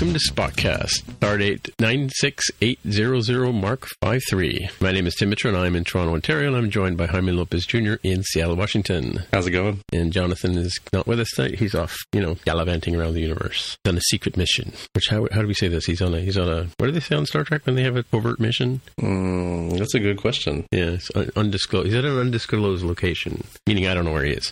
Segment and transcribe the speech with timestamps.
[0.00, 4.70] Welcome to Spockcast, stardate 96800 Mark 53.
[4.80, 7.32] My name is Tim Mitra and I'm in Toronto, Ontario, and I'm joined by Jaime
[7.32, 7.96] Lopez Jr.
[8.02, 9.24] in Seattle, Washington.
[9.30, 9.82] How's it going?
[9.92, 11.58] And Jonathan is not with us tonight.
[11.58, 14.72] He's off, you know, gallivanting around the universe on a secret mission.
[14.94, 15.84] Which how, how do we say this?
[15.84, 17.82] He's on a he's on a what do they say on Star Trek when they
[17.82, 18.80] have a covert mission?
[18.98, 20.64] Mm, that's a good question.
[20.72, 21.88] Yeah, it's undisclosed.
[21.88, 24.50] He's at an undisclosed location, meaning I don't know where he is.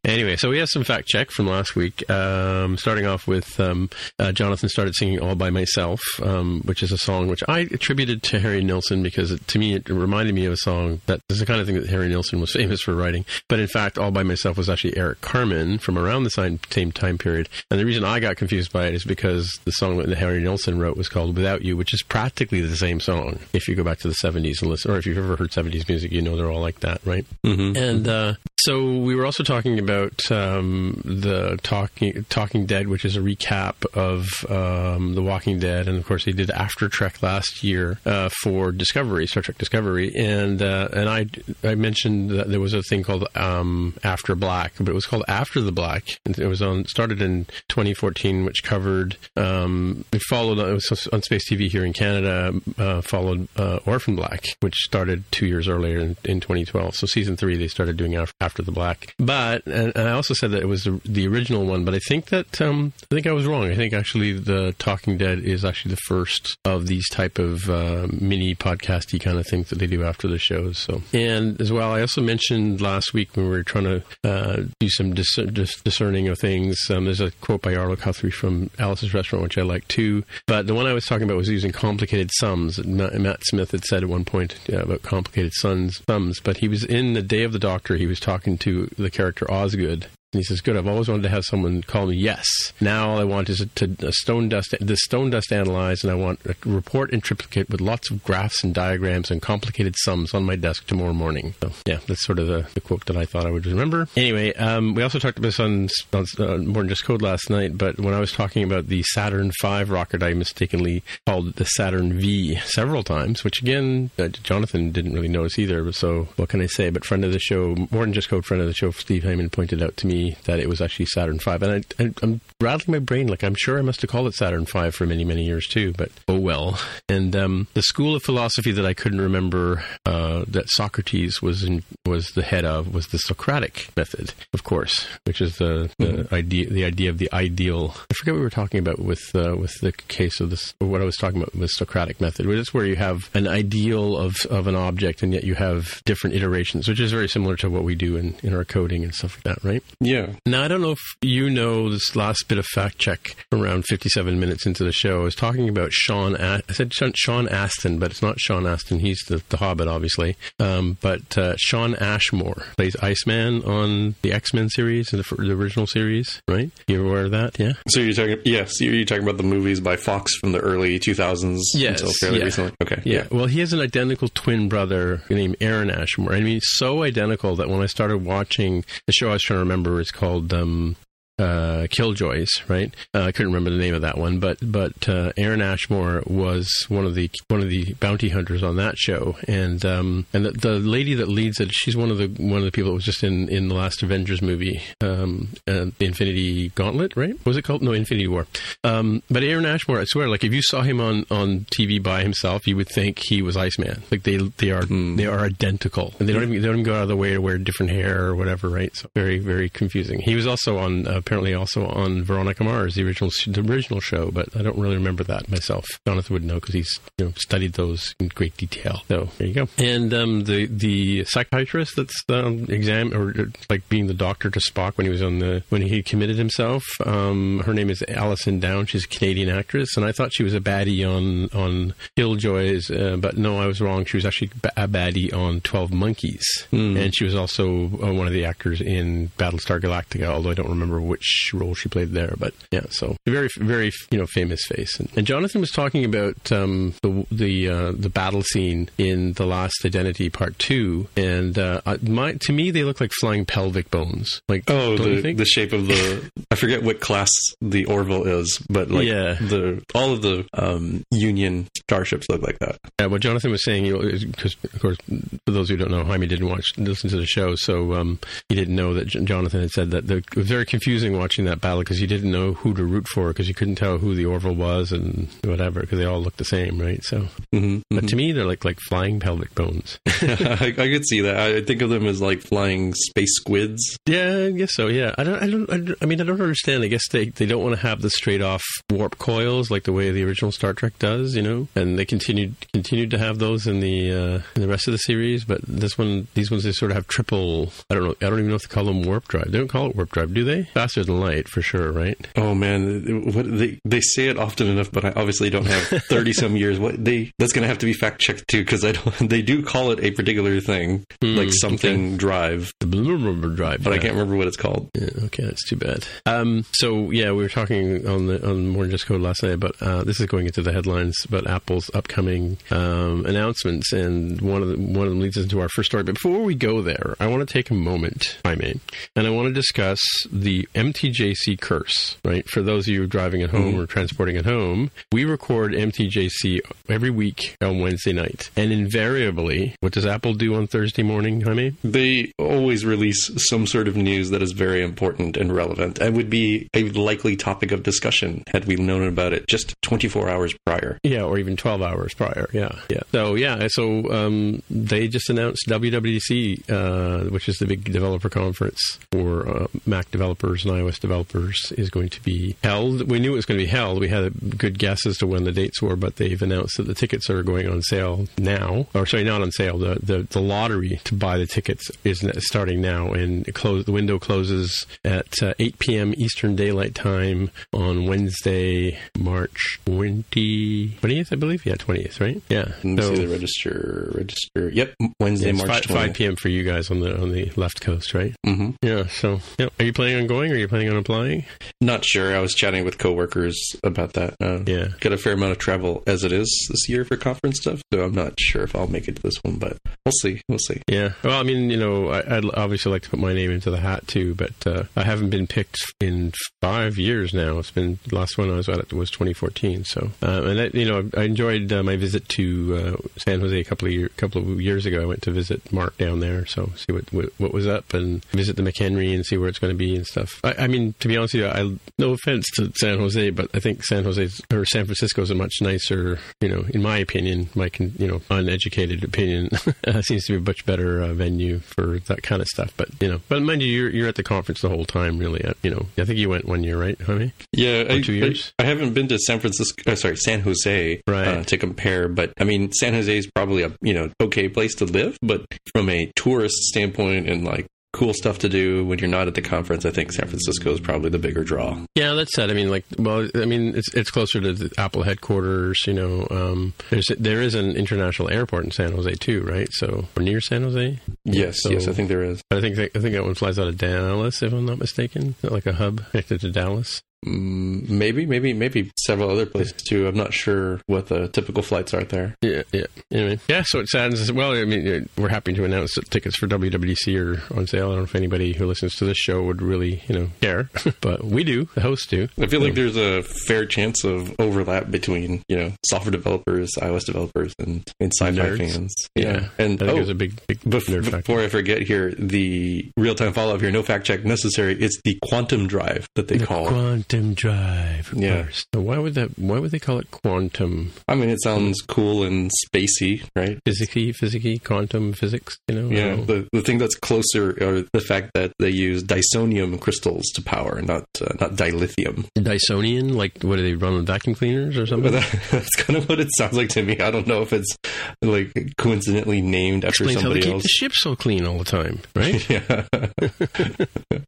[0.04, 2.10] anyway, so we have some fact check from last week.
[2.10, 3.88] Um, starting off with um,
[4.18, 8.22] uh, Jonathan started singing "All by Myself," um, which is a song which I attributed
[8.22, 11.40] to Harry Nilsson because it, to me it reminded me of a song that is
[11.40, 13.26] the kind of thing that Harry Nilsson was famous for writing.
[13.48, 17.18] But in fact, "All by Myself" was actually Eric Carmen from around the same, time
[17.18, 17.50] period.
[17.70, 20.78] And the reason I got confused by it is because the song that Harry Nilsson
[20.78, 23.40] wrote was called "Without You," which is practically the same song.
[23.52, 25.86] If you go back to the '70s and listen, or if you've ever heard '70s
[25.86, 27.26] music, you know they're all like that, right?
[27.44, 27.76] Mm-hmm.
[27.76, 33.16] And uh, so we were also talking about um, the Talking Talking Dead, which is
[33.16, 37.62] a recap of um, The Walking Dead, and of course they did After Trek last
[37.62, 41.26] year uh, for Discovery, Star Trek Discovery, and uh, and I
[41.62, 45.24] I mentioned that there was a thing called um, After Black, but it was called
[45.28, 50.72] After the Black, it was on started in 2014, which covered um, it followed it
[50.72, 55.46] was on Space TV here in Canada, uh, followed uh, Orphan Black, which started two
[55.46, 56.94] years earlier in, in 2012.
[56.94, 60.34] So season three they started doing After, after the Black, but and, and I also
[60.34, 63.26] said that it was the, the original one, but I think that um, I think
[63.26, 63.64] I was wrong.
[63.64, 68.06] I think actually the Talking Dead is actually the first of these type of uh,
[68.12, 70.78] mini podcasty kind of things that they do after the shows.
[70.78, 74.62] So and as well, I also mentioned last week when we were trying to uh,
[74.78, 76.78] do some dis- dis- discerning of things.
[76.90, 80.24] Um, there's a quote by Arlo Guthrie from Alice's Restaurant, which I like too.
[80.46, 82.84] But the one I was talking about was using complicated sums.
[82.84, 86.84] Matt, Smith had said at one point yeah, about complicated sums, sums, but he was
[86.84, 87.96] in the Day of the Doctor.
[87.96, 90.76] He was talking to the character Osgood, he says, "Good.
[90.76, 92.46] I've always wanted to have someone call me yes.
[92.80, 96.12] Now all I want is a, to a stone dust, the stone dust analyzed, and
[96.12, 100.32] I want a report in triplicate with lots of graphs and diagrams and complicated sums
[100.32, 103.24] on my desk tomorrow morning." So yeah, that's sort of the, the quote that I
[103.24, 104.08] thought I would remember.
[104.16, 107.50] Anyway, um, we also talked about this on, on uh, more than just code last
[107.50, 111.56] night, but when I was talking about the Saturn V rocket, I mistakenly called it
[111.56, 115.90] the Saturn V several times, which again, uh, Jonathan didn't really notice either.
[115.90, 116.90] So what can I say?
[116.90, 119.50] But friend of the show, more than just code friend of the show, Steve Hyman
[119.50, 121.50] pointed out to me that it was actually Saturn V.
[121.50, 124.34] And I, I, I'm rattling my brain like I'm sure I must have called it
[124.34, 126.78] Saturn V for many, many years too, but oh well.
[127.08, 131.82] And um, the school of philosophy that I couldn't remember uh, that Socrates was in,
[132.06, 136.34] was the head of was the Socratic method, of course, which is the, the mm-hmm.
[136.34, 137.94] idea the idea of the ideal.
[138.10, 140.88] I forget what we were talking about with uh, with the case of this, or
[140.88, 143.46] what I was talking about with the Socratic method, which is where you have an
[143.46, 147.56] ideal of, of an object and yet you have different iterations, which is very similar
[147.56, 149.82] to what we do in, in our coding and stuff like that, right?
[150.00, 150.09] Yeah.
[150.46, 154.38] Now, I don't know if you know this last bit of fact check around 57
[154.38, 155.20] minutes into the show.
[155.20, 159.00] I was talking about Sean, A- I said Sean Astin, but it's not Sean Astin.
[159.00, 160.36] He's the, the Hobbit, obviously.
[160.58, 165.86] Um, but uh, Shawn Ashmore plays Iceman on the X Men series, the, the, original
[165.86, 166.70] series, right?
[166.86, 167.58] You aware of that?
[167.58, 167.72] Yeah.
[167.88, 171.60] So you're talking, yes, you're talking about the movies by Fox from the early 2000s
[171.74, 172.44] yes, until fairly yeah.
[172.44, 172.72] recently?
[172.82, 173.02] Okay.
[173.04, 173.26] Yeah.
[173.30, 173.36] yeah.
[173.36, 176.32] Well, he has an identical twin brother named Aaron Ashmore.
[176.32, 179.60] I mean, so identical that when I started watching the show, I was trying to
[179.60, 180.96] remember it's called um,
[181.40, 182.94] uh, Killjoys, right?
[183.14, 186.84] Uh, I couldn't remember the name of that one, but but uh, Aaron Ashmore was
[186.88, 190.52] one of the one of the bounty hunters on that show, and um, and the,
[190.52, 193.04] the, lady that leads it, she's one of the one of the people that was
[193.04, 197.32] just in, in the last Avengers movie, um, uh, Infinity Gauntlet, right?
[197.32, 197.82] What was it called?
[197.82, 198.46] No, Infinity War.
[198.84, 202.22] Um, but Aaron Ashmore, I swear, like if you saw him on, on TV by
[202.22, 204.02] himself, you would think he was Iceman.
[204.10, 205.16] Like they they are mm.
[205.16, 207.32] they are identical, and they don't even they don't even go out of the way
[207.32, 208.94] to wear different hair or whatever, right?
[208.94, 210.20] So very very confusing.
[210.20, 214.32] He was also on uh, apparently also on Veronica Mars, the original the original show,
[214.32, 215.86] but I don't really remember that myself.
[216.04, 219.02] Jonathan would know because he's you know studied those in great detail.
[219.06, 219.68] So there you go.
[219.78, 224.96] And um, the the psychiatrist that's um, exam or like being the doctor to Spock
[224.96, 226.84] when he was on the when he committed himself.
[227.06, 228.86] Um, her name is Alisen Down.
[228.86, 233.18] She's a Canadian actress, and I thought she was a baddie on on Killjoys, uh,
[233.18, 234.04] but no, I was wrong.
[234.04, 237.00] She was actually a baddie on Twelve Monkeys, mm.
[237.00, 240.24] and she was also uh, one of the actors in Battlestar Galactica.
[240.24, 244.18] Although I don't remember which role she played there, but yeah, so very very you
[244.18, 244.98] know famous face.
[244.98, 249.44] And, and Jonathan was talking about um, the the uh, the battle scene in the
[249.44, 254.40] Last Identity Part Two, and uh, my to me they look like flying pelvic bones.
[254.48, 257.30] Like oh, the, the shape of the I forget what class
[257.60, 259.34] the Orville is, but like yeah.
[259.34, 262.78] the all of the um, Union starships look like that.
[263.00, 264.22] Yeah, what Jonathan was saying, because
[264.54, 264.96] you know, of course
[265.44, 268.18] for those who don't know, Jaime didn't watch listen to the show, so um,
[268.48, 271.18] he didn't know that J- Jonathan had said that the, it was very confusing confusing
[271.18, 273.98] watching that battle because you didn't know who to root for because you couldn't tell
[273.98, 277.02] who the Orville was and whatever because they all look the same, right?
[277.02, 277.20] So,
[277.54, 278.06] mm-hmm, but mm-hmm.
[278.06, 279.98] to me, they're like like flying pelvic bones.
[280.06, 281.36] I, I, could see that.
[281.36, 283.98] I think of them as like flying space squids.
[284.06, 284.88] Yeah, I guess so.
[284.88, 285.42] Yeah, I don't.
[285.42, 285.72] I don't.
[285.72, 286.84] I, don't, I mean, I don't understand.
[286.84, 289.92] I guess they they don't want to have the straight off warp coils like the
[289.92, 291.68] way the original Star Trek does, you know.
[291.74, 294.98] And they continued continued to have those in the uh, in the rest of the
[294.98, 297.72] series, but this one, these ones, they sort of have triple.
[297.88, 298.14] I don't know.
[298.20, 299.50] I don't even know if they call them warp drive.
[299.50, 300.68] They don't call it warp drive, do they?
[300.90, 302.18] Faster than light, for sure, right?
[302.34, 306.32] Oh man, what they they say it often enough, but I obviously don't have thirty
[306.32, 306.80] some years.
[306.80, 309.10] What they that's going to have to be fact checked too because I don't.
[309.30, 312.16] They do call it a particular thing, mm, like something okay.
[312.16, 313.96] drive, the drive, but yeah.
[313.96, 314.90] I can't remember what it's called.
[314.94, 316.04] Yeah, okay, that's too bad.
[316.26, 319.60] Um, so yeah, we were talking on the on More Than Just Code last night,
[319.60, 324.62] but uh, this is going into the headlines about Apple's upcoming um, announcements, and one
[324.62, 326.02] of the, one of them leads us into our first story.
[326.02, 328.80] But before we go there, I want to take a moment, I mean,
[329.14, 330.00] and I want to discuss
[330.32, 332.16] the MTJC curse.
[332.24, 333.80] Right, for those of you driving at home mm-hmm.
[333.80, 339.92] or transporting at home, we record MTJC every week on Wednesday night, and invariably, what
[339.92, 341.76] does Apple do on Thursday morning, Jaime?
[341.84, 346.30] They always release some sort of news that is very important and relevant, and would
[346.30, 350.98] be a likely topic of discussion had we known about it just 24 hours prior.
[351.02, 352.48] Yeah, or even 12 hours prior.
[352.52, 353.02] Yeah, yeah.
[353.12, 358.98] So yeah, so um, they just announced WWDC, uh, which is the big developer conference
[359.12, 363.10] for uh, Mac developers and iOS developers, is going to be held.
[363.10, 364.00] We knew it was going to be held.
[364.00, 366.84] We had a good guess as to when the dates were, but they've announced that
[366.84, 368.86] the tickets are going on sale now.
[368.94, 369.78] Or sorry, not on sale.
[369.78, 374.18] The the, the lottery to buy the tickets is starting now, and close the window
[374.18, 376.14] closes at uh, 8 p.m.
[376.16, 381.66] Eastern Daylight Time on Wednesday, March 20, 20th, I believe.
[381.66, 382.42] Yeah, 20th, right?
[382.48, 382.72] Yeah.
[382.84, 384.12] Let so, see the register.
[384.14, 384.70] Register.
[384.70, 386.36] Yep, Wednesday, March 5, 5, p.m.
[386.36, 388.34] for you guys on the on the left coast, right?
[388.46, 388.70] Mm-hmm.
[388.82, 389.06] Yeah.
[389.06, 389.68] So, yeah.
[389.78, 390.52] are you planning on going?
[390.52, 391.44] Or you planning on applying?
[391.80, 392.34] Not sure.
[392.34, 394.34] I was chatting with coworkers about that.
[394.40, 394.88] Uh, yeah.
[395.00, 398.02] Got a fair amount of travel as it is this year for conference stuff, so
[398.02, 400.40] I'm not sure if I'll make it to this one, but we'll see.
[400.48, 400.82] We'll see.
[400.88, 401.12] Yeah.
[401.22, 403.80] Well, I mean, you know, I, would obviously like to put my name into the
[403.80, 407.58] hat too, but uh, I haven't been picked in five years now.
[407.58, 409.84] It's been the last one I was at was 2014.
[409.84, 413.58] So, uh, and I, you know, I enjoyed uh, my visit to uh, San Jose
[413.58, 415.02] a couple of year, couple of years ago.
[415.02, 418.24] I went to visit Mark down there, so see what what, what was up and
[418.26, 420.40] visit the McEnery and see where it's going to be and stuff.
[420.44, 423.50] I, I, mean, to be honest with you, I no offense to San Jose, but
[423.54, 426.98] I think San Jose or San Francisco is a much nicer, you know, in my
[426.98, 429.50] opinion, my you know uneducated opinion,
[430.02, 432.72] seems to be a much better uh, venue for that kind of stuff.
[432.76, 435.44] But you know, but mind you, you're you're at the conference the whole time, really.
[435.44, 437.32] At, you know, I think you went one year, right, honey?
[437.52, 438.52] Yeah, I, two years.
[438.58, 439.90] I, I, haven't been to San Francisco.
[439.90, 441.28] Uh, sorry, San Jose, right.
[441.28, 442.08] Uh, to compare.
[442.08, 445.44] But I mean, San Jose is probably a you know okay place to live, but
[445.74, 449.42] from a tourist standpoint and like cool stuff to do when you're not at the
[449.42, 451.78] conference, I think San Francisco is probably the bigger draw.
[451.94, 452.50] Yeah, that's said.
[452.50, 455.82] I mean, like, well, I mean, it's it's closer to the Apple headquarters.
[455.86, 459.68] You know, um, there's there is an international airport in San Jose too, right?
[459.72, 460.98] So near San Jose.
[461.24, 462.42] Yes, so, yes, I think there is.
[462.50, 465.66] I think I think that one flies out of Dallas, if I'm not mistaken, like
[465.66, 467.02] a hub connected to Dallas.
[467.26, 470.06] Mm, maybe, maybe, maybe several other places too.
[470.06, 472.34] I'm not sure what the typical flights are there.
[472.40, 472.86] Yeah, yeah.
[473.10, 473.62] Anyway, yeah.
[473.62, 474.52] So it sounds well.
[474.52, 477.88] I mean, we're happy to announce that tickets for WWDC are on sale.
[477.88, 480.70] I don't know if anybody who listens to this show would really, you know, care,
[481.02, 481.68] but we do.
[481.74, 482.28] The hosts do.
[482.38, 482.66] I feel so.
[482.66, 487.86] like there's a fair chance of overlap between you know software developers, iOS developers, and,
[488.00, 488.94] and sci-fi fans.
[489.14, 492.90] Yeah, and I think oh, there's a big, big bef- before I forget here, the
[492.96, 493.70] real-time follow-up here.
[493.70, 494.80] No fact check necessary.
[494.80, 496.68] It's the quantum drive that they the call.
[496.68, 498.12] Quantum quantum drive.
[498.14, 498.42] yeah.
[498.42, 498.64] Course.
[498.74, 499.38] So why would that?
[499.38, 500.92] Why would they call it quantum?
[501.08, 503.58] I mean, it sounds cool and spacey, right?
[503.64, 505.58] Physicky, physicky, quantum physics.
[505.68, 505.88] You know.
[505.88, 506.16] Yeah.
[506.16, 510.80] The the thing that's closer are the fact that they use dysonium crystals to power,
[510.82, 512.28] not uh, not dilithium.
[512.38, 515.12] Dysonium, like what do they run on vacuum cleaners or something?
[515.12, 517.00] That, that's kind of what it sounds like to me.
[517.00, 517.76] I don't know if it's
[518.22, 520.62] like coincidentally named after Explains somebody how they else.
[520.62, 522.48] Keep the ship so clean all the time, right?
[522.48, 522.86] yeah.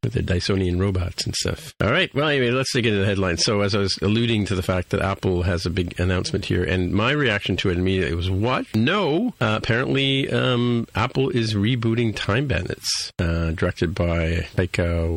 [0.02, 1.74] With their Dysonian robots and stuff.
[1.80, 2.12] All right.
[2.14, 3.44] Well, anyway, let's get into the headlines.
[3.44, 6.64] So, as I was alluding to the fact that Apple has a big announcement here,
[6.64, 8.66] and my reaction to it immediately was, "What?
[8.74, 15.08] No!" Uh, apparently, um, Apple is rebooting Time Bandits, uh, directed by Taika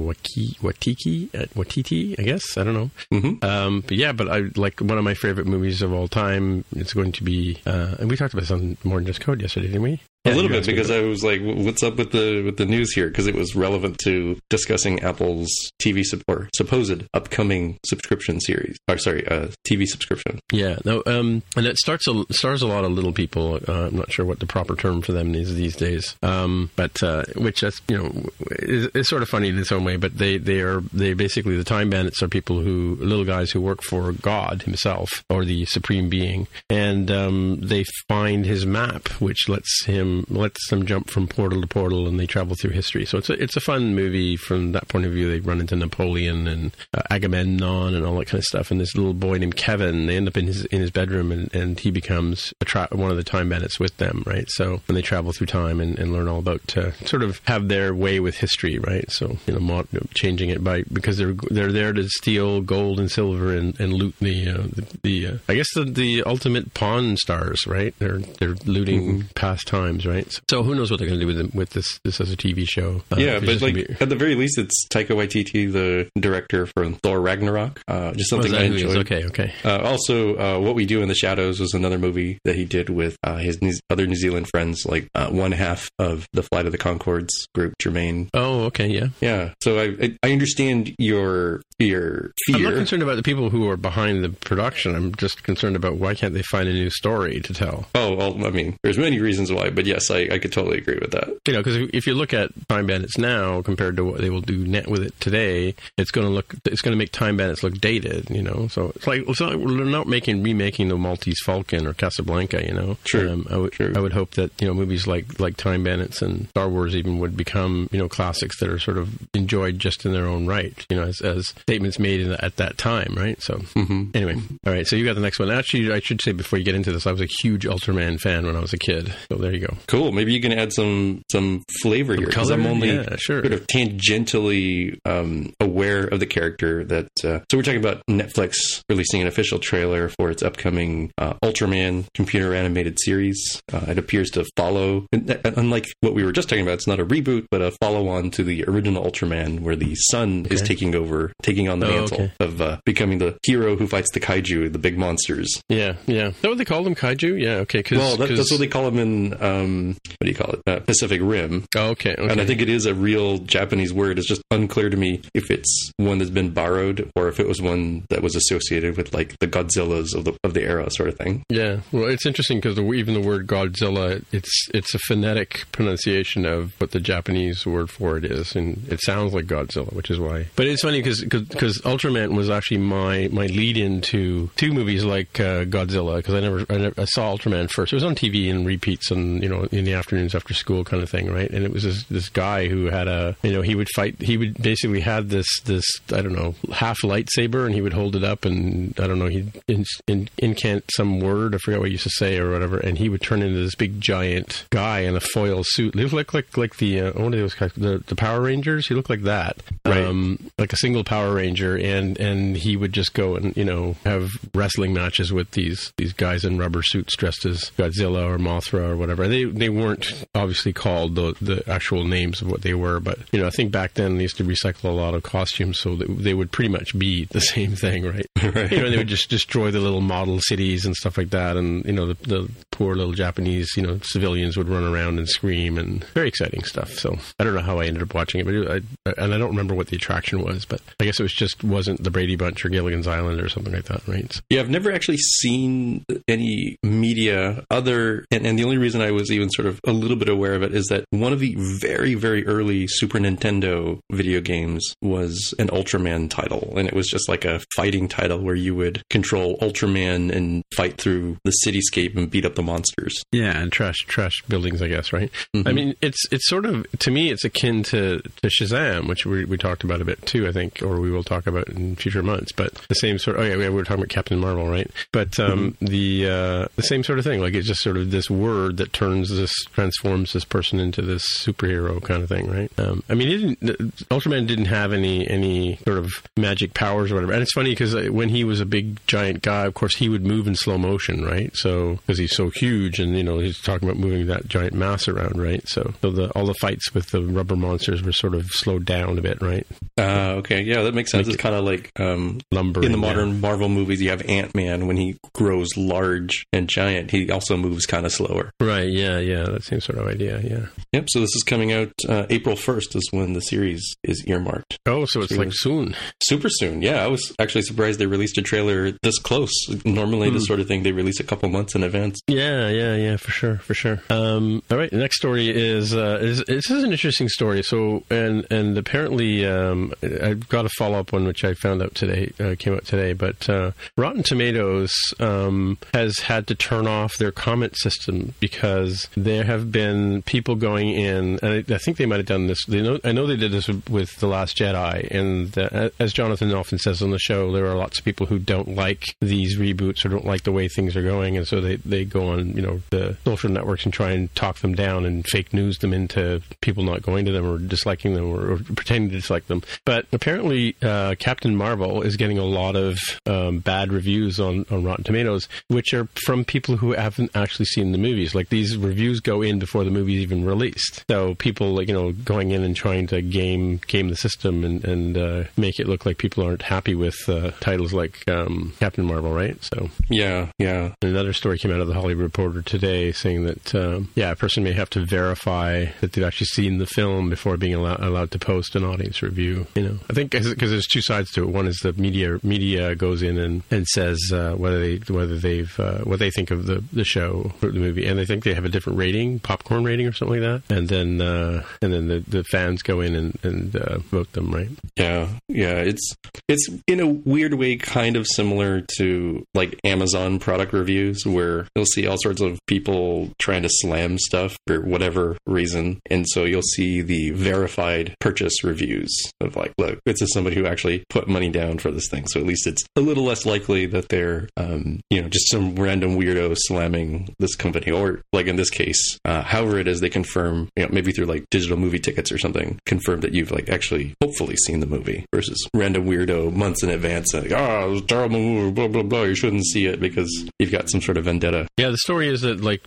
[0.61, 1.33] Waititi.
[1.33, 2.57] Uh, Waititi, I guess.
[2.57, 2.89] I don't know.
[3.13, 3.45] Mm-hmm.
[3.45, 6.65] Um, but yeah, but I like one of my favorite movies of all time.
[6.75, 9.41] It's going to be, uh, and we talked about this on More Than Just Code
[9.41, 10.01] yesterday, didn't we?
[10.25, 13.07] A little bit because I was like, "What's up with the with the news here?"
[13.07, 15.49] Because it was relevant to discussing Apple's
[15.81, 18.77] TV support, supposed upcoming subscription series.
[18.87, 20.39] Or sorry, uh, TV subscription.
[20.51, 23.59] Yeah, no, um, and it starts a, stars a lot of little people.
[23.67, 27.01] Uh, I'm not sure what the proper term for them is these days, um, but
[27.03, 28.29] uh, which that's you know
[28.59, 29.97] is, is, sort of funny in its own way.
[29.97, 33.61] But they they are they basically the time bandits are people who little guys who
[33.61, 39.47] work for God Himself or the Supreme Being, and um, they find his map, which
[39.49, 43.05] lets him lets them jump from portal to portal, and they travel through history.
[43.05, 45.29] So it's a, it's a fun movie from that point of view.
[45.29, 48.71] They run into Napoleon and uh, Agamemnon and all that kind of stuff.
[48.71, 51.53] And this little boy named Kevin, they end up in his in his bedroom, and,
[51.53, 54.45] and he becomes tra- one of the time bandits with them, right?
[54.49, 57.67] So when they travel through time and, and learn all about uh, sort of have
[57.67, 59.09] their way with history, right?
[59.11, 63.11] So you know, mod- changing it by because they're they're there to steal gold and
[63.11, 67.17] silver and, and loot the uh, the, the uh, I guess the, the ultimate pawn
[67.17, 67.93] stars, right?
[67.99, 69.27] They're they're looting mm-hmm.
[69.35, 70.39] past times, right?
[70.49, 72.67] So, who knows what they're going to do with with this this as a TV
[72.67, 73.01] show?
[73.11, 73.87] Uh, yeah, but like be...
[73.99, 77.81] at the very least, it's Taika Waititi, the director for Thor Ragnarok.
[77.87, 78.97] Uh, just something I enjoyed.
[78.97, 79.53] Okay, okay.
[79.63, 82.89] Uh, also, uh, what we do in the shadows was another movie that he did
[82.89, 86.65] with uh, his New- other New Zealand friends, like uh, one half of the Flight
[86.65, 88.29] of the Conchords group, Jermaine.
[88.33, 89.53] Oh, okay, yeah, yeah.
[89.61, 92.55] So I I understand your your fear.
[92.55, 94.95] I'm not concerned about the people who are behind the production.
[94.95, 97.87] I'm just concerned about why can't they find a new story to tell.
[97.95, 100.97] Oh, well, I mean, there's many reasons why, but yes, I, I could totally agree
[100.99, 101.27] with that.
[101.47, 104.41] You know, because if you look at Time Bandits now compared to what they will
[104.41, 107.63] do net with it today, it's going to look it's going to make Time Bandits
[107.63, 108.29] look dated.
[108.29, 111.93] You know, so it's like it's not, we're not making remaking the Maltese Falcon or
[111.93, 112.65] Casablanca.
[112.65, 113.29] You know, sure.
[113.29, 113.97] Um, I would sure.
[113.97, 117.19] I would hope that you know movies like like Time Bandits and Star Wars even
[117.19, 120.85] would become you know classics that are sort of enjoyed just in their own right.
[120.89, 123.41] You know, as, as statements made the, at that time, right?
[123.41, 124.11] So mm-hmm.
[124.13, 124.35] anyway,
[124.65, 124.87] all right.
[124.87, 125.49] So you got the next one.
[125.49, 128.45] Actually, I should say before you get into this, I was a huge Ultraman fan
[128.45, 129.13] when I was a kid.
[129.29, 129.74] So there you go.
[129.87, 130.11] Cool.
[130.11, 133.41] Maybe you can add some some flavor some here because I'm only yeah, sure.
[133.41, 136.83] sort of tangentially um, aware of the character.
[136.83, 141.33] That uh, so we're talking about Netflix releasing an official trailer for its upcoming uh,
[141.43, 143.61] Ultraman computer animated series.
[143.71, 147.05] Uh, it appears to follow, unlike what we were just talking about, it's not a
[147.05, 150.55] reboot, but a follow on to the original Ultraman, where the son okay.
[150.55, 152.33] is taking over, taking on the oh, mantle okay.
[152.39, 155.61] of uh, becoming the hero who fights the kaiju, the big monsters.
[155.69, 156.29] Yeah, yeah.
[156.29, 157.41] Is that what they call them, kaiju?
[157.41, 157.83] Yeah, okay.
[157.83, 160.61] Cause, well, that, that's what they call them in um, what do you call it?
[160.67, 161.65] Uh, Pacific Rim.
[161.75, 162.31] Oh, okay, okay.
[162.31, 164.17] And I think it is a real Japanese word.
[164.19, 167.61] It's just unclear to me if it's one that's been borrowed or if it was
[167.61, 171.17] one that was associated with like the Godzillas of the of the era, sort of
[171.17, 171.43] thing.
[171.49, 176.79] Yeah, well, it's interesting because even the word Godzilla, it's it's a phonetic pronunciation of
[176.79, 180.47] what the Japanese word for it is, and it sounds like Godzilla, which is why.
[180.55, 185.39] But it's funny because because Ultraman was actually my my lead into two movies like
[185.39, 187.93] uh, Godzilla because I never, I never I saw Ultraman first.
[187.93, 191.01] It was on TV and repeats and you know in the afternoons after school kind
[191.01, 191.49] of thing, right?
[191.49, 194.21] And it was this this guy who had a you know he would fight.
[194.21, 198.15] He would basically had this this I don't know half lightsaber and he would hold
[198.15, 201.87] it up and I don't know he'd in, in, incant some word I forget what
[201.87, 204.99] he used to say or whatever and he would turn into this big giant guy
[204.99, 205.95] in a foil suit.
[205.95, 208.87] He looked like like like the uh, one of those the the Power Rangers.
[208.87, 210.03] He looked like that, right.
[210.03, 213.95] um, like a single Power Ranger, and and he would just go and you know
[214.05, 218.89] have wrestling matches with these these guys in rubber suits dressed as Godzilla or Mothra
[218.89, 219.27] or whatever.
[219.27, 223.39] They they weren't obviously called the the actual names of what they were, but you
[223.39, 226.33] know I think back then they used to recycle a lot of costumes, so they
[226.33, 228.25] would pretty much be the same thing, right?
[228.43, 228.71] right.
[228.71, 231.85] You know, they would just destroy the little model cities and stuff like that, and
[231.85, 235.77] you know the, the poor little Japanese you know civilians would run around and scream,
[235.77, 236.91] and very exciting stuff.
[236.93, 239.37] So I don't know how I ended up watching it, but it, I, and I
[239.37, 242.35] don't remember what the attraction was, but I guess it was just wasn't the Brady
[242.35, 244.31] Bunch or Gilligan's Island or something like that, right?
[244.31, 244.41] So.
[244.49, 249.29] Yeah, I've never actually seen any media other, and, and the only reason I was
[249.35, 252.15] even sort of a little bit aware of it is that one of the very,
[252.15, 257.45] very early Super Nintendo video games was an Ultraman title, and it was just like
[257.45, 262.45] a fighting title where you would control Ultraman and fight through the cityscape and beat
[262.45, 263.23] up the monsters.
[263.31, 265.31] Yeah, and trash trash buildings, I guess, right?
[265.55, 265.67] Mm-hmm.
[265.67, 269.45] I mean, it's it's sort of to me, it's akin to, to Shazam, which we,
[269.45, 272.23] we talked about a bit too, I think, or we will talk about in future
[272.23, 272.51] months.
[272.51, 273.37] But the same sort.
[273.37, 274.89] Of, oh yeah, we were talking about Captain Marvel, right?
[275.11, 275.85] But um, mm-hmm.
[275.85, 277.41] the uh, the same sort of thing.
[277.41, 281.23] Like it's just sort of this word that turns this transforms this person into this
[281.39, 282.71] superhero kind of thing, right?
[282.79, 287.33] Um, I mean, didn't, Ultraman didn't have any any sort of magic powers or whatever.
[287.33, 290.09] And it's funny because uh, when he was a big giant guy, of course, he
[290.09, 291.55] would move in slow motion, right?
[291.55, 295.07] So because he's so huge, and you know, he's talking about moving that giant mass
[295.07, 295.67] around, right?
[295.67, 299.17] So, so the all the fights with the rubber monsters were sort of slowed down
[299.17, 299.65] a bit, right?
[299.97, 301.27] Uh, okay, yeah, that makes sense.
[301.27, 303.39] Like, it's kind of like um, lumber in the modern yeah.
[303.39, 304.01] Marvel movies.
[304.01, 307.11] You have Ant Man when he grows large and giant.
[307.11, 308.51] He also moves kind of slower.
[308.59, 308.89] Right.
[308.89, 309.14] Yeah.
[309.19, 309.43] Yeah.
[309.43, 310.39] That same sort of idea.
[310.41, 310.65] Yeah.
[310.93, 311.09] Yep.
[311.09, 314.77] So this is coming out uh, April first is when the series is earmarked.
[314.85, 315.95] Oh, so it's like soon.
[316.21, 316.81] Super soon.
[316.81, 319.51] Yeah, I was actually surprised they released a trailer this close.
[319.85, 320.33] Normally, mm.
[320.33, 322.19] this sort of thing they release a couple months in advance.
[322.27, 322.69] Yeah.
[322.69, 322.95] Yeah.
[322.95, 323.17] Yeah.
[323.17, 323.57] For sure.
[323.57, 324.01] For sure.
[324.09, 324.91] Um, all right.
[324.91, 327.63] The next story is, uh, is this is an interesting story.
[327.63, 331.95] So and and apparently um, I've got a follow up one which I found out
[331.95, 337.17] today uh, came out today, but uh, Rotten Tomatoes um, has had to turn off
[337.17, 342.05] their comment system because there have been people going in, and I, I think they
[342.05, 342.65] might have done this.
[342.65, 345.57] They know, I know they did this with, with the Last Jedi, and
[345.99, 349.15] as Jonathan often says on the show, there are lots of people who don't like
[349.21, 352.27] these reboots or don't like the way things are going, and so they they go
[352.27, 355.77] on you know the social networks and try and talk them down and fake news
[355.79, 359.47] them into people not going to them or disliking them or, or pretending to dislike
[359.47, 359.61] them.
[359.85, 364.83] But apparently, uh, Captain Marvel is getting a lot of um, bad reviews on, on
[364.83, 368.35] Rotten Tomatoes, which are from people who haven't actually seen the movies.
[368.35, 372.51] Like these reviews go in before the movie's even released, so people you know going
[372.51, 376.17] in and trying to game game the system and and uh, make it look like
[376.17, 379.61] people aren't happy with uh, titles like um, Captain Marvel, right?
[379.63, 380.93] So yeah, yeah.
[381.01, 384.63] Another story came out of the Hollywood Reporter today saying that um, yeah, a person
[384.63, 388.39] may have to verify that they've actually seen the film before being allowed, allowed to
[388.39, 389.67] post an audience review.
[389.75, 391.49] You know, I think because there's two sides to it.
[391.49, 395.79] One is the media media goes in and, and says uh, whether they whether they've
[395.79, 398.53] uh, what they think of the the show or the movie, and they think they
[398.53, 402.07] have a different rating, popcorn rating or something like that, and then uh, and then
[402.07, 404.69] the, the fans go in and, and uh, vote them, right?
[404.97, 405.77] Yeah, yeah.
[405.77, 406.13] It's
[406.49, 411.85] it's in a weird way kind of similar to like Amazon product reviews, where you'll
[411.85, 416.61] see all sorts of people trying to slam stuff for whatever reason, and so you'll
[416.61, 421.49] see the verified purchase reviews of like, look, this is somebody who actually put money
[421.49, 424.99] down for this thing, so at least it's a little less likely that they're, um,
[425.09, 429.41] you know, just some random weirdo slamming this company, or like in this case, uh,
[429.41, 432.79] however it is, they confirm, you know, maybe through like digital movie tickets or something,
[432.85, 437.33] confirm that you've like actually hopefully seen the movie versus random weirdo months in advance
[437.33, 439.23] like, oh, it's terrible movie, blah blah blah.
[439.23, 441.67] You shouldn't see it because you've got some sort of vendetta.
[441.77, 442.81] Yeah, the story is that like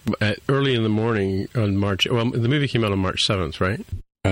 [0.49, 3.85] early in the morning on March, well, the movie came out on March seventh, right?
[4.25, 4.31] Uh,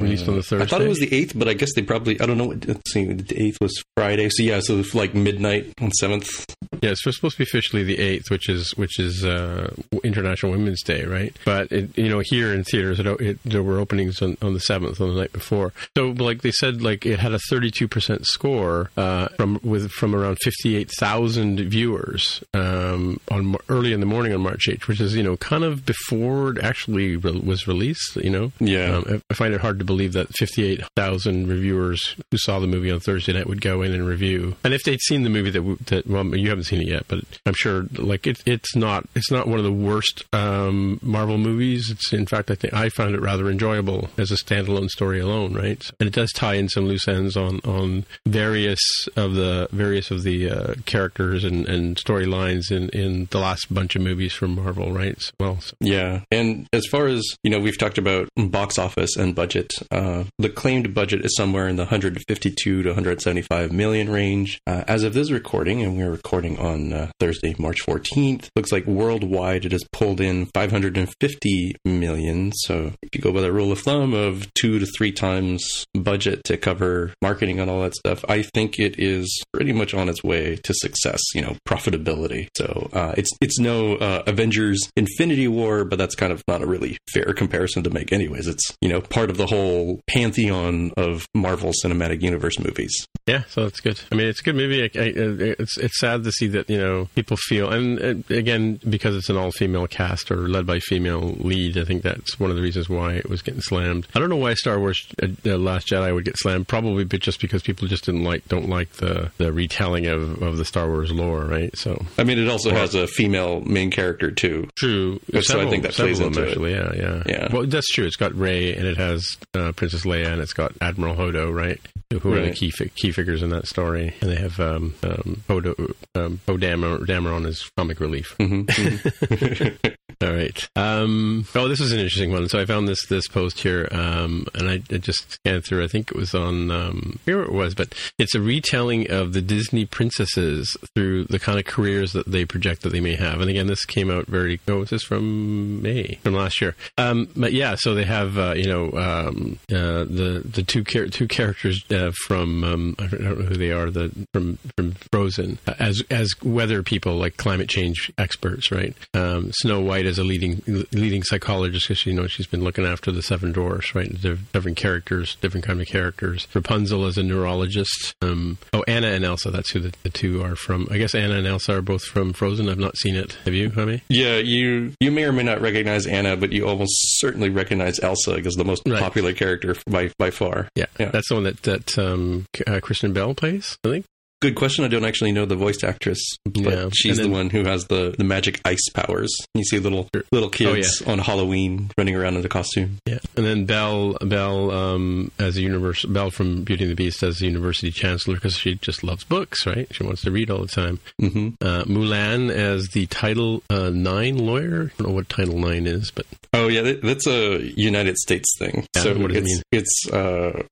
[0.00, 0.64] released on the Thursday.
[0.64, 2.46] I thought it was the eighth, but I guess they probably I don't know.
[2.46, 6.44] Let's see, the eighth was Friday, so yeah, so like midnight on seventh.
[6.82, 10.82] Yeah, it's supposed to be officially the eighth, which is which is uh, International Women's
[10.82, 11.34] Day, right?
[11.44, 14.60] But it, you know, here in theaters, it, it, there were openings on, on the
[14.60, 15.72] seventh, on the night before.
[15.96, 20.14] So, like they said, like it had a thirty-two percent score uh, from with from
[20.14, 25.14] around fifty-eight thousand viewers um, on early in the morning on March eighth, which is
[25.16, 28.16] you know kind of before it actually re- was released.
[28.16, 28.96] You know, yeah.
[28.96, 33.00] Um, I find it hard to believe that 58,000 reviewers who saw the movie on
[33.00, 34.56] Thursday night would go in and review.
[34.64, 37.20] And if they'd seen the movie that, that well, you haven't seen it yet, but
[37.46, 41.90] I'm sure like it, it's not it's not one of the worst um, Marvel movies.
[41.90, 45.54] It's in fact I think I found it rather enjoyable as a standalone story alone,
[45.54, 45.82] right?
[45.98, 48.80] And it does tie in some loose ends on on various
[49.16, 53.96] of the various of the uh, characters and, and storylines in in the last bunch
[53.96, 55.20] of movies from Marvel, right?
[55.20, 55.74] So, well, so.
[55.80, 56.22] yeah.
[56.30, 59.72] And as far as you know, we've talked about box office and budget.
[59.90, 64.60] Uh, the claimed budget is somewhere in the 152 to 175 million range.
[64.66, 68.86] Uh, as of this recording, and we're recording on uh, Thursday, March 14th, looks like
[68.86, 72.52] worldwide it has pulled in 550 million.
[72.52, 76.44] So if you go by the rule of thumb of two to three times budget
[76.44, 80.22] to cover marketing and all that stuff, I think it is pretty much on its
[80.24, 81.20] way to success.
[81.34, 82.48] You know, profitability.
[82.56, 86.66] So uh, it's it's no uh, Avengers Infinity War, but that's kind of not a
[86.66, 88.46] really fair comparison to make, anyways.
[88.46, 93.06] It's you know part of the whole pantheon of Marvel Cinematic Universe movies.
[93.26, 94.00] Yeah, so that's good.
[94.10, 94.82] I mean, it's a good movie.
[94.82, 95.12] I, I,
[95.60, 99.28] it's it's sad to see that you know people feel, and uh, again because it's
[99.28, 101.78] an all female cast or led by female lead.
[101.78, 104.06] I think that's one of the reasons why it was getting slammed.
[104.14, 106.68] I don't know why Star Wars: uh, Last Jedi would get slammed.
[106.68, 110.56] Probably, but just because people just didn't like don't like the the retelling of, of
[110.56, 111.76] the Star Wars lore, right?
[111.76, 114.68] So I mean, it also has a female main character too.
[114.76, 115.20] True.
[115.32, 116.72] So several, I think that plays into actually.
[116.72, 116.96] It.
[116.96, 117.48] Yeah, yeah, yeah.
[117.52, 118.06] Well, that's true.
[118.06, 121.80] It's got Rey and it has uh, Princess Leia and it's got Admiral Holdo, right?
[122.10, 122.38] Who right.
[122.38, 124.14] are the key fi- key figures in that story?
[124.20, 128.36] And they have um, um, Holdo, um, Poe Dameron, Dameron as comic relief.
[128.38, 129.86] Mm-hmm, mm-hmm.
[130.20, 130.68] All right.
[130.74, 132.48] Um, oh, this is an interesting one.
[132.48, 135.84] So I found this this post here, um, and I, I, just scanned through.
[135.84, 139.40] I think it was on um, here it was, but it's a retelling of the
[139.40, 143.40] Disney princesses through the kind of careers that they project that they may have.
[143.40, 144.60] And again, this came out very.
[144.66, 146.74] Oh, this is from May from last year.
[146.96, 151.06] Um, but yeah, so they have uh, you know um, uh, the the two char-
[151.06, 155.58] two characters uh, from um, I don't know who they are the from from Frozen
[155.78, 158.94] as as weather people like climate change experts, right?
[159.14, 160.62] Um, Snow White as a leading
[160.92, 164.08] leading psychologist because you know she's been looking after the seven dwarfs, right?
[164.20, 166.46] different characters, different kind of characters.
[166.54, 168.14] Rapunzel as a neurologist.
[168.22, 169.50] Um, oh, Anna and Elsa.
[169.50, 170.88] That's who the, the, two are from.
[170.90, 172.68] I guess Anna and Elsa are both from Frozen.
[172.68, 173.38] I've not seen it.
[173.44, 174.02] Have you, Jaime?
[174.08, 178.34] Yeah, you you may or may not recognize Anna, but you almost certainly recognize Elsa
[178.34, 179.00] because the most right.
[179.00, 180.68] popular character by by far.
[180.74, 181.10] Yeah, yeah.
[181.10, 183.78] that's the one that that um, uh, Kristen Bell plays.
[183.84, 184.06] I think.
[184.40, 184.84] Good question.
[184.84, 186.88] I don't actually know the voice actress, but yeah.
[186.94, 189.36] she's then, the one who has the, the magic ice powers.
[189.54, 191.12] You see little little kids oh, yeah.
[191.12, 192.98] on Halloween running around in the costume.
[193.04, 197.22] Yeah, and then Belle Belle um, as a universe Belle from Beauty and the Beast
[197.24, 199.88] as a university chancellor because she just loves books, right?
[199.90, 201.00] She wants to read all the time.
[201.20, 201.48] Mm-hmm.
[201.60, 204.92] Uh, Mulan as the Title uh, Nine lawyer.
[204.94, 208.86] I don't know what Title Nine is, but oh yeah, that's a United States thing.
[208.94, 209.62] Yeah, so what does it's, it mean?
[209.72, 210.62] It's uh,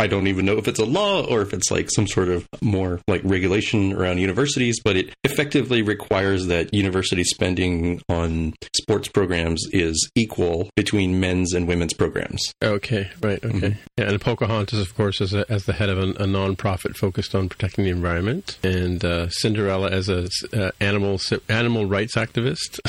[0.00, 2.48] I don't even know if it's a law or if it's like some sort of
[2.62, 9.62] more like regulation around universities, but it effectively requires that university spending on sports programs
[9.72, 12.40] is equal between men's and women's programs.
[12.64, 13.58] Okay, right, okay.
[13.58, 13.80] Mm-hmm.
[13.98, 17.34] Yeah, and Pocahontas, of course, as, a, as the head of a, a nonprofit focused
[17.34, 22.80] on protecting the environment, and uh, Cinderella as a uh, animal animal rights activist,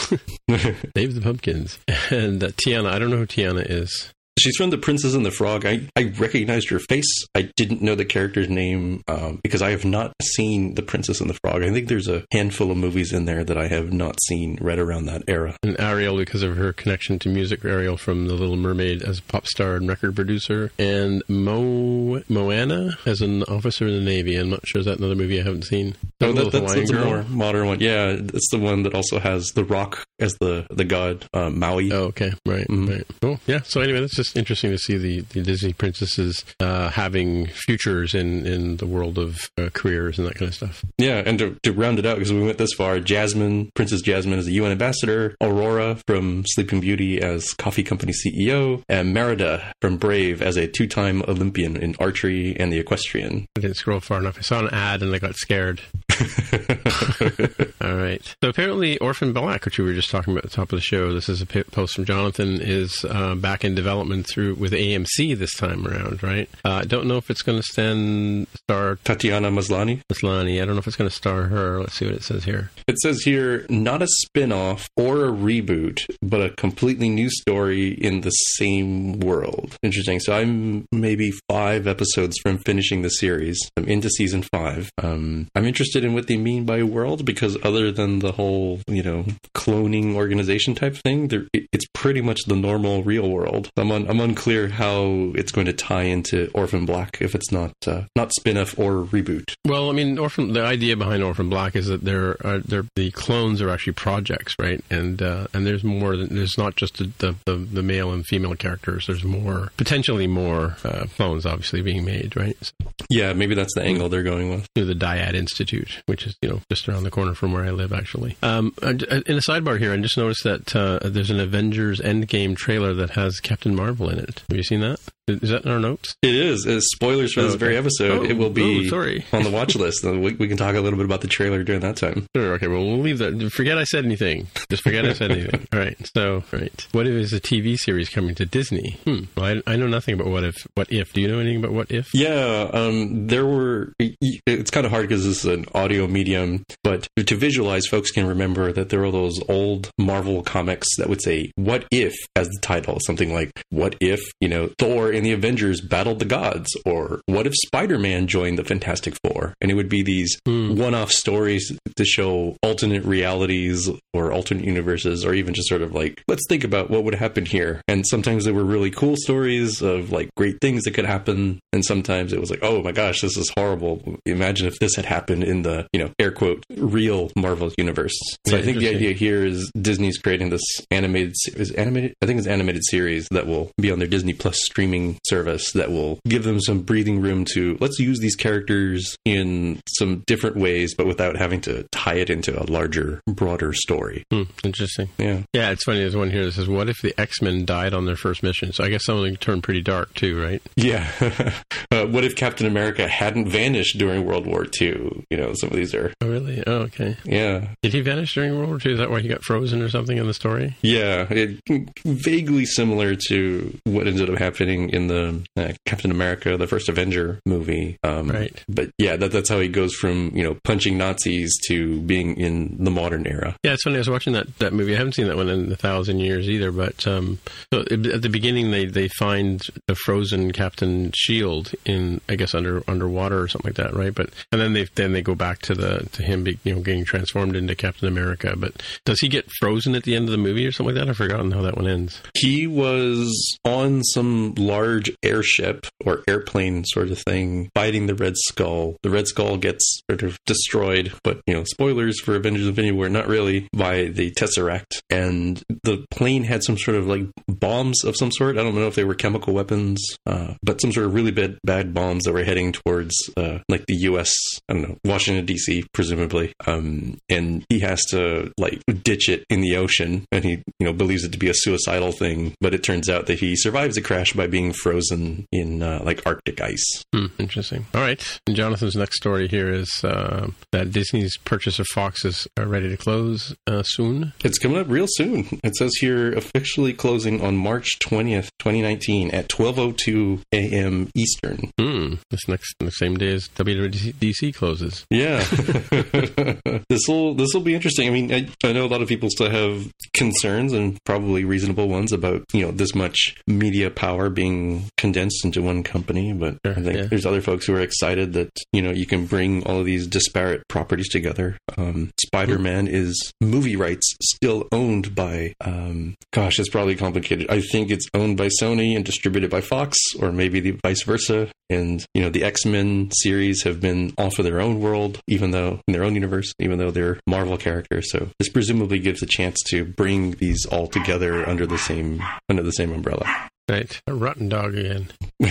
[0.96, 1.78] Save the Pumpkins,
[2.10, 2.90] and uh, Tiana.
[2.90, 4.14] I don't know who Tiana is.
[4.40, 5.66] She's from The Princess and the Frog.
[5.66, 7.26] I, I recognized her face.
[7.36, 11.30] I didn't know the character's name um, because I have not seen The Princess and
[11.30, 11.64] the Frog.
[11.64, 14.80] I think there's a handful of movies in there that I have not seen right
[14.80, 15.56] around that era.
[15.64, 19.24] And Ariel, because of her connection to music, Ariel from The Little Mermaid as a
[19.24, 20.72] pop star and record producer.
[20.80, 24.38] And Mo Moana as an officer in the Navy.
[24.38, 25.96] I'm not sure is that another movie I haven't seen.
[26.22, 27.80] Oh, that, that's, that's a more modern one.
[27.80, 31.92] Yeah, it's the one that also has The Rock as the, the god, uh, Maui.
[31.92, 32.34] Oh, okay.
[32.46, 32.88] Right, mm-hmm.
[32.88, 33.08] right.
[33.24, 33.62] Oh, yeah.
[33.64, 38.46] So anyway, that's just interesting to see the, the Disney princesses uh, having futures in,
[38.46, 40.86] in the world of uh, careers and that kind of stuff.
[41.00, 44.38] Yeah, and to, to round it out, because we went this far, Jasmine, Princess Jasmine
[44.38, 49.98] as the UN ambassador, Aurora from Sleeping Beauty as coffee company CEO, and Merida from
[49.98, 53.48] Brave as a two time Olympian in archery and the equestrian.
[53.58, 54.38] I didn't scroll far enough.
[54.38, 55.82] I saw an ad and I got scared.
[57.82, 58.22] All right.
[58.44, 60.82] So apparently, Orphan Black, which we were just talking about at the top of the
[60.82, 65.38] show, this is a post from Jonathan, is uh, back in development through with AMC
[65.38, 66.50] this time around, right?
[66.64, 70.02] Uh, I don't know if it's going to stand star Tatiana Maslany.
[70.12, 70.62] Maslany.
[70.62, 71.80] I don't know if it's going to star her.
[71.80, 72.72] Let's see what it says here.
[72.88, 77.90] It says here not a spin off or a reboot, but a completely new story
[77.90, 79.78] in the same world.
[79.84, 80.20] Interesting.
[80.20, 83.58] So I'm maybe five episodes from finishing the series.
[83.78, 84.92] I'm into season five.
[85.02, 89.04] Um, I'm interested in what they mean by world because other than the whole, you
[89.04, 93.70] know, cloning organization type thing, it's pretty much the normal real world.
[93.78, 97.74] I'm, un, I'm unclear how it's going to tie into Orphan Black if it's not
[97.88, 99.54] uh, not spin-off or reboot.
[99.66, 100.54] Well, I mean, Orphan.
[100.54, 104.56] The idea behind Orphan Black is that there are there the clones are actually projects,
[104.60, 104.84] right?
[104.90, 108.56] And uh, and there's more than there's not just the, the, the male and female
[108.56, 109.08] characters.
[109.08, 112.58] There's more potentially more uh, clones, obviously being made, right?
[112.62, 112.72] So,
[113.10, 114.68] yeah, maybe that's the angle they're going with.
[114.76, 117.72] Through the Dyad Institute, which is you know just around the corner from where I
[117.72, 118.38] live, actually.
[118.42, 122.94] Um, in a sidebar here, I just noticed that uh, there's an Avengers Endgame trailer
[122.94, 124.44] that has Captain Marvel in it.
[124.50, 125.00] Have you seen that?
[125.28, 126.16] Is that in our notes?
[126.22, 126.66] It is.
[126.66, 127.60] It's spoilers for oh, this okay.
[127.60, 128.12] very episode.
[128.12, 129.26] Oh, it will be oh, sorry.
[129.32, 130.04] on the watch list.
[130.04, 132.26] we, we, can talk a little bit about the trailer during that time.
[132.36, 132.54] Sure.
[132.54, 132.68] Okay.
[132.68, 133.52] Well, we'll leave that.
[133.54, 134.48] Forget I said anything.
[134.70, 135.68] Just forget I said anything.
[135.72, 135.98] All right.
[136.16, 136.88] So, right.
[136.92, 138.98] What if is a TV series coming to Disney?
[139.06, 139.26] Hmm.
[139.38, 140.68] Well, I, I, know nothing about what if.
[140.74, 141.14] What if?
[141.14, 142.14] Do you know anything about what if?
[142.14, 142.70] Yeah.
[142.74, 143.28] Um.
[143.28, 143.94] There were.
[144.00, 148.28] It's kind of hard because this is an audio medium, but to visualize, folks can
[148.28, 152.60] remember that there are those old Marvel comics that would say "What if" as the
[152.62, 157.22] title, something like "What if you know Thor and the Avengers battled the gods?" or
[157.26, 160.78] "What if Spider-Man joined the Fantastic Four?" And it would be these mm.
[160.78, 166.24] one-off stories to show alternate realities or alternate universes, or even just sort of like,
[166.28, 167.82] let's think about what would happen here.
[167.88, 171.84] And sometimes they were really cool stories of like great things that could happen, and
[171.86, 174.02] sometimes it was like, oh my gosh, this is horrible.
[174.26, 178.18] Imagine if this had happened in the the you know air quote real Marvel universe.
[178.46, 182.14] So I think the idea here is Disney's creating this animated is animated.
[182.22, 185.92] I think it's animated series that will be on their Disney Plus streaming service that
[185.92, 190.96] will give them some breathing room to let's use these characters in some different ways,
[190.96, 194.24] but without having to tie it into a larger, broader story.
[194.32, 195.10] Hmm, interesting.
[195.18, 195.72] Yeah, yeah.
[195.72, 196.00] It's funny.
[196.00, 198.74] There's one here that says, "What if the X Men died on their first mission?"
[198.74, 200.62] So I guess something turned pretty dark too, right?
[200.76, 201.10] Yeah.
[201.92, 205.26] uh, what if Captain America hadn't vanished during World War II?
[205.30, 206.14] You know, some of these are.
[206.22, 206.64] Oh, really?
[206.68, 207.16] Oh, okay.
[207.24, 207.68] Yeah.
[207.82, 208.94] Did he vanish during World War II?
[208.94, 210.76] Is that why he got frozen or something in the story?
[210.82, 211.62] Yeah, it,
[212.04, 217.40] vaguely similar to what ended up happening in the uh, Captain America: The First Avenger
[217.46, 217.98] movie.
[218.04, 218.64] Um, right.
[218.68, 222.84] But yeah, that, that's how he goes from you know punching Nazis to being in
[222.84, 223.56] the modern era.
[223.64, 223.98] Yeah, it's funny.
[223.98, 224.96] I was watching that that movie.
[224.96, 226.72] I haven't seen that one in a thousand years either.
[226.72, 227.40] But um,
[227.74, 232.84] so at the beginning, they they find the frozen Captain Shield in I guess under
[232.88, 234.14] underwater or something like that, right?
[234.14, 236.82] But and then they then they go back to the to him be, you know
[236.82, 238.56] getting transformed into Captain America.
[238.58, 241.10] But does he get frozen at the end of the movie or something like that?
[241.10, 242.22] I've forgotten how that one ends.
[242.36, 248.98] He was on some large airship or airplane sort of thing, fighting the Red Skull.
[249.04, 253.10] The Red Skull gets sort of destroyed, but you know, spoilers for Avengers Infinity War,
[253.10, 255.02] not really, by the Tesseract.
[255.10, 258.58] And the plane had some sort of like bombs of some sort.
[258.58, 261.58] I don't know if they were chemical weapons, uh, but some sort of really bad,
[261.64, 264.34] bad bombs that were heading towards uh, like the U.S.
[264.70, 265.86] I don't know, Washington D.C.
[265.94, 266.54] presumably.
[266.66, 270.94] Um, and he has to like ditch it in the ocean, and he you know
[270.94, 274.02] believes it to be a suicidal thing, but it turns out that he survives the
[274.02, 277.04] crash by being frozen in uh, like Arctic ice.
[277.14, 277.86] Hmm, interesting.
[277.94, 282.48] All right, and Jonathan's next story here is uh, that Disney's purchase of Fox is
[282.60, 284.34] uh, ready to close uh, soon.
[284.44, 285.60] It's coming up real soon.
[285.64, 291.10] It says here officially closing on March twentieth, twenty nineteen, at twelve oh two a.m.
[291.16, 291.72] Eastern.
[291.80, 292.16] Hmm.
[292.30, 295.06] This next the same day as WWDC closes.
[295.10, 295.31] Yeah.
[296.90, 298.08] this will this will be interesting.
[298.08, 301.88] I mean, I, I know a lot of people still have concerns and probably reasonable
[301.88, 306.74] ones about you know this much media power being condensed into one company, but sure,
[306.78, 307.06] I think yeah.
[307.06, 310.08] there's other folks who are excited that you know you can bring all of these
[310.08, 311.58] disparate properties together.
[311.78, 312.96] Um, Spider-Man mm-hmm.
[312.96, 317.50] is movie rights still owned by um, gosh, it's probably complicated.
[317.50, 321.50] I think it's owned by Sony and distributed by Fox, or maybe the vice versa.
[321.70, 325.52] And you know the X Men series have been off of their own world, even
[325.52, 328.12] though in their own universe, even though they're Marvel characters.
[328.12, 332.64] So this presumably gives a chance to bring these all together under the same under
[332.64, 333.50] the same umbrella.
[333.72, 334.02] Right.
[334.06, 335.08] A rotten dog again.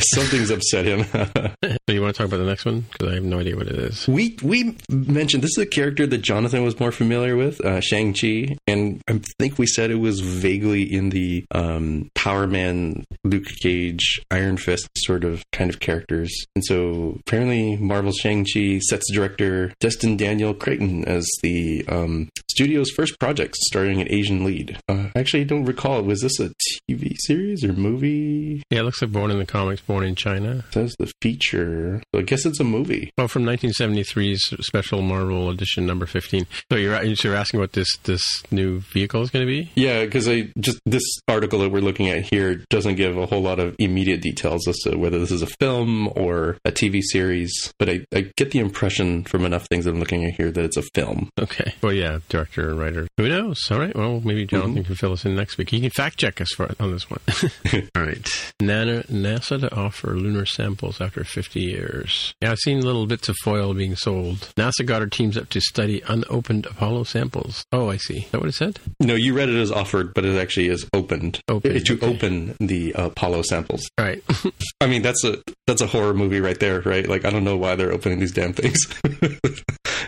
[0.00, 1.04] Something's upset him.
[1.64, 2.84] so you want to talk about the next one?
[2.90, 4.08] Because I have no idea what it is.
[4.08, 8.12] We we mentioned this is a character that Jonathan was more familiar with, uh, Shang
[8.12, 13.46] Chi, and I think we said it was vaguely in the um, Power Man, Luke
[13.62, 16.34] Cage, Iron Fist sort of kind of characters.
[16.56, 22.90] And so apparently, Marvel Shang Chi sets director Destin Daniel Cretton as the um, studio's
[22.90, 24.76] first project, starring an Asian lead.
[24.88, 26.02] Uh, actually, I don't recall.
[26.02, 26.50] Was this a
[26.90, 27.59] TV series?
[27.60, 28.62] Series or movie?
[28.70, 30.64] Yeah, it looks like Born in the Comics, Born in China.
[30.68, 32.02] It says the feature.
[32.14, 33.12] So I guess it's a movie.
[33.16, 36.46] Well, from 1973's special Marvel edition number 15.
[36.70, 39.70] So you're, you're asking what this, this new vehicle is going to be?
[39.74, 43.42] Yeah, because I just this article that we're looking at here doesn't give a whole
[43.42, 47.72] lot of immediate details as to whether this is a film or a TV series,
[47.78, 50.76] but I, I get the impression from enough things I'm looking at here that it's
[50.76, 51.30] a film.
[51.38, 51.74] Okay.
[51.82, 53.08] Well, yeah, director and writer.
[53.16, 53.70] Who knows?
[53.70, 53.94] All right.
[53.94, 54.82] Well, maybe Jonathan mm-hmm.
[54.84, 55.70] can fill us in next week.
[55.70, 57.20] He can fact check us for, on this one.
[57.96, 58.24] All right.
[58.60, 62.34] NASA to offer lunar samples after 50 years.
[62.40, 64.52] Yeah, I've seen little bits of foil being sold.
[64.56, 67.64] NASA got her teams up to study unopened Apollo samples.
[67.72, 68.18] Oh, I see.
[68.18, 68.78] Is that what it said?
[69.00, 71.40] No, you read it as offered, but it actually is opened.
[71.48, 71.86] Opened.
[71.86, 72.06] To okay.
[72.06, 73.88] open the uh, Apollo samples.
[73.98, 74.22] Right.
[74.80, 77.08] I mean, that's a that's a horror movie right there, right?
[77.08, 78.78] Like, I don't know why they're opening these damn things.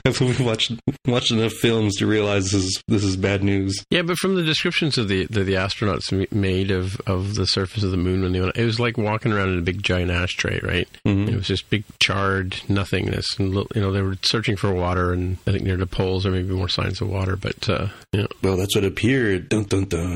[0.05, 0.73] What we watched
[1.07, 3.85] watched enough films to realize this is this is bad news.
[3.89, 7.83] Yeah, but from the descriptions of the the, the astronauts made of of the surface
[7.83, 10.11] of the moon when they went, it was like walking around in a big giant
[10.11, 10.89] ashtray, right?
[11.07, 11.29] Mm-hmm.
[11.29, 15.39] It was just big charred nothingness, and you know they were searching for water, and
[15.47, 18.27] I think near the poles there may be more signs of water, but uh, yeah.
[18.43, 19.49] Well, that's what appeared.
[19.49, 20.11] Dun dun dun,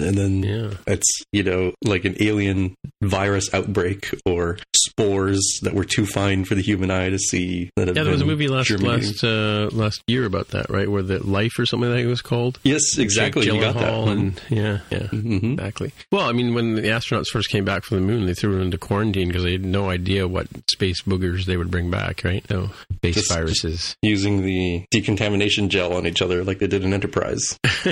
[0.00, 0.70] and then yeah.
[0.86, 6.54] it's you know like an alien virus outbreak or spores that were too fine for
[6.54, 7.70] the human eye to see.
[7.76, 10.90] That yeah, there was a movie last last uh, last year about that, right?
[10.90, 12.58] Where the Life or something like it was called.
[12.62, 13.44] Yes, exactly.
[13.44, 14.08] Jake You got that.
[14.08, 15.54] And yeah, yeah, Mhm.
[15.54, 15.92] exactly.
[16.10, 18.62] Well, I mean, when the astronauts first came back from the moon, they threw them
[18.62, 22.44] into quarantine because they had no idea what space boogers they would bring back, right?
[22.48, 23.96] So space Just- viruses.
[24.02, 27.58] Using the decontamination gel on each other like they did in Enterprise.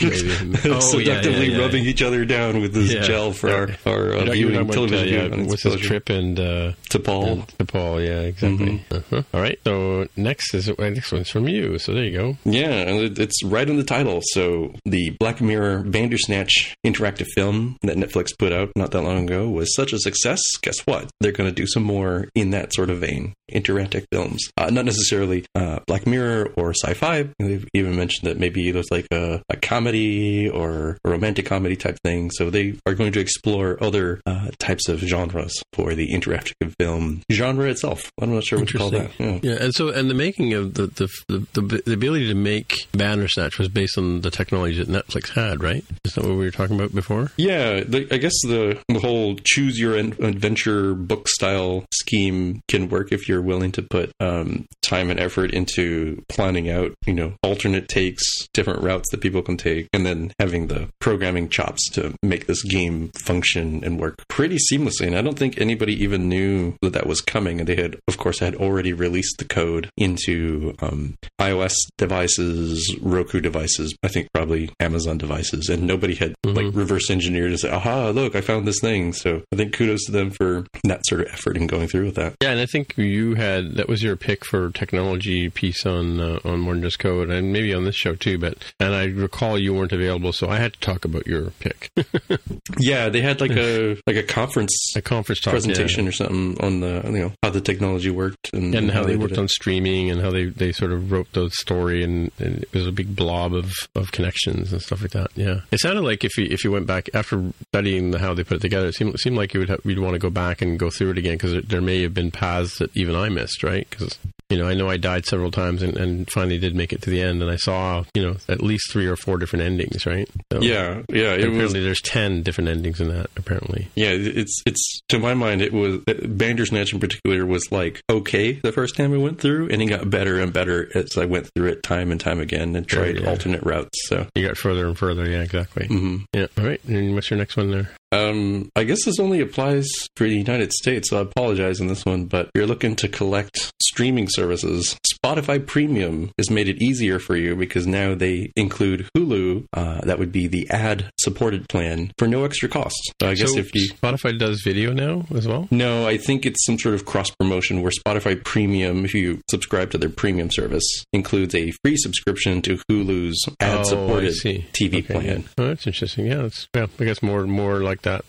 [0.00, 0.56] Maybe.
[0.64, 1.58] Oh, Seductively yeah, yeah, yeah.
[1.58, 3.02] rubbing each other down with this Yeah.
[3.02, 5.32] gel for our, our uh, You're viewing, television uh, viewing.
[5.32, 7.32] yeah, on what's his trip and uh, T'Pol.
[7.32, 8.06] and T'Pol?
[8.06, 8.84] Yeah, exactly.
[8.90, 9.22] Uh-huh.
[9.34, 9.58] All right.
[9.64, 11.78] So next is next one's from you.
[11.78, 12.36] So there you go.
[12.44, 14.20] Yeah, and it's right in the title.
[14.22, 19.48] So the Black Mirror Bandersnatch interactive film that Netflix put out not that long ago
[19.48, 20.40] was such a success.
[20.62, 21.10] Guess what?
[21.20, 24.50] They're going to do some more in that sort of vein, interactive films.
[24.56, 27.28] Uh, not necessarily uh, Black Mirror or sci-fi.
[27.38, 31.98] They've even mentioned that maybe there's like a, a comedy or a romantic comedy type
[32.04, 32.30] thing.
[32.30, 37.22] So they are going to explore other uh, types of genres for the interactive film
[37.32, 38.10] genre itself.
[38.20, 39.10] I'm not sure what to call that.
[39.18, 39.38] Yeah.
[39.42, 42.88] Yeah, and so and the making of the the, the the the ability to make
[42.92, 45.84] Bandersnatch was based on the technology that Netflix had, right?
[46.04, 47.30] Is that what we were talking about before?
[47.36, 53.12] Yeah, the, I guess the the whole choose your adventure book style scheme can work
[53.12, 57.88] if you're willing to put um, time and effort into planning out, you know, alternate
[57.88, 58.22] takes,
[58.54, 62.62] different routes that people can take, and then having the programming chops to make this
[62.62, 65.06] game function and work pretty seamlessly.
[65.06, 67.60] And I don't think anybody even knew that that was coming.
[67.60, 73.40] And they had, of course, had already released the code into um, iOS devices, Roku
[73.40, 78.10] devices, I think probably Amazon devices, and nobody had like reverse engineered and say, "Aha,
[78.10, 81.28] look, I found this thing." So I think kudos to them for that sort of
[81.28, 82.36] effort in going through with that.
[82.42, 86.38] Yeah, and I think you had that was your pick for technology piece on uh,
[86.44, 88.38] on More Than Just Code, and maybe on this show too.
[88.38, 91.90] But and I recall you weren't available, so I had to talk about your pick,
[92.78, 96.80] Yeah, they had like a like a conference a conference talk, presentation or something on
[96.80, 98.80] the you know how the technology worked and, yeah.
[98.80, 101.48] and how they did worked on streaming and how they, they sort of wrote the
[101.50, 105.30] story and, and it was a big blob of, of connections and stuff like that.
[105.34, 108.56] Yeah, it sounded like if you if you went back after studying how they put
[108.58, 110.62] it together, it seemed it seemed like you would have, you'd want to go back
[110.62, 113.28] and go through it again because there, there may have been paths that even I
[113.28, 113.86] missed, right?
[113.88, 114.18] Because
[114.50, 117.10] you know I know I died several times and, and finally did make it to
[117.10, 120.28] the end, and I saw you know at least three or four different endings, right?
[120.52, 123.28] So, Yeah, yeah, it was apparently there's ten different endings in that.
[123.36, 128.52] Apparently, Yeah, it's it's to my mind it was Bandersnatch in particular was like okay
[128.52, 131.48] the first time I went through, and it got better and better as I went
[131.54, 133.28] through it time and time again and Sure, tried yeah.
[133.28, 134.08] alternate routes.
[134.08, 134.26] So.
[134.34, 135.28] you got further and further.
[135.28, 135.88] Yeah, exactly.
[135.88, 136.24] mhm.
[136.32, 136.46] Yeah.
[136.58, 136.80] All right.
[136.86, 137.90] And what's your next one there?
[138.12, 142.04] Um, I guess this only applies for the United States, so I apologize on this
[142.04, 142.26] one.
[142.26, 147.36] But if you're looking to collect streaming services, Spotify Premium has made it easier for
[147.36, 149.64] you because now they include Hulu.
[149.72, 152.96] Uh, that would be the ad-supported plan for no extra cost.
[153.20, 155.66] So I guess so if you Spotify does video now as well.
[155.70, 159.90] no, I think it's some sort of cross promotion where Spotify Premium, if you subscribe
[159.90, 164.66] to their premium service, includes a free subscription to Hulu's Oh, ad-supported see.
[164.72, 165.44] TV Okay, plan.
[165.58, 166.26] Oh, that's interesting.
[166.26, 168.24] Yeah, that's, yeah, I guess more more like that.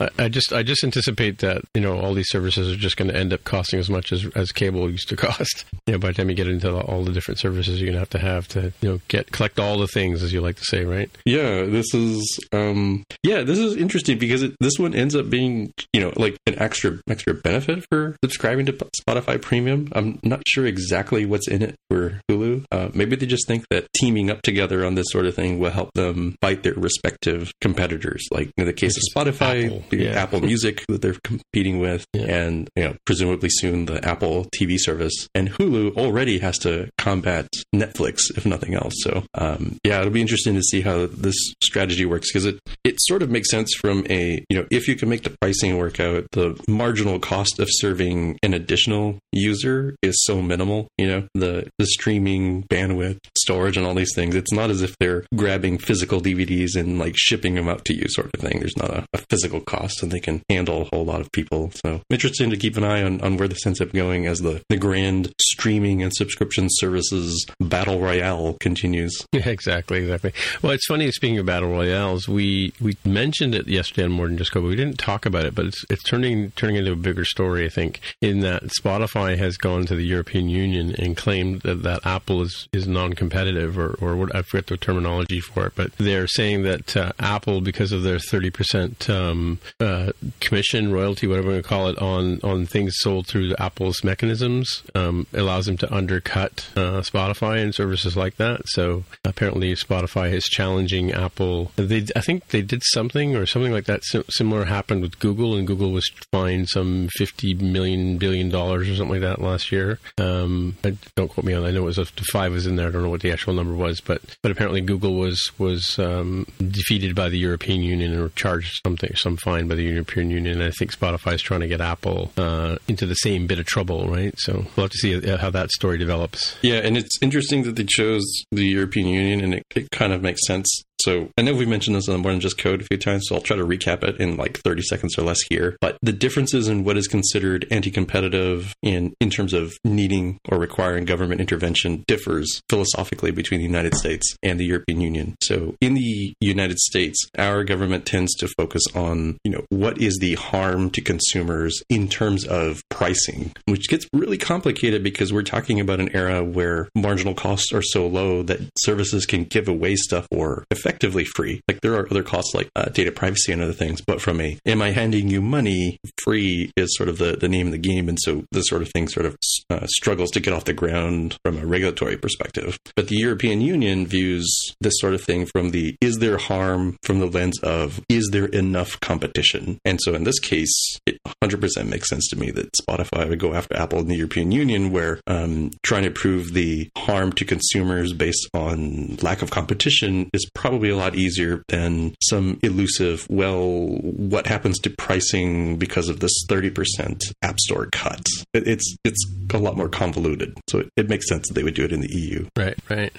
[0.00, 3.10] I, I just I just anticipate that you know all these services are just going
[3.10, 5.64] to end up costing as much as as cable used to cost.
[5.86, 8.10] Yeah, by the time you get into all the different services you're going to have
[8.10, 10.84] to have to you know get collect all the things as you like to say,
[10.84, 11.10] right?
[11.24, 15.72] Yeah, this is um yeah, this is interesting because it, this one ends up being,
[15.92, 19.88] you know, like an extra extra benefit for subscribing to Spotify Premium.
[19.92, 22.64] I'm not sure exactly what's in it for Hulu.
[22.70, 25.70] Uh, maybe they just think that teaming up together on this sort of thing will
[25.70, 28.26] help them fight their respective competitors.
[28.30, 30.10] Like in the case Spotify, Apple, yeah.
[30.10, 32.22] Apple Music that they're competing with, Yeah.
[32.22, 35.28] and you know, presumably soon the Apple TV service.
[35.34, 38.94] And Hulu already has to combat Netflix, if nothing else.
[39.02, 42.96] So, um, yeah, it'll be interesting to see how this strategy works because it it
[43.00, 46.00] sort of makes sense from a you know if you can make the pricing work
[46.00, 50.88] out, the marginal cost of serving an additional user is so minimal.
[50.98, 54.34] You know, the the streaming bandwidth, storage, and all these things.
[54.34, 58.04] It's not as if they're grabbing physical DVDs and like shipping them out to you,
[58.08, 58.58] sort of thing.
[58.60, 61.70] There's not a, a physical cost, and they can handle a whole lot of people.
[61.84, 64.62] So interesting to keep an eye on, on where this ends up going as the,
[64.68, 69.14] the grand streaming and subscription services battle royale continues.
[69.34, 70.32] Yeah, exactly, exactly.
[70.62, 71.10] Well, it's funny.
[71.10, 74.68] Speaking of battle royales, we we mentioned it yesterday on More Than Just Code, but
[74.68, 75.56] we didn't talk about it.
[75.56, 79.56] But it's it's turning turning into a bigger story, I think, in that Spotify has
[79.56, 84.14] gone to the European Union and claimed that, that Apple is is non-competitive, or or
[84.14, 88.02] what I forget the terminology for it, but they're saying that uh, Apple, because of
[88.02, 93.26] their thirty percent um, uh, commission royalty, whatever we call it, on on things sold
[93.26, 98.62] through Apple's mechanisms, um, allows them to undercut uh, Spotify and services like that.
[98.66, 101.70] So apparently, Spotify is challenging Apple.
[101.76, 105.66] They, I think they did something or something like that similar happened with Google, and
[105.66, 109.98] Google was fined some fifty million billion dollars or something like that last year.
[110.18, 110.76] Um,
[111.14, 111.64] don't quote me on.
[111.64, 112.88] I know it was a five was in there.
[112.88, 116.46] I don't know what the actual number was, but but apparently Google was was um,
[116.58, 120.62] defeated by the European Union or charged something some fine by the European Union.
[120.62, 124.08] I think Spotify is trying to get Apple uh, into the same bit of trouble,
[124.08, 124.34] right?
[124.38, 126.56] So we'll have to see how that story develops.
[126.62, 130.22] Yeah, and it's interesting that they chose the European Union, and it, it kind of
[130.22, 130.68] makes sense
[131.04, 133.34] so I know we've mentioned this on More Than Just Code a few times, so
[133.34, 135.76] I'll try to recap it in like 30 seconds or less here.
[135.82, 141.04] But the differences in what is considered anti-competitive in, in terms of needing or requiring
[141.04, 145.36] government intervention differs philosophically between the United States and the European Union.
[145.42, 150.16] So in the United States, our government tends to focus on, you know, what is
[150.22, 155.80] the harm to consumers in terms of pricing, which gets really complicated because we're talking
[155.80, 160.26] about an era where marginal costs are so low that services can give away stuff
[160.30, 161.60] or effectively effectively free.
[161.66, 164.58] Like there are other costs like uh, data privacy and other things, but from a
[164.64, 168.08] am I handing you money free is sort of the, the name of the game.
[168.08, 169.36] And so this sort of thing sort of
[169.70, 172.78] uh, struggles to get off the ground from a regulatory perspective.
[172.96, 174.46] But the European Union views
[174.80, 178.46] this sort of thing from the is there harm from the lens of is there
[178.46, 179.78] enough competition?
[179.84, 183.54] And so in this case, it 100% makes sense to me that Spotify would go
[183.54, 188.12] after Apple in the European Union, where um, trying to prove the harm to consumers
[188.12, 193.86] based on lack of competition is probably be a lot easier than some elusive, well,
[193.88, 198.24] what happens to pricing because of this 30% App Store cut?
[198.52, 200.56] It's, it's a lot more convoluted.
[200.68, 202.48] So it, makes sense that they would do it in the EU.
[202.56, 203.12] Right, right.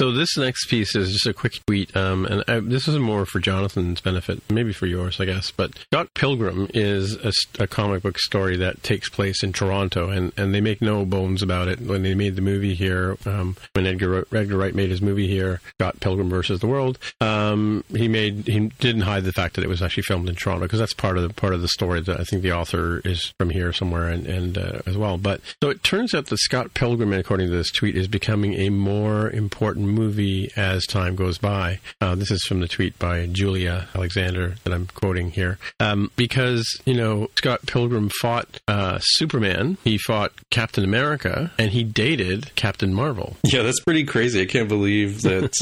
[0.00, 3.24] So this next piece is just a quick tweet, um, and I, this is more
[3.24, 5.50] for Jonathan's benefit, maybe for yours, I guess.
[5.50, 7.32] But Scott Pilgrim is a,
[7.62, 11.42] a comic book story that takes place in Toronto, and, and they make no bones
[11.42, 11.80] about it.
[11.80, 15.60] When they made the movie here, um, when Edgar, Edgar Wright made his movie here,
[15.78, 16.81] Scott Pilgrim versus the World,
[17.20, 20.64] um, he made he didn't hide the fact that it was actually filmed in Toronto
[20.64, 23.32] because that's part of the part of the story that I think the author is
[23.38, 25.18] from here somewhere and, and uh, as well.
[25.18, 28.70] But so it turns out that Scott Pilgrim, according to this tweet, is becoming a
[28.70, 31.80] more important movie as time goes by.
[32.00, 36.66] Uh, this is from the tweet by Julia Alexander that I'm quoting here um, because
[36.84, 42.94] you know Scott Pilgrim fought uh, Superman, he fought Captain America, and he dated Captain
[42.94, 43.36] Marvel.
[43.44, 44.40] Yeah, that's pretty crazy.
[44.40, 45.52] I can't believe that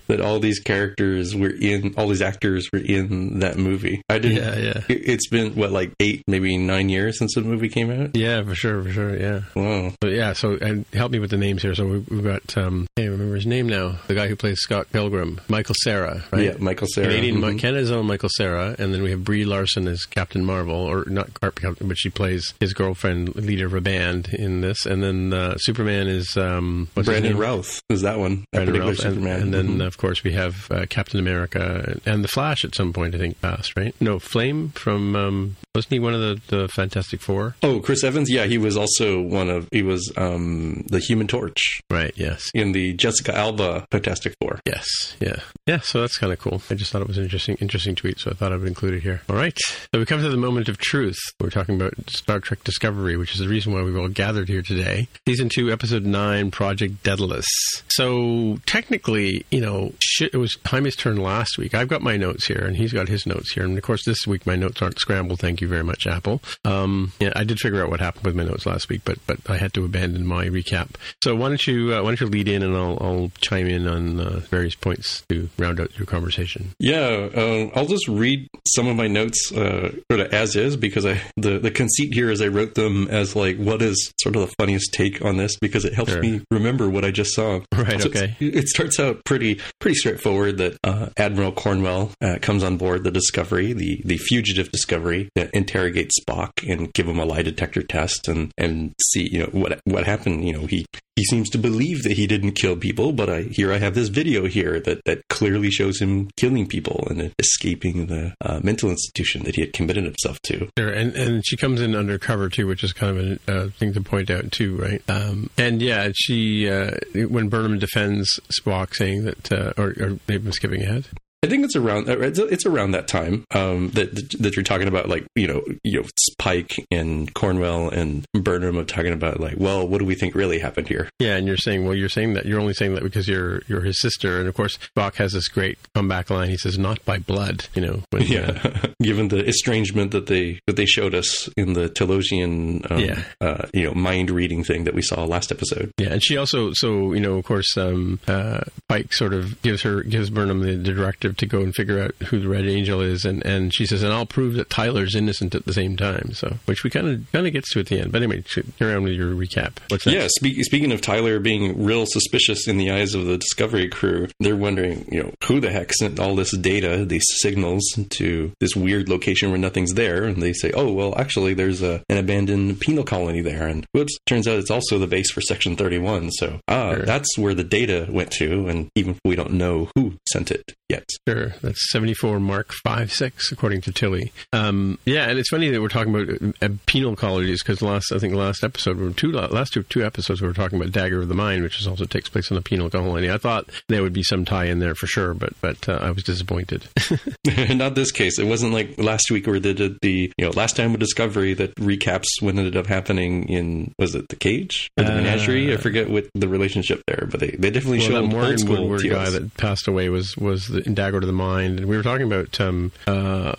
[0.06, 4.02] that all these characters were in all these actors were in that movie.
[4.10, 4.36] I didn't.
[4.36, 4.82] Yeah, yeah.
[4.88, 8.14] It's been what like eight, maybe nine years since the movie came out.
[8.14, 9.18] Yeah, for sure, for sure.
[9.18, 9.40] Yeah.
[9.56, 9.92] Wow.
[9.98, 11.74] But yeah, so and help me with the names here.
[11.74, 13.98] So we've, we've got um, I can't remember his name now.
[14.08, 16.44] The guy who plays Scott Pilgrim, Michael Cera, right?
[16.44, 17.06] Yeah, Michael Cera.
[17.06, 17.56] Canadian, mm-hmm.
[17.56, 21.40] Canada's own Michael Cera, and then we have Brie Larson as Captain Marvel, or not
[21.40, 25.56] Captain, but she plays his girlfriend, leader of a band in this, and then uh,
[25.56, 28.44] Superman is um, Brandon Routh is that one.
[28.52, 29.80] Brandon Routh, and, and, then mm-hmm.
[29.80, 33.18] of course we have uh, Captain America America and the Flash at some point, I
[33.18, 33.94] think, passed, right?
[34.00, 37.54] No, Flame from um, wasn't he one of the, the Fantastic Four?
[37.62, 38.30] Oh, Chris Evans.
[38.30, 41.80] Yeah, he was also one of he was um, the Human Torch.
[41.90, 42.12] Right.
[42.16, 42.50] Yes.
[42.54, 44.60] In the Jessica Alba Fantastic Four.
[44.64, 44.86] Yes.
[45.20, 45.40] Yeah.
[45.66, 45.80] Yeah.
[45.80, 46.62] So that's kind of cool.
[46.70, 48.94] I just thought it was an interesting interesting tweet, so I thought I would include
[48.94, 49.22] it here.
[49.28, 49.56] All right.
[49.94, 51.18] So we come to the moment of truth.
[51.40, 54.62] We're talking about Star Trek Discovery, which is the reason why we've all gathered here
[54.62, 55.08] today.
[55.26, 57.46] Season two, episode nine, Project Daedalus.
[57.88, 61.74] So technically, you know, shit, it was Jaime's turn last last week.
[61.74, 63.64] I've got my notes here, and he's got his notes here.
[63.64, 65.38] And of course, this week my notes aren't scrambled.
[65.38, 66.40] Thank you very much, Apple.
[66.64, 69.38] Um, yeah, I did figure out what happened with my notes last week, but but
[69.48, 70.90] I had to abandon my recap.
[71.22, 73.86] So why don't you uh, why don't you lead in, and I'll, I'll chime in
[73.86, 76.70] on uh, various points to round out your conversation.
[76.78, 81.06] Yeah, uh, I'll just read some of my notes uh, sort of as is because
[81.06, 84.42] I the the conceit here is I wrote them as like what is sort of
[84.42, 86.20] the funniest take on this because it helps sure.
[86.20, 87.60] me remember what I just saw.
[87.72, 88.00] Right.
[88.02, 88.36] So okay.
[88.40, 93.10] It starts out pretty pretty straightforward that uh, Admiral Cornwell uh, comes on board the
[93.10, 98.28] Discovery, the, the fugitive Discovery, to interrogate Spock and give him a lie detector test
[98.28, 100.46] and, and see, you know, what what happened.
[100.46, 100.86] You know, he
[101.18, 104.08] he seems to believe that he didn't kill people, but I here I have this
[104.08, 109.42] video here that, that clearly shows him killing people and escaping the uh, mental institution
[109.42, 110.68] that he had committed himself to.
[110.78, 113.92] Sure, and and she comes in undercover too, which is kind of a uh, thing
[113.94, 115.02] to point out too, right?
[115.08, 120.46] Um, and yeah, she uh, when Burnham defends Spock, saying that, uh, or, or maybe
[120.46, 121.06] I'm skipping ahead.
[121.42, 125.08] I think it's around uh, it's around that time um, that that you're talking about,
[125.08, 126.08] like you know, you know,
[126.38, 130.58] Pike and Cornwell and Burnham are talking about like, well, what do we think really
[130.58, 131.08] happened here?
[131.20, 133.82] Yeah, and you're saying, well, you're saying that you're only saying that because you're you're
[133.82, 136.48] his sister, and of course, Spock has this great comeback line.
[136.48, 138.02] He says, "Not by blood," you know.
[138.10, 142.90] When, yeah, uh, given the estrangement that they that they showed us in the Talosian,
[142.90, 143.22] um, yeah.
[143.40, 145.92] Uh, you know, mind reading thing that we saw last episode.
[145.98, 149.82] Yeah, and she also, so you know, of course, um, uh, Pike sort of gives
[149.82, 153.00] her gives Burnham the, the directive to go and figure out who the Red Angel
[153.00, 156.32] is, and, and she says, and I'll prove that Tyler's innocent at the same time.
[156.32, 158.12] So, which we kind of kind of gets to at the end.
[158.12, 158.42] But anyway,
[158.78, 159.78] carry on with your recap.
[159.88, 160.14] What's that?
[160.14, 164.28] Yeah, speak, speaking of Tyler being real suspicious in the eyes of the Discovery crew,
[164.40, 168.74] they're wondering, you know, who the heck sent all this data, these signals to this
[168.76, 172.80] weird location where nothing's there, and they say, oh well, actually, there's a, an abandoned
[172.80, 176.30] penal colony there, and whoops, turns out it's also the base for Section 31.
[176.32, 177.04] So ah, sure.
[177.04, 180.74] that's where the data went to, and even if we don't know who sent it
[180.88, 181.08] yet.
[181.26, 184.32] Sure, that's 74 Mark 5 6, according to Tilly.
[184.52, 188.18] Um, yeah, and it's funny that we're talking about uh, penal colonies because last, I
[188.18, 191.28] think the last episode, two last two, two episodes, we were talking about Dagger of
[191.28, 193.30] the Mind, which also takes place in a penal colony.
[193.30, 196.10] I thought there would be some tie in there for sure, but but uh, I
[196.10, 196.86] was disappointed.
[197.70, 198.38] Not this case.
[198.38, 201.54] It wasn't like last week where they did the you know last time with Discovery
[201.54, 205.72] that recaps what ended up happening in was it the cage or the uh, menagerie?
[205.72, 209.08] I forget what the relationship there, but they, they definitely well, showed that Morgan Woodward
[209.08, 212.02] guy that passed away was was the, in Dagger to the Mind, and we were
[212.02, 213.54] talking about um, uh,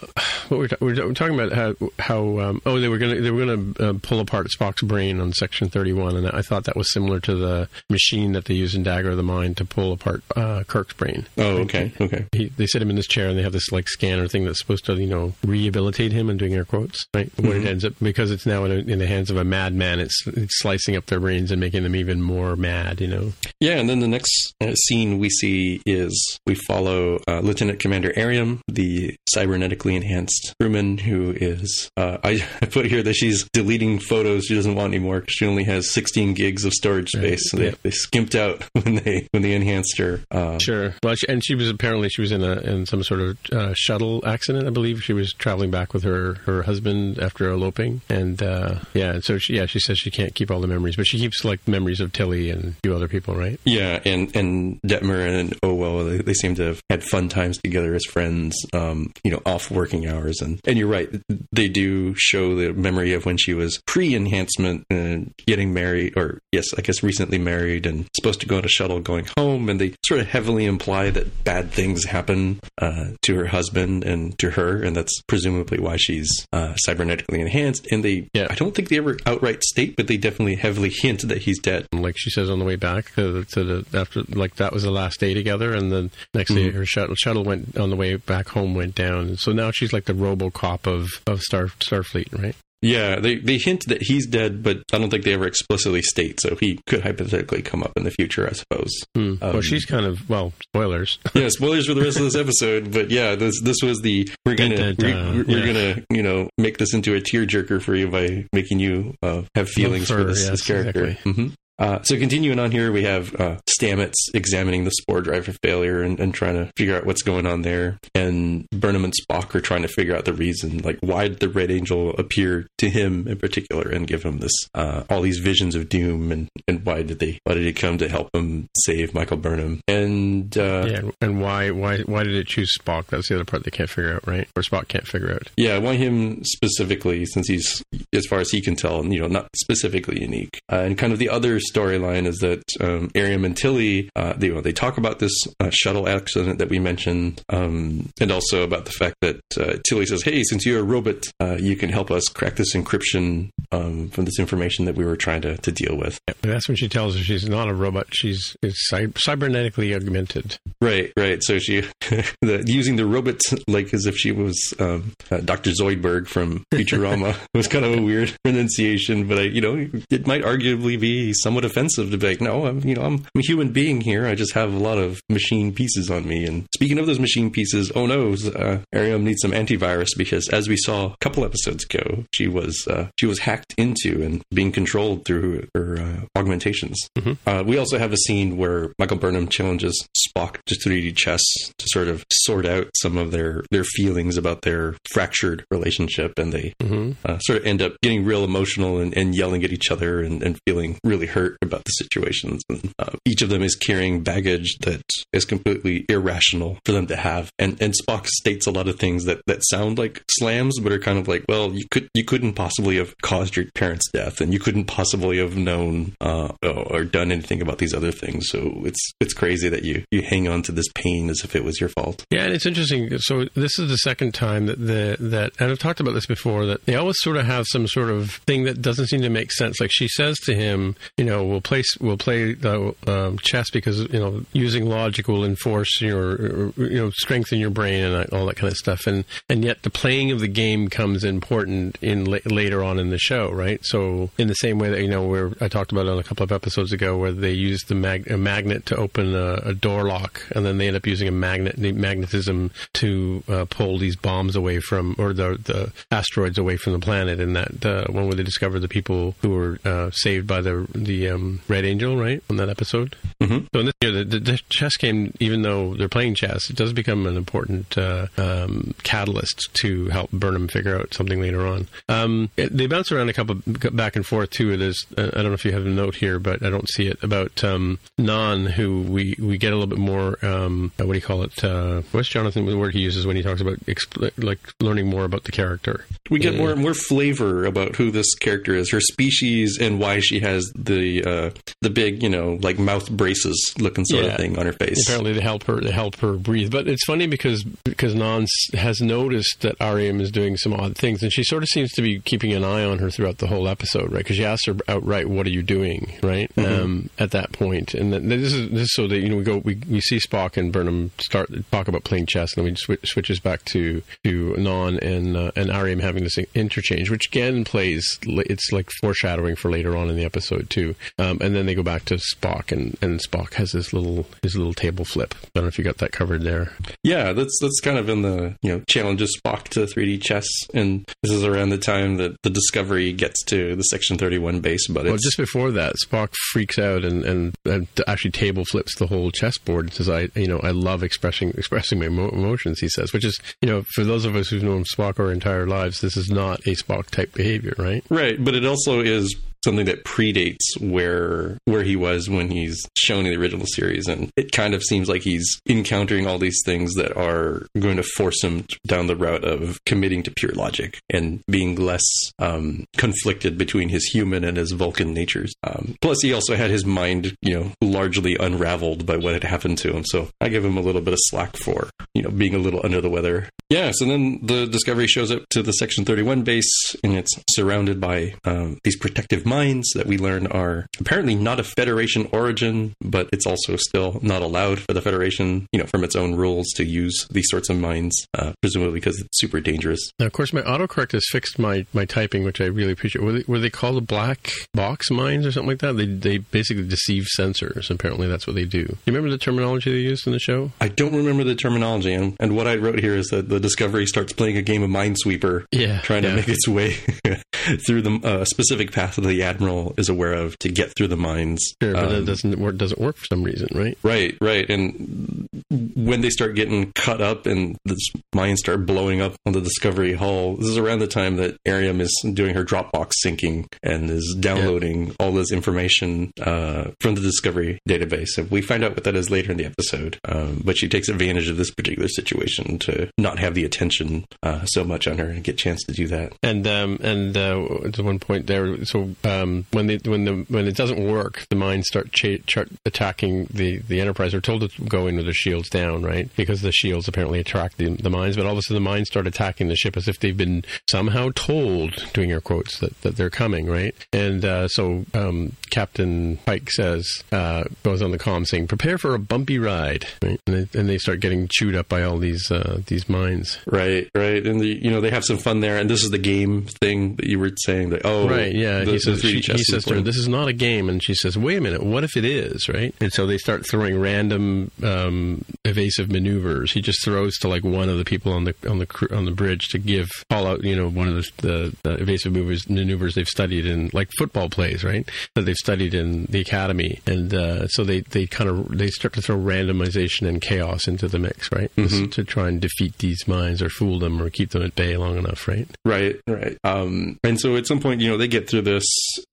[0.49, 3.19] what were we, ta- we were talking about how how um, oh they were gonna
[3.21, 6.65] they were gonna uh, pull apart Spock's brain on Section Thirty One, and I thought
[6.65, 9.65] that was similar to the machine that they use in Dagger of the Mind to
[9.65, 11.27] pull apart uh, Kirk's brain.
[11.37, 12.25] Oh, okay, okay.
[12.31, 14.59] He, they sit him in this chair, and they have this like scanner thing that's
[14.59, 17.33] supposed to you know rehabilitate him, and doing air quotes, right?
[17.35, 17.47] Mm-hmm.
[17.47, 19.99] When it ends up because it's now in, a, in the hands of a madman,
[19.99, 23.33] it's, it's slicing up their brains and making them even more mad, you know.
[23.59, 28.11] Yeah, and then the next uh, scene we see is we follow uh, Lieutenant Commander
[28.15, 31.89] Airiam, the cybernetically enhanced crewman who is.
[31.97, 35.45] Uh, I, I, put here that she's deleting photos she doesn't want anymore because she
[35.45, 37.49] only has 16 gigs of storage space.
[37.49, 40.21] So they, they, skimped out when they when they enhanced her.
[40.31, 40.95] Uh, sure.
[41.03, 43.73] Well, she, and she was apparently she was in a in some sort of uh,
[43.75, 44.67] shuttle accident.
[44.67, 49.19] I believe she was traveling back with her her husband after eloping, and uh, yeah,
[49.19, 51.67] so she, yeah, she says she can't keep all the memories, but she keeps like
[51.67, 53.59] memories of Tilly and a few other people, right?
[53.65, 57.57] Yeah, and and Detmer and oh well, they, they seem to have had fun times
[57.59, 60.41] together as friends, um, you know, off working hours.
[60.41, 61.09] And, and you're right,
[61.51, 66.39] they do show the memory of when she was pre enhancement and getting married, or
[66.51, 69.69] yes, I guess recently married and supposed to go on a shuttle going home.
[69.69, 74.37] And they sort of heavily imply that bad things happen uh, to her husband and
[74.39, 74.81] to her.
[74.81, 77.87] And that's presumably why she's uh, cybernetically enhanced.
[77.91, 78.47] And they, yeah.
[78.49, 81.87] I don't think they ever outright state, but they definitely heavily hint that he's dead.
[81.93, 84.91] Like she says on the way back to, to the, after, like that was the
[84.91, 85.73] last day together.
[85.73, 86.65] And then next mm-hmm.
[86.65, 89.37] day her shuttle, shuttle went on the way back home went down.
[89.37, 92.55] So now she's like the RoboCop of of Star Starfleet, right?
[92.81, 96.39] Yeah, they they hint that he's dead, but I don't think they ever explicitly state.
[96.39, 98.91] So he could hypothetically come up in the future, I suppose.
[99.15, 99.33] Hmm.
[99.41, 101.19] Um, well, she's kind of well, spoilers.
[101.33, 102.93] yeah, spoilers for the rest of this episode.
[102.93, 105.65] But yeah, this this was the we're gonna we, are yeah.
[105.65, 109.67] gonna you know make this into a tearjerker for you by making you uh, have
[109.67, 111.05] feelings for, for this, yes, this character.
[111.05, 111.31] Exactly.
[111.33, 111.47] Mm-hmm.
[111.79, 116.01] Uh, so continuing on here, we have uh, Stamets examining the spore drive for failure
[116.01, 117.97] and, and, trying to figure out what's going on there.
[118.13, 121.49] And Burnham and Spock are trying to figure out the reason, like why did the
[121.49, 125.75] Red Angel appear to him in particular and give him this uh, all these visions
[125.75, 129.13] of doom, and, and why did they why did he come to help him save
[129.13, 129.81] Michael Burnham?
[129.87, 133.07] And uh, yeah, and why why why did it choose Spock?
[133.07, 134.47] That's the other part they can't figure out, right?
[134.55, 135.49] Or Spock can't figure out.
[135.57, 139.49] Yeah, why him specifically, since he's as far as he can tell, you know, not
[139.55, 140.59] specifically unique.
[140.71, 144.73] Uh, and kind of the other storyline is that um, and Tilly, uh, they, they
[144.73, 149.15] talk about this uh, shuttle accident that we mentioned, um, and also about the fact
[149.21, 152.55] that uh, Tilly says, "Hey, since you're a robot, uh, you can help us crack
[152.55, 156.67] this encryption um, from this information that we were trying to, to deal with." That's
[156.67, 160.57] when she tells her she's not a robot; she's is cybernetically augmented.
[160.81, 161.41] Right, right.
[161.43, 161.81] So she
[162.41, 165.71] the, using the robot like as if she was um, uh, Dr.
[165.71, 170.43] Zoidberg from Futurama was kind of a weird pronunciation, but I, you know, it might
[170.43, 173.71] arguably be somewhat offensive to be like, no, I'm, you know, I'm, I'm, a human
[173.71, 174.25] being here.
[174.25, 176.45] I just have a lot of machine pieces on me.
[176.45, 180.67] And speaking of those machine pieces, oh no, uh, Airiam needs some antivirus because as
[180.67, 184.71] we saw a couple episodes ago, she was uh, she was hacked into and being
[184.71, 186.97] controlled through her uh, augmentations.
[187.17, 187.33] Mm-hmm.
[187.49, 191.41] Uh, we also have a scene where Michael Burnham challenges Spock to 3D chess
[191.77, 196.53] to sort of sort out some of their their feelings about their fractured relationship, and
[196.53, 197.11] they mm-hmm.
[197.25, 200.41] Uh, sort of end up getting real emotional and, and yelling at each other and,
[200.41, 202.61] and feeling really hurt hurt about the situations.
[202.69, 207.15] And uh, each of them is carrying baggage that is completely irrational for them to
[207.15, 207.51] have.
[207.59, 210.99] And and Spock states a lot of things that that sound like slams, but are
[210.99, 214.53] kind of like, well, you could you couldn't possibly have caused your parents' death, and
[214.53, 218.47] you couldn't possibly have known uh, or done anything about these other things.
[218.49, 221.63] So it's it's crazy that you you hang on to this pain as if it
[221.63, 222.25] was your fault.
[222.29, 223.17] Yeah, and it's interesting.
[223.19, 226.65] So this is the second time that the that and I've talked about this before
[226.65, 229.51] that they always sort of have some sort of thing that doesn't seem to make
[229.51, 229.79] sense.
[229.79, 233.99] Like she says to him, you know, we'll play we'll play the um, chess because
[233.99, 238.55] you know using logic will enforce your you know strengthen your brain and all that
[238.55, 239.07] kind of stuff.
[239.07, 243.09] And and yet the playing of the game comes important in la- later on in
[243.09, 243.79] the show, right?
[243.83, 246.43] So in the same way that you know where I talked about on a couple
[246.43, 250.03] of episodes ago, where they use the mag- a magnet to open a, a door
[250.03, 254.55] lock, and then they end up using a magnet magnetism to uh, pull these bombs
[254.55, 257.39] away from or the the asteroids away from the planet.
[257.39, 260.87] And that uh, one where they discover the people who were uh, saved by the
[260.93, 262.41] the um, Red Angel, right?
[262.49, 263.15] On that episode.
[263.41, 263.65] Mm-hmm.
[263.73, 266.75] So in this year, the, the, the, chess game, even though they're playing chess, it
[266.75, 271.87] does become an important uh, um, catalyst to help Burnham figure out something later on.
[272.07, 274.77] Um, it, they bounce around a couple back and forth too.
[274.77, 277.07] There's uh, I don't know if you have a note here, but I don't see
[277.07, 281.13] it about um, Nhan, who we we get a little bit more um, uh, what
[281.13, 281.63] do you call it?
[281.63, 285.25] Uh, what's Jonathan the word he uses when he talks about expl- like learning more
[285.25, 286.05] about the character?
[286.29, 290.39] We get more more flavor about who this character is, her species, and why she
[290.41, 291.51] has the uh,
[291.81, 294.31] the big you know like mouth braces looking sort yeah.
[294.31, 295.07] of thing on her face.
[295.07, 296.71] Apparently, to help her to help her breathe.
[296.71, 301.23] But it's funny because because Nhan has noticed that Airiam is doing some odd things,
[301.23, 303.67] and she sort of seems to be keeping an eye on her throughout the whole
[303.67, 304.19] episode, right?
[304.19, 306.83] Because she asks her outright, "What are you doing?" Right mm-hmm.
[306.83, 307.93] um, at that point.
[307.93, 310.57] and this is this is so that you know we go we, we see Spock
[310.57, 314.53] and Burnham start talk about playing chess, and then we sw- switches back to to
[314.53, 319.71] Nhan and uh, and Airiam having this interchange, which again plays it's like foreshadowing for
[319.71, 320.95] later on in the episode too.
[321.17, 324.55] Um, and then they go back to Spock, and, and Spock has this little his
[324.55, 325.35] little table flip.
[325.43, 326.73] I don't know if you got that covered there.
[327.03, 331.07] Yeah, that's that's kind of in the you know challenges Spock to 3D chess, and
[331.21, 334.87] this is around the time that the Discovery gets to the Section 31 base.
[334.87, 339.07] But well, just before that, Spock freaks out and, and, and actually table flips the
[339.07, 343.13] whole chessboard and says, "I you know I love expressing expressing my emotions." He says,
[343.13, 346.17] which is you know for those of us who've known Spock our entire lives, this
[346.17, 348.03] is not a Spock type behavior, right?
[348.09, 353.25] Right, but it also is something that predates where where he was when he's shown
[353.25, 356.93] in the original series and it kind of seems like he's encountering all these things
[356.95, 361.41] that are going to force him down the route of committing to pure logic and
[361.49, 362.03] being less
[362.39, 365.53] um, conflicted between his human and his Vulcan natures.
[365.63, 369.77] Um, plus, he also had his mind, you know, largely unraveled by what had happened
[369.79, 370.03] to him.
[370.05, 372.81] So I give him a little bit of slack for, you know, being a little
[372.83, 373.49] under the weather.
[373.69, 373.91] Yeah.
[373.93, 378.35] So then the Discovery shows up to the Section 31 base and it's surrounded by
[378.45, 383.45] um, these protective mines that we learn are apparently not of Federation origin, but it's
[383.45, 387.27] also still not allowed for the Federation, you know, from its own rules to use
[387.29, 389.99] these sorts of mines, uh, presumably because it's super dangerous.
[390.19, 393.23] Now, of course, my autocorrect has fixed my, my typing, which I really appreciate.
[393.23, 395.93] Were they, were they called the black box mines or something like that?
[395.93, 397.89] They, they basically deceive sensors.
[397.89, 398.79] Apparently, that's what they do.
[398.85, 398.97] do.
[399.05, 400.71] You remember the terminology they used in the show?
[400.79, 402.13] I don't remember the terminology.
[402.13, 404.89] And, and what I wrote here is that the Discovery starts playing a game of
[404.89, 406.31] Minesweeper, yeah, trying yeah.
[406.31, 406.93] to make its way
[407.85, 411.17] through the uh, specific path of the admiral is aware of to get through the
[411.17, 411.73] mines.
[411.81, 412.77] Sure, but um, it doesn't work.
[412.77, 413.97] Doesn't work for some reason, right?
[414.03, 414.69] Right, right.
[414.69, 415.47] And
[415.95, 417.97] when they start getting cut up and the
[418.33, 422.01] mines start blowing up on the Discovery hull, this is around the time that Airiam
[422.01, 425.13] is doing her Dropbox syncing and is downloading yeah.
[425.19, 428.37] all this information uh, from the Discovery database.
[428.37, 430.19] And we find out what that is later in the episode.
[430.25, 434.65] Um, but she takes advantage of this particular situation to not have the attention uh,
[434.65, 436.33] so much on her and get a chance to do that.
[436.43, 440.67] And um, and uh, to one point there, so um, when they when the when
[440.67, 444.31] it doesn't work, the mines start cha- attacking the the Enterprise.
[444.31, 446.29] They're told to go in with the shields down, right?
[446.35, 448.35] Because the shields apparently attract the, the mines.
[448.35, 450.63] But all of a sudden, the mines start attacking the ship as if they've been
[450.89, 453.95] somehow told, doing air quotes, that, that they're coming, right?
[454.13, 459.13] And uh, so um, Captain Pike says, uh, goes on the comm saying, "Prepare for
[459.13, 460.39] a bumpy ride," right?
[460.47, 463.59] And they, and they start getting chewed up by all these uh, these mines.
[463.65, 464.45] Right, right.
[464.45, 465.77] And the, you know they have some fun there.
[465.77, 468.83] And this is the game thing that you were saying that oh right, yeah.
[468.83, 471.13] The, he says she, he says to her, "This is not a game," and she
[471.13, 472.93] says, "Wait a minute, what if it is?" Right?
[472.99, 476.71] And so they start throwing random um, evasive maneuvers.
[476.71, 479.31] He just throws to like one of the people on the on the on the
[479.31, 483.15] bridge to give call out, you know, one of the, the, the evasive maneuvers, maneuvers
[483.15, 485.09] they've studied in like football plays, right?
[485.35, 489.13] That they've studied in the academy, and uh, so they they kind of they start
[489.13, 491.73] to throw randomization and chaos into the mix, right?
[491.75, 492.07] Mm-hmm.
[492.09, 495.17] To try and defeat these minds or fool them or keep them at bay long
[495.17, 495.67] enough, right?
[495.85, 496.57] Right, right.
[496.63, 498.85] Um, and so at some point, you know, they get through this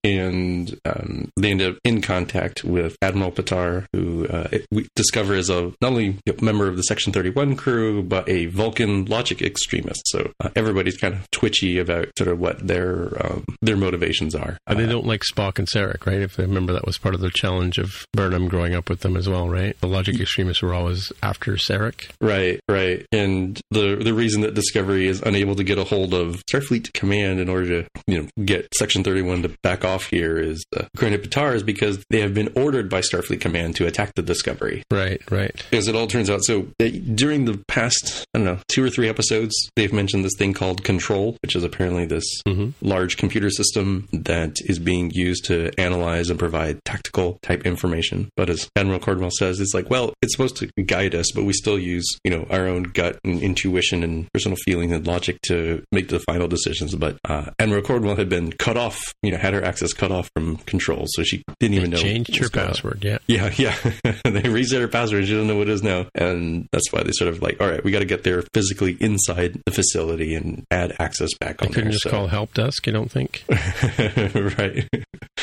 [0.05, 5.51] and um, they end up in contact with Admiral Patar, who uh, we discover is
[5.51, 10.03] a not only a member of the Section 31 crew, but a Vulcan logic extremist.
[10.07, 14.59] So uh, everybody's kind of twitchy about sort of what their um, their motivations are.
[14.67, 16.21] But they don't like Spock and Sarek, right?
[16.21, 19.17] If they remember, that was part of the challenge of Burnham growing up with them
[19.17, 19.79] as well, right?
[19.81, 22.11] The logic extremists were always after Sarek.
[22.21, 23.07] Right, right.
[23.13, 27.41] And the the reason that Discovery is unable to get a hold of Starfleet Command
[27.41, 31.21] in order to you know get Section 31 to back off here is uh, according
[31.21, 34.85] to because they have been ordered by Starfleet Command to attack the Discovery.
[34.93, 35.61] Right, right.
[35.73, 38.91] As it all turns out, so uh, during the past I don't know two or
[38.91, 42.71] three episodes, they've mentioned this thing called Control, which is apparently this mm-hmm.
[42.81, 48.31] large computer system that is being used to analyze and provide tactical type information.
[48.37, 51.53] But as Admiral Cornwell says, it's like, well, it's supposed to guide us, but we
[51.53, 55.83] still use you know our own gut and intuition and personal feeling and logic to
[55.91, 56.95] make the final decisions.
[56.95, 60.29] But uh, Admiral Cornwell had been cut off, you know, had her access cut off
[60.35, 61.97] from Control, so she didn't even know.
[61.97, 63.05] Changed her password.
[63.05, 63.77] Yeah, yeah, yeah.
[64.25, 65.25] they reset her password.
[65.27, 67.69] She doesn't know what it is now, and that's why they sort of like, all
[67.69, 71.69] right, we got to get there physically inside the facility and add access back on.
[71.69, 72.11] They couldn't there, just so.
[72.11, 72.87] call help desk.
[72.87, 73.45] You don't think?
[73.49, 74.89] right.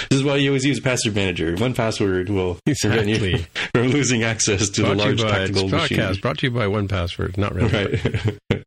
[0.10, 1.56] This is why you always use a password manager.
[1.56, 3.06] 1Password will exactly.
[3.06, 6.14] prevent you from losing access to brought the large tactical machine.
[6.22, 7.38] Brought to you by 1Password.
[7.38, 8.02] Not really.
[8.50, 8.64] Right.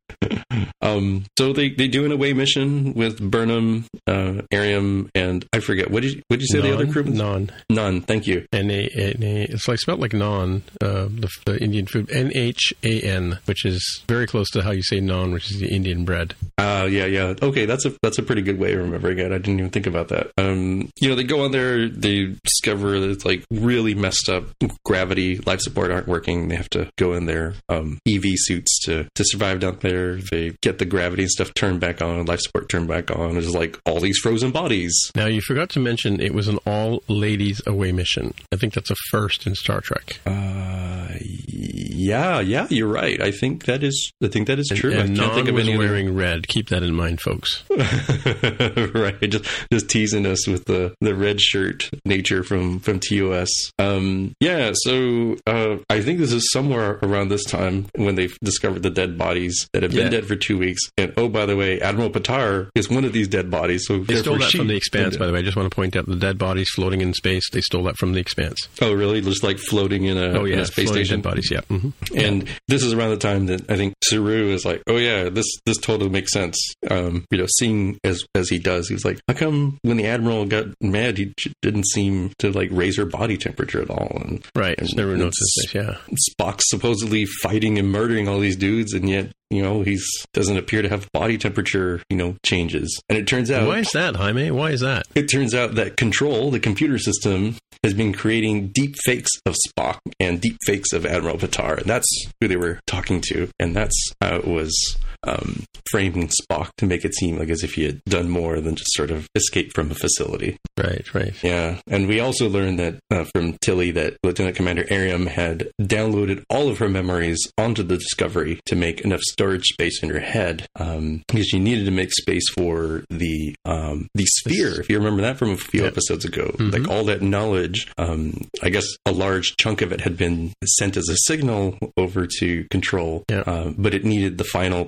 [0.81, 5.91] Um, so they, they do an away mission with Burnham, uh, Airiam, and I forget
[5.91, 7.05] what did you, what did you say non, the other crew?
[7.05, 8.01] Non, non.
[8.01, 8.47] Thank you.
[8.53, 9.43] N a n a.
[9.45, 12.11] It's like spelled like non, uh, the, the, Indian food.
[12.11, 15.61] N h a n, which is very close to how you say non, which is
[15.61, 16.35] the Indian bread.
[16.59, 17.35] Uh, yeah, yeah.
[17.43, 19.33] Okay, that's a that's a pretty good way of remembering it.
[19.33, 20.31] I didn't even think about that.
[20.39, 24.45] Um, you know, they go on there, they discover that it's like really messed up.
[24.85, 26.49] Gravity, life support aren't working.
[26.49, 30.17] They have to go in their um, EV suits to to survive down there.
[30.31, 33.33] They get the gravity and stuff turned back on, life support turned back on.
[33.33, 34.95] There's like all these frozen bodies.
[35.17, 38.35] Now you forgot to mention it was an all ladies away mission.
[38.53, 40.21] I think that's a first in Star Trek.
[40.27, 43.21] Uh, yeah, yeah, you're right.
[43.21, 44.13] I think that is.
[44.23, 44.93] I think that is true.
[44.93, 46.17] And, I can't think of any wearing other...
[46.17, 46.49] red.
[46.49, 47.65] Keep that in mind, folks.
[47.71, 53.49] right, just just teasing us with the the red shirt nature from from TOS.
[53.79, 58.83] Um, yeah, so uh, I think this is somewhere around this time when they discovered
[58.83, 60.21] the dead bodies that have been yeah.
[60.21, 60.83] dead for two weeks.
[60.99, 63.87] And oh, by the way, Admiral Patar is one of these dead bodies.
[63.87, 65.06] So they stole that from the Expanse.
[65.17, 67.49] By the way, I just want to point out the dead bodies floating in space.
[67.51, 68.69] They stole that from the Expanse.
[68.81, 69.21] Oh, really?
[69.21, 71.21] Just like floating in a, oh, yeah, in a space station.
[71.21, 71.49] Dead bodies.
[71.51, 71.61] Yeah.
[71.71, 72.19] Mm-hmm.
[72.19, 75.47] And this is around the time that I think Saru is like, oh yeah, this
[75.65, 76.59] this totally makes sense.
[76.91, 80.47] Um, you know, seeing as as he does, he's like, how come when the admiral
[80.47, 81.33] got mad, he
[81.63, 84.19] didn't seem to like raise her body temperature at all?
[84.25, 85.75] And right, and, never noticed this.
[85.75, 85.97] Yeah,
[86.31, 90.83] Spock's supposedly fighting and murdering all these dudes, and yet you know, he's doesn't appear
[90.83, 93.01] to have body temperature, you know, changes.
[93.09, 94.51] And it turns out Why is that, Jaime?
[94.51, 95.07] Why is that?
[95.15, 99.99] It turns out that Control, the computer system, has been creating deep fakes of Spock
[100.19, 101.79] and deep fakes of Admiral Patar.
[101.79, 102.09] And that's
[102.41, 103.49] who they were talking to.
[103.59, 107.75] And that's how it was um, framing Spock to make it seem like as if
[107.75, 110.57] he had done more than just sort of escape from a facility.
[110.79, 111.35] Right, right.
[111.43, 111.81] Yeah.
[111.87, 116.69] And we also learned that uh, from Tilly that Lieutenant Commander Airiam had downloaded all
[116.69, 121.23] of her memories onto the Discovery to make enough storage space in her head um,
[121.29, 124.81] because she needed to make space for the um, the sphere.
[124.81, 125.89] If you remember that from a few yeah.
[125.89, 126.71] episodes ago, mm-hmm.
[126.71, 130.97] like all that knowledge, um, I guess a large chunk of it had been sent
[130.97, 133.41] as a signal over to Control, yeah.
[133.41, 134.85] uh, but it needed the final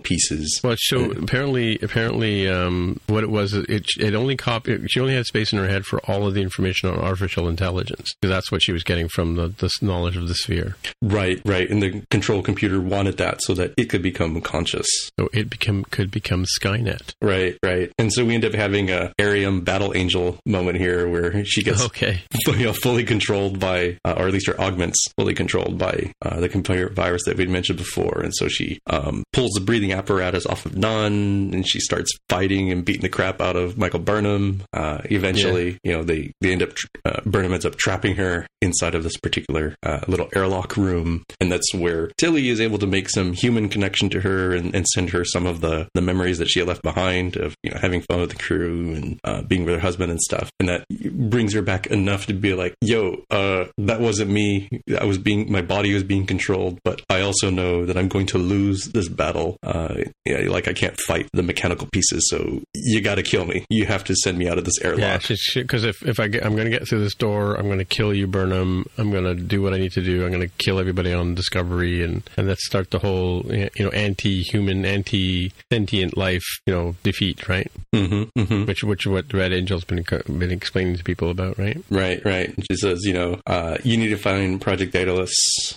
[0.63, 4.91] Well, so apparently, apparently, um, what it was, it it only copied.
[4.91, 8.15] She only had space in her head for all of the information on artificial intelligence
[8.21, 10.77] because that's what she was getting from the, the knowledge of the sphere.
[11.03, 14.87] Right, right, and the control computer wanted that so that it could become conscious.
[15.19, 17.15] So it become could become Skynet.
[17.23, 17.93] Right, right.
[17.99, 21.85] And so we end up having a Airiam Battle Angel moment here where she gets
[21.87, 26.13] okay, you know, fully controlled by, uh, or at least her augments fully controlled by
[26.23, 29.93] uh, the computer virus that we'd mentioned before, and so she um, pulls the breathing
[29.93, 33.77] apparatus apparatus off of Nhan, and she starts fighting and beating the crap out of
[33.77, 34.63] Michael Burnham.
[34.73, 35.79] Uh, eventually, yeah.
[35.83, 36.71] you know, they they end up
[37.05, 41.53] uh, Burnham ends up trapping her inside of this particular uh, little airlock room, and
[41.53, 45.11] that's where Tilly is able to make some human connection to her and, and send
[45.11, 48.01] her some of the the memories that she had left behind of you know having
[48.01, 50.87] fun with the crew and uh, being with her husband and stuff, and that
[51.31, 54.69] brings her back enough to be like, "Yo, uh, that wasn't me.
[54.99, 58.27] I was being my body was being controlled, but I also know that I'm going
[58.27, 59.59] to lose this battle.
[59.63, 63.65] Uh, yeah, like I can't fight the mechanical pieces, so you got to kill me.
[63.71, 65.29] You have to send me out of this airlock.
[65.29, 67.79] Yeah, because if if I get, I'm going to get through this door, I'm going
[67.79, 68.87] to kill you, Burnham.
[68.97, 70.25] I'm going to do what I need to do.
[70.25, 73.91] I'm going to kill everybody on Discovery, and and let's start the whole you know
[73.91, 77.71] anti-human, anti-sentient life you know defeat, right?
[77.95, 78.65] Mm-hmm, mm-hmm.
[78.67, 81.83] Which which what Red Angel's been been explaining to people about, right?
[81.91, 82.55] Right, right.
[82.71, 85.33] She says, you know, uh, you need to find Project Daedalus.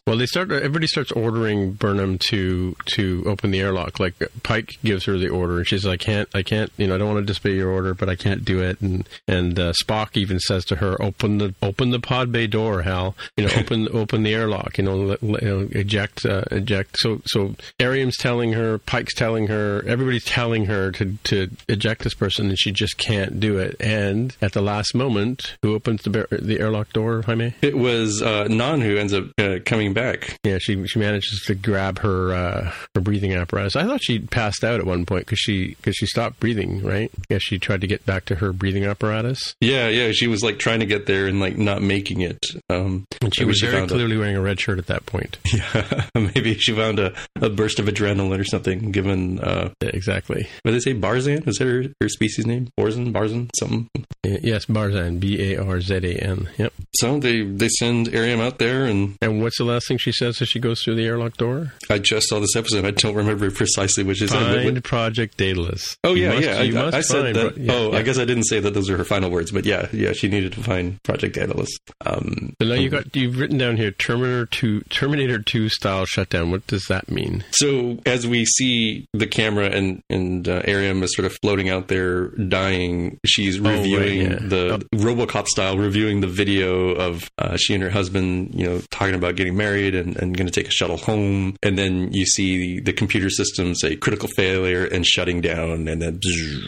[0.06, 0.52] Well, they start.
[0.52, 4.00] Everybody starts ordering Burnham to to open the airlock.
[4.00, 4.11] Like
[4.44, 6.72] Pike gives her the order, and she's like, "I can't, I can't.
[6.78, 9.08] You know, I don't want to disobey your order, but I can't do it." And
[9.28, 13.16] and uh, Spock even says to her, "Open the open the pod bay door, Hal.
[13.38, 14.78] You know, open open the airlock.
[14.78, 19.14] You know, let, let, you know eject uh, eject." So so Airiam's telling her, Pike's
[19.14, 23.58] telling her, everybody's telling her to to eject this person, and she just can't do
[23.58, 23.76] it.
[23.80, 27.54] And at the last moment, who opens the the airlock door, Jaime?
[27.62, 30.38] It was uh, Nhan who ends up uh, coming back.
[30.44, 33.76] Yeah, she she manages to grab her uh, her breathing apparatus.
[33.76, 36.84] I thought she passed out at one point because she because she stopped breathing.
[36.84, 37.12] Right?
[37.30, 39.56] Yeah, she tried to get back to her breathing apparatus.
[39.62, 42.46] Yeah, yeah, she was like trying to get there and like not making it.
[42.70, 45.38] Um, and she was she very clearly a, wearing a red shirt at that point.
[45.52, 48.92] Yeah, maybe she found a, a burst of adrenaline or something.
[48.92, 50.48] Given uh, yeah, exactly.
[50.64, 50.94] What did they say?
[50.94, 51.48] Barzan?
[51.48, 52.70] Is that her, her species name?
[52.80, 53.12] Barzan?
[53.12, 53.50] Barzan?
[53.60, 53.90] Something?
[54.24, 55.20] Yes, Barzan.
[55.20, 56.50] B A R Z A N.
[56.58, 56.74] Yep.
[56.96, 60.42] So they they send Airiam out there, and and what's the last thing she says
[60.42, 61.74] as she goes through the airlock door?
[61.90, 62.86] I just saw this episode.
[62.86, 64.32] I don't remember precisely which is.
[64.32, 64.84] Find it.
[64.84, 65.98] Project Daedalus.
[66.04, 66.82] Oh yeah, must, yeah.
[66.82, 67.58] I, I said that.
[67.58, 67.98] Yeah, oh, yeah.
[67.98, 70.14] I guess I didn't say that those are her final words, but yeah, yeah.
[70.14, 71.70] She needed to find Project Daedalus.
[72.06, 76.52] Um, so now you got you've written down here Terminator two Terminator two style shutdown.
[76.52, 77.44] What does that mean?
[77.52, 81.88] So as we see the camera and and uh, Airiam is sort of floating out
[81.88, 84.48] there dying, she's reviewing oh, right, yeah.
[84.48, 84.98] the oh.
[84.98, 89.36] RoboCop style, reviewing the video of uh, she and her husband, you know, talking about
[89.36, 92.82] getting married and, and going to take a shuttle home, and then you see the,
[92.82, 96.20] the computer system say critical failure and shutting down, and then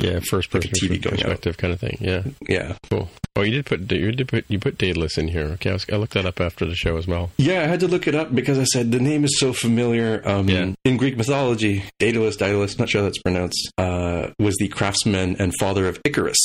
[0.02, 1.58] yeah, first person TV going perspective out.
[1.58, 1.98] kind of thing.
[2.00, 3.10] Yeah, yeah, cool.
[3.36, 5.46] Oh, you did put you did put you put Daedalus in here.
[5.54, 7.32] Okay, I, was, I, looked that up after the show as well.
[7.38, 10.22] Yeah, I had to look it up because I said the name is so familiar.
[10.24, 10.74] Um, yeah.
[10.86, 15.52] In Greek mythology, Daedalus, Daedalus, not sure how that's pronounced, uh, was the craftsman and
[15.60, 16.38] father of Icarus,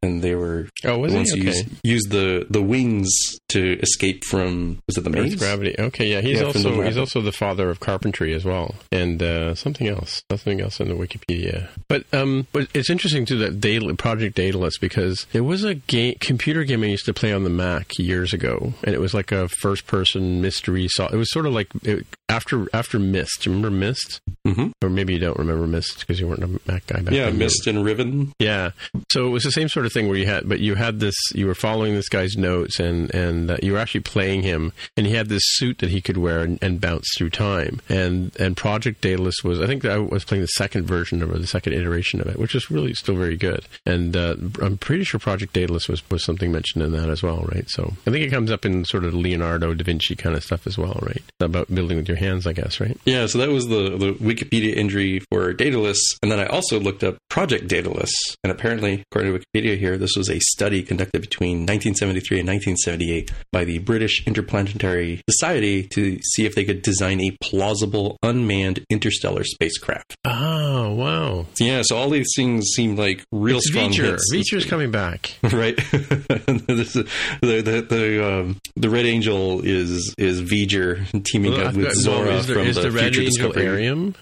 [0.00, 1.40] and they were oh, was the ones he?
[1.40, 1.48] Okay.
[1.48, 3.10] Used, used the the wings
[3.48, 5.74] to escape from was it the Earth's gravity?
[5.76, 9.56] Okay, yeah, he's yeah, also he's also the father of carpentry as well, and uh,
[9.56, 11.68] something else, nothing else in the Wikipedia.
[11.88, 16.16] But um, but it's interesting too that Daedalus, Project Daedalus because there was a game
[16.20, 19.32] computer game I used to play on the Mac years ago, and it was like
[19.32, 20.88] a first person mystery.
[20.88, 24.20] So It was sort of like it, after after you remember Myst?
[24.46, 24.68] Mm-hmm.
[24.82, 27.34] Or maybe you don't remember Myst because you weren't a Mac guy back yeah, then.
[27.34, 28.32] Yeah, Myst and Riven.
[28.38, 28.70] Yeah.
[29.10, 31.14] So it was the same sort of thing where you had, but you had this.
[31.34, 35.06] You were following this guy's notes, and and uh, you were actually playing him, and
[35.06, 37.80] he had this suit that he could wear and, and bounce through time.
[37.88, 41.40] And and Project Daedalus was, I think I was playing the second version of it,
[41.40, 43.64] the second iteration of it, which is really still very good.
[43.86, 47.46] And uh, I'm pretty sure Project Daedalus was was something mentioned in that as well,
[47.52, 47.68] right?
[47.68, 50.66] So I think it comes up in sort of Leonardo da Vinci kind of stuff
[50.66, 51.22] as well, right?
[51.40, 52.96] About building with your hands, I guess, right?
[53.04, 53.26] Yeah.
[53.26, 57.16] So that was the the Wikipedia entry for Daedalus, and then I also looked up
[57.38, 58.10] Project Daedalus,
[58.42, 63.30] and apparently, according to Wikipedia here, this was a study conducted between 1973 and 1978
[63.52, 69.44] by the British Interplanetary Society to see if they could design a plausible unmanned interstellar
[69.44, 70.16] spacecraft.
[70.24, 71.46] Oh, wow.
[71.60, 74.18] Yeah, so all these things seem like real it's strong V'ger.
[74.32, 74.64] hits.
[74.66, 75.36] Coming back.
[75.44, 75.76] right.
[75.92, 77.04] the,
[77.40, 82.42] the, the, um, the Red Angel is, is V'ger teaming well, up with Zora well,
[82.42, 83.62] there, from the, the Red Angel Discovery.
[83.62, 84.16] Airiam?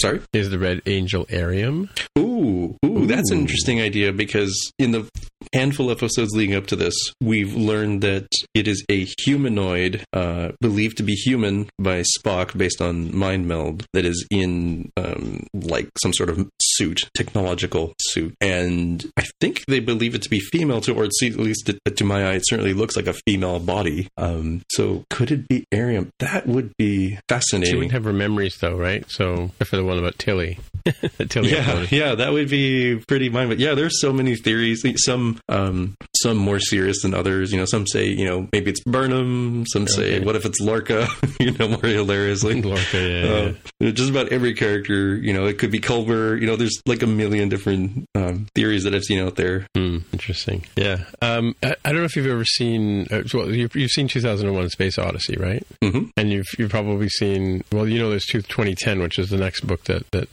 [0.00, 0.20] Sorry?
[0.32, 1.88] Is the Red Angel Airiam?
[2.18, 5.08] Ooh, ooh, that's an interesting idea because in the
[5.52, 10.52] handful of episodes leading up to this, we've learned that it is a humanoid, uh,
[10.60, 15.88] believed to be human by Spock based on mind meld, that is in um, like
[16.02, 18.34] some sort of suit, technological suit.
[18.40, 22.30] And I think they believe it to be female, too, or at least to, my
[22.30, 24.08] eye, it certainly looks like a female body.
[24.16, 26.10] Um, so could it be Airiam?
[26.20, 27.70] That would be fascinating.
[27.70, 29.04] She wouldn't have her memories, though, right?
[29.08, 30.58] So, for the one about Tilly.
[31.28, 33.50] Tilly yeah, yeah, that would be pretty mind.
[33.50, 34.84] But yeah, there's so many theories.
[35.04, 37.52] Some um, some more serious than others.
[37.52, 39.64] You know, some say you know maybe it's Burnham.
[39.66, 41.08] Some say what if it's Lorca?
[41.40, 42.62] you know, more hilariously.
[42.62, 45.16] Lorca, yeah, uh, Just about every character.
[45.16, 46.40] You know, it could be Culber.
[46.40, 49.66] You know, there's like a million different um, theories that I've seen out there.
[49.74, 50.64] Hmm, interesting.
[50.76, 51.04] Yeah.
[51.22, 53.06] Um, I, I, don't know if you've ever seen.
[53.10, 55.66] Uh, well, you've, you've, seen 2001: Space Odyssey, right?
[55.82, 56.10] Mm-hmm.
[56.16, 57.62] And you've you've probably seen.
[57.72, 60.28] Well, you know, there's 2010, which is the next book that that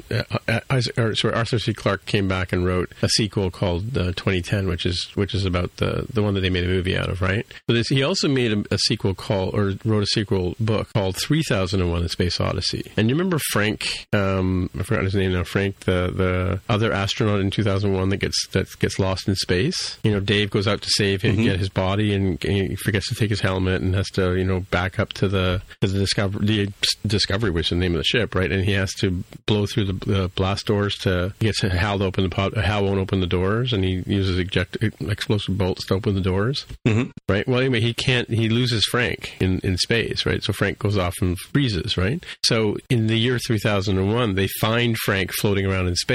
[0.47, 1.73] uh, uh sorry, Arthur C.
[1.73, 5.75] Clarke came back and wrote a sequel called uh, 2010, which is which is about
[5.77, 7.45] the the one that they made a movie out of, right?
[7.67, 11.15] But this, he also made a, a, sequel called or wrote a sequel book called
[11.17, 12.91] 3001: A Space Odyssey.
[12.97, 14.07] And you remember Frank?
[14.13, 15.43] Um, I forgot his name now.
[15.43, 16.22] Frank, the the
[16.69, 19.97] other astronaut in 2001 that gets that gets lost in space.
[20.03, 21.43] You know, Dave goes out to save him, mm-hmm.
[21.45, 24.61] get his body, and he forgets to take his helmet and has to you know
[24.61, 26.73] back up to the to the discovery the
[27.05, 28.51] discovery, which is the name of the ship, right?
[28.51, 32.05] And he has to blow through the, the blast doors to he gets Hal to
[32.05, 32.55] open the pod.
[32.55, 36.65] Hal won't open the doors, and he uses eject explosive bolts to open the doors.
[36.87, 37.11] Mm-hmm.
[37.27, 37.47] Right.
[37.47, 38.29] Well, anyway, he can't.
[38.29, 40.25] He loses Frank in in space.
[40.25, 40.43] Right.
[40.43, 41.97] So Frank goes off and freezes.
[41.97, 42.23] Right.
[42.45, 46.12] So in the year 3001, they find Frank floating around in space,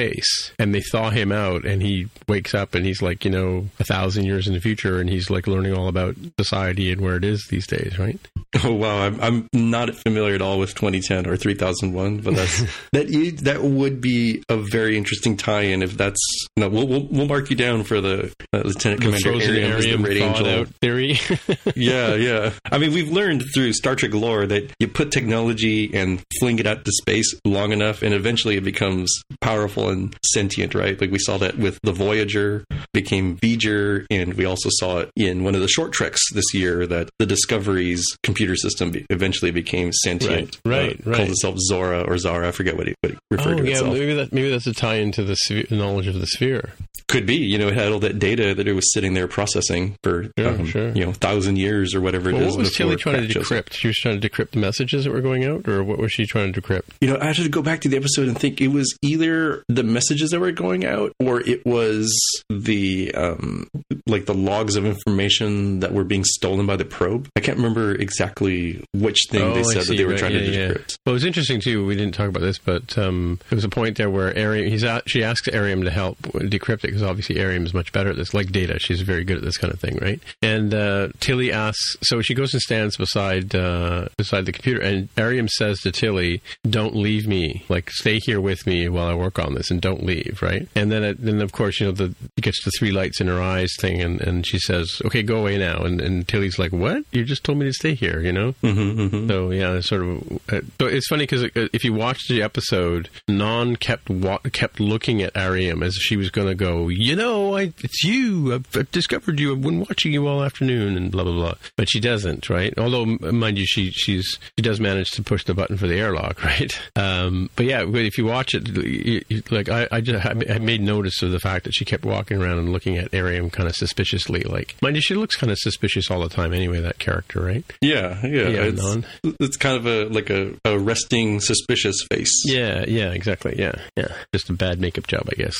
[0.58, 3.84] and they thaw him out, and he wakes up, and he's like, you know, a
[3.84, 7.24] thousand years in the future, and he's like learning all about society and where it
[7.24, 7.98] is these days.
[7.98, 8.18] Right.
[8.64, 12.60] Oh wow, I'm, I'm not familiar at all with 2010 or 3001, but that's
[12.92, 16.18] that that would be a very interesting tie-in if that's
[16.56, 16.70] no.
[16.70, 20.16] We'll we'll, we'll mark you down for the uh, Lieutenant the Commander Airiam, the Red
[20.16, 21.18] Angel theory.
[21.76, 22.52] yeah, yeah.
[22.64, 26.66] I mean, we've learned through Star Trek lore that you put technology and fling it
[26.66, 30.74] out to space long enough, and eventually it becomes powerful and sentient.
[30.74, 31.00] Right?
[31.00, 35.44] Like we saw that with the Voyager became V'Ger, and we also saw it in
[35.44, 40.58] one of the short treks this year that the Discovery's computer system eventually became sentient.
[40.64, 41.06] Right, right.
[41.06, 41.16] Uh, right.
[41.16, 42.48] Called itself Zora or Zara.
[42.48, 43.94] I forget what it, what it referred oh, to yeah, itself.
[43.94, 46.72] Maybe that maybe that's a tie into the sphere, knowledge of the sphere.
[47.08, 49.96] Could be, you know, it had all that data that it was sitting there processing
[50.02, 50.90] for, yeah, um, sure.
[50.90, 52.56] you know, thousand years or whatever well, it is.
[52.56, 53.72] What was Tilly trying to decrypt?
[53.72, 56.26] She was trying to decrypt the messages that were going out, or what was she
[56.26, 56.82] trying to decrypt?
[57.00, 59.64] You know, I had to go back to the episode and think it was either
[59.78, 62.12] the messages that were going out, or it was
[62.50, 63.68] the um,
[64.08, 67.28] like the logs of information that were being stolen by the probe.
[67.36, 70.18] I can't remember exactly which thing oh, they said that they were right.
[70.18, 70.68] trying yeah, to yeah.
[70.68, 70.96] decrypt.
[71.06, 71.86] Well, it was interesting too.
[71.86, 74.82] We didn't talk about this, but um, there was a point there where Airiam, he's
[74.82, 78.16] at, she asks Airiam to help decrypt it because obviously Airiam is much better at
[78.16, 78.80] this, like Data.
[78.80, 80.20] She's very good at this kind of thing, right?
[80.42, 85.08] And uh, Tilly asks, so she goes and stands beside uh, beside the computer, and
[85.14, 87.64] Airiam says to Tilly, "Don't leave me.
[87.68, 90.68] Like, stay here with me while I work on this, and don't leave." Right?
[90.74, 93.40] And then, it, then of course, you know, the gets the three lights in her
[93.40, 97.04] eyes thing, and, and she says, "Okay, go away now." And, and Tilly's like, "What?
[97.12, 98.54] You just told me to stay here," you know?
[98.62, 99.28] Mm-hmm, mm-hmm.
[99.28, 100.40] So yeah, it's sort of.
[100.50, 105.22] Uh, so it's funny because if you watch the episode, Nhan kept wa- kept looking
[105.22, 106.88] at Airiam as if she was going to go.
[106.88, 108.54] You know, I, it's you.
[108.54, 109.52] I've, I've, discovered you.
[109.52, 111.54] I've been watching you all afternoon, and blah blah blah.
[111.76, 112.76] But she doesn't, right?
[112.78, 116.42] Although, mind you, she she's she does manage to push the button for the airlock,
[116.44, 116.78] right?
[116.96, 121.30] Um, but yeah, if you watch it, like I, I just I made notice of
[121.30, 124.40] the fact that she kept walking around and looking at Airiam kind of suspiciously.
[124.42, 126.80] Like, mind you, she looks kind of suspicious all the time anyway.
[126.80, 127.64] That character, right?
[127.80, 128.48] Yeah, yeah.
[128.48, 129.06] yeah it's, non.
[129.22, 132.42] it's kind of a like a, a resting, suspicious face.
[132.46, 133.54] Yeah, yeah, exactly.
[133.58, 134.08] Yeah, yeah.
[134.32, 135.56] Just a bad makeup job, I guess.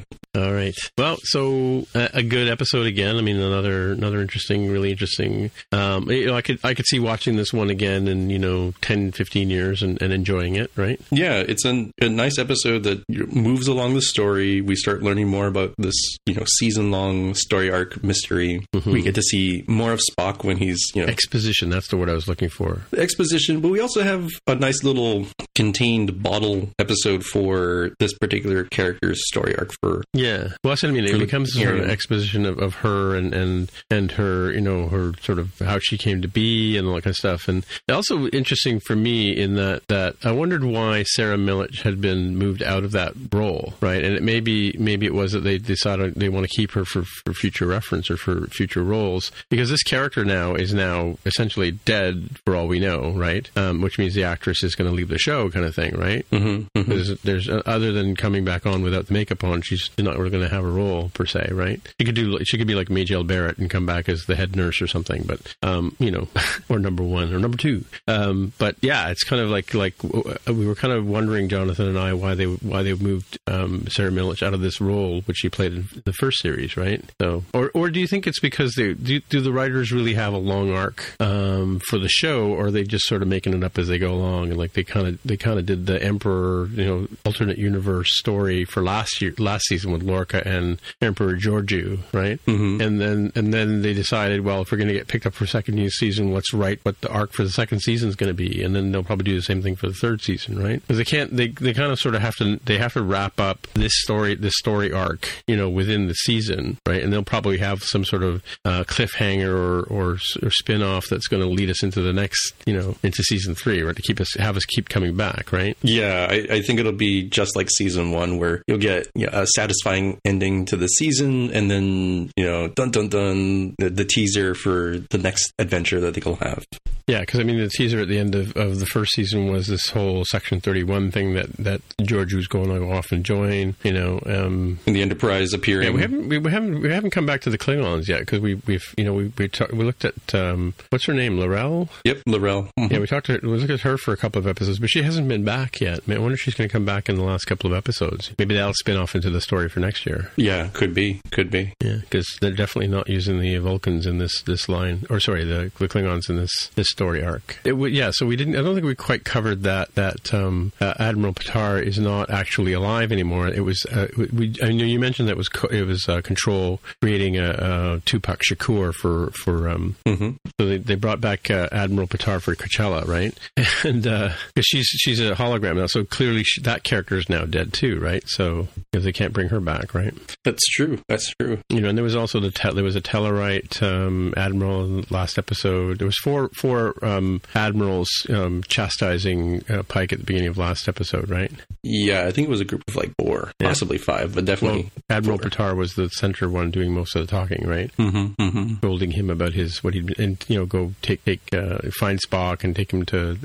[0.36, 0.76] All right.
[0.96, 3.16] Well, so uh, a good episode again.
[3.16, 5.50] I mean, another another interesting, really interesting.
[5.72, 8.72] Um, you know, I could I could see watching this one again in you know
[8.80, 10.70] 10, 15 years and, and enjoying it.
[10.76, 11.00] Right?
[11.10, 14.60] Yeah, it's an, a nice episode that moves along the story.
[14.60, 15.94] We start learning more about this
[16.26, 18.66] you know season long story arc mystery.
[18.74, 18.92] Mm-hmm.
[18.92, 21.70] We get to see more of Spock when he's you know exposition.
[21.70, 22.82] That's the word I was looking for.
[22.96, 29.26] Exposition, but we also have a nice little contained bottle episode for this particular character's
[29.28, 30.48] story arc for yeah.
[30.62, 31.04] Well, that's what I mean.
[31.04, 34.88] It becomes sort of an exposition of, of her and, and and her, you know,
[34.88, 37.48] her sort of how she came to be and all that kind of stuff.
[37.48, 42.29] And also interesting for me in that that I wondered why Sara Mitich had been
[42.36, 44.02] moved out of that role, right?
[44.02, 47.02] And it maybe maybe it was that they decided they want to keep her for,
[47.02, 52.38] for future reference or for future roles because this character now is now essentially dead
[52.44, 53.50] for all we know, right?
[53.56, 56.28] Um, which means the actress is going to leave the show, kind of thing, right?
[56.30, 56.90] Mm-hmm, mm-hmm.
[56.90, 60.30] There's, there's uh, other than coming back on without the makeup on, she's not really
[60.30, 61.80] going to have a role per se, right?
[62.00, 64.56] She could do she could be like Majel Barrett and come back as the head
[64.56, 66.28] nurse or something, but um, you know,
[66.68, 67.84] or number one or number two.
[68.08, 71.98] Um, but yeah, it's kind of like like we were kind of wondering, Jonathan and
[71.98, 75.48] I, why they why they moved um, Sara Mitich out of this role which she
[75.48, 77.02] played in the first series, right?
[77.20, 80.32] So, or or do you think it's because they do, do the writers really have
[80.32, 83.64] a long arc um, for the show, or are they just sort of making it
[83.64, 86.02] up as they go along, and like they kind of they kind of did the
[86.02, 91.36] Emperor, you know, alternate universe story for last year last season with Lorca and Emperor
[91.36, 92.44] Georgiou right?
[92.46, 92.80] Mm-hmm.
[92.80, 95.44] And then and then they decided, well, if we're going to get picked up for
[95.44, 98.34] a second season, let's write what the arc for the second season is going to
[98.34, 100.80] be, and then they'll probably do the same thing for the third season, right?
[100.80, 103.40] Because they can't, they they kind of sort of have to they have to wrap
[103.40, 107.02] up this story this story arc, you know, within the season, right?
[107.02, 111.28] And they'll probably have some sort of uh, cliffhanger or, or or spin off that's
[111.28, 113.96] going to lead us into the next, you know, into season three, right?
[113.96, 115.76] To keep us have us keep coming back, right?
[115.82, 119.42] Yeah, I, I think it'll be just like season one, where you'll get you know,
[119.42, 124.04] a satisfying ending to the season, and then you know, dun dun dun, the, the
[124.04, 126.64] teaser for the next adventure that they'll have.
[127.06, 129.66] Yeah, because I mean, the teaser at the end of, of the first season was
[129.66, 133.24] this whole Section Thirty One thing that that George was going to go off and
[133.24, 133.76] join.
[133.82, 135.88] You know, um, and the Enterprise appearing.
[135.88, 138.40] Yeah, we haven't we, we haven't we haven't come back to the Klingons yet because
[138.40, 141.88] we we've you know we we, ta- we looked at um, what's her name, L'Rell.
[142.04, 142.64] Yep, L'Rell.
[142.78, 142.92] Mm-hmm.
[142.92, 145.02] Yeah, we talked to we looked at her for a couple of episodes, but she
[145.02, 146.00] hasn't been back yet.
[146.08, 148.32] I wonder if she's going to come back in the last couple of episodes.
[148.38, 150.30] Maybe that'll spin off into the story for next year.
[150.36, 151.74] Yeah, could be, could be.
[151.82, 155.70] Yeah, because they're definitely not using the Vulcans in this this line, or sorry, the,
[155.78, 157.58] the Klingons in this this story arc.
[157.64, 158.56] It, yeah, so we didn't.
[158.56, 159.94] I don't think we quite covered that.
[159.94, 163.48] That um, uh, Admiral Patar is not actually alive anymore.
[163.48, 163.84] It was.
[163.86, 167.36] Uh, we, I know you mentioned that it was co- it was uh, Control creating
[167.36, 169.68] a, a Tupac Shakur for for.
[169.68, 170.30] Um, mm-hmm.
[170.58, 173.36] So they, they brought back uh, Admiral Patar for K'Challa, right?
[173.82, 177.44] And because uh, she's she's a hologram now, so clearly she, that character is now
[177.44, 178.22] dead too, right?
[178.26, 180.14] So because they can't bring her back, right?
[180.44, 180.98] That's true.
[181.08, 181.58] That's true.
[181.70, 185.00] You know, and there was also the te- there was a Tellarite um, admiral in
[185.02, 185.98] the last episode.
[185.98, 190.88] There was four four um, admirals um, chastising uh, Pike at the beginning of last
[190.88, 191.50] episode, right?
[191.82, 193.68] Yeah, I think it was a group of like four, yeah.
[193.68, 195.48] possibly five, but definitely well, Admiral four.
[195.50, 197.90] Patar was the center one doing most of the talking, right?
[197.96, 198.86] Mm-hmm, mm-hmm.
[198.86, 202.64] Holding him about his what he'd and you know go take take uh, find Spock
[202.64, 203.38] and take him to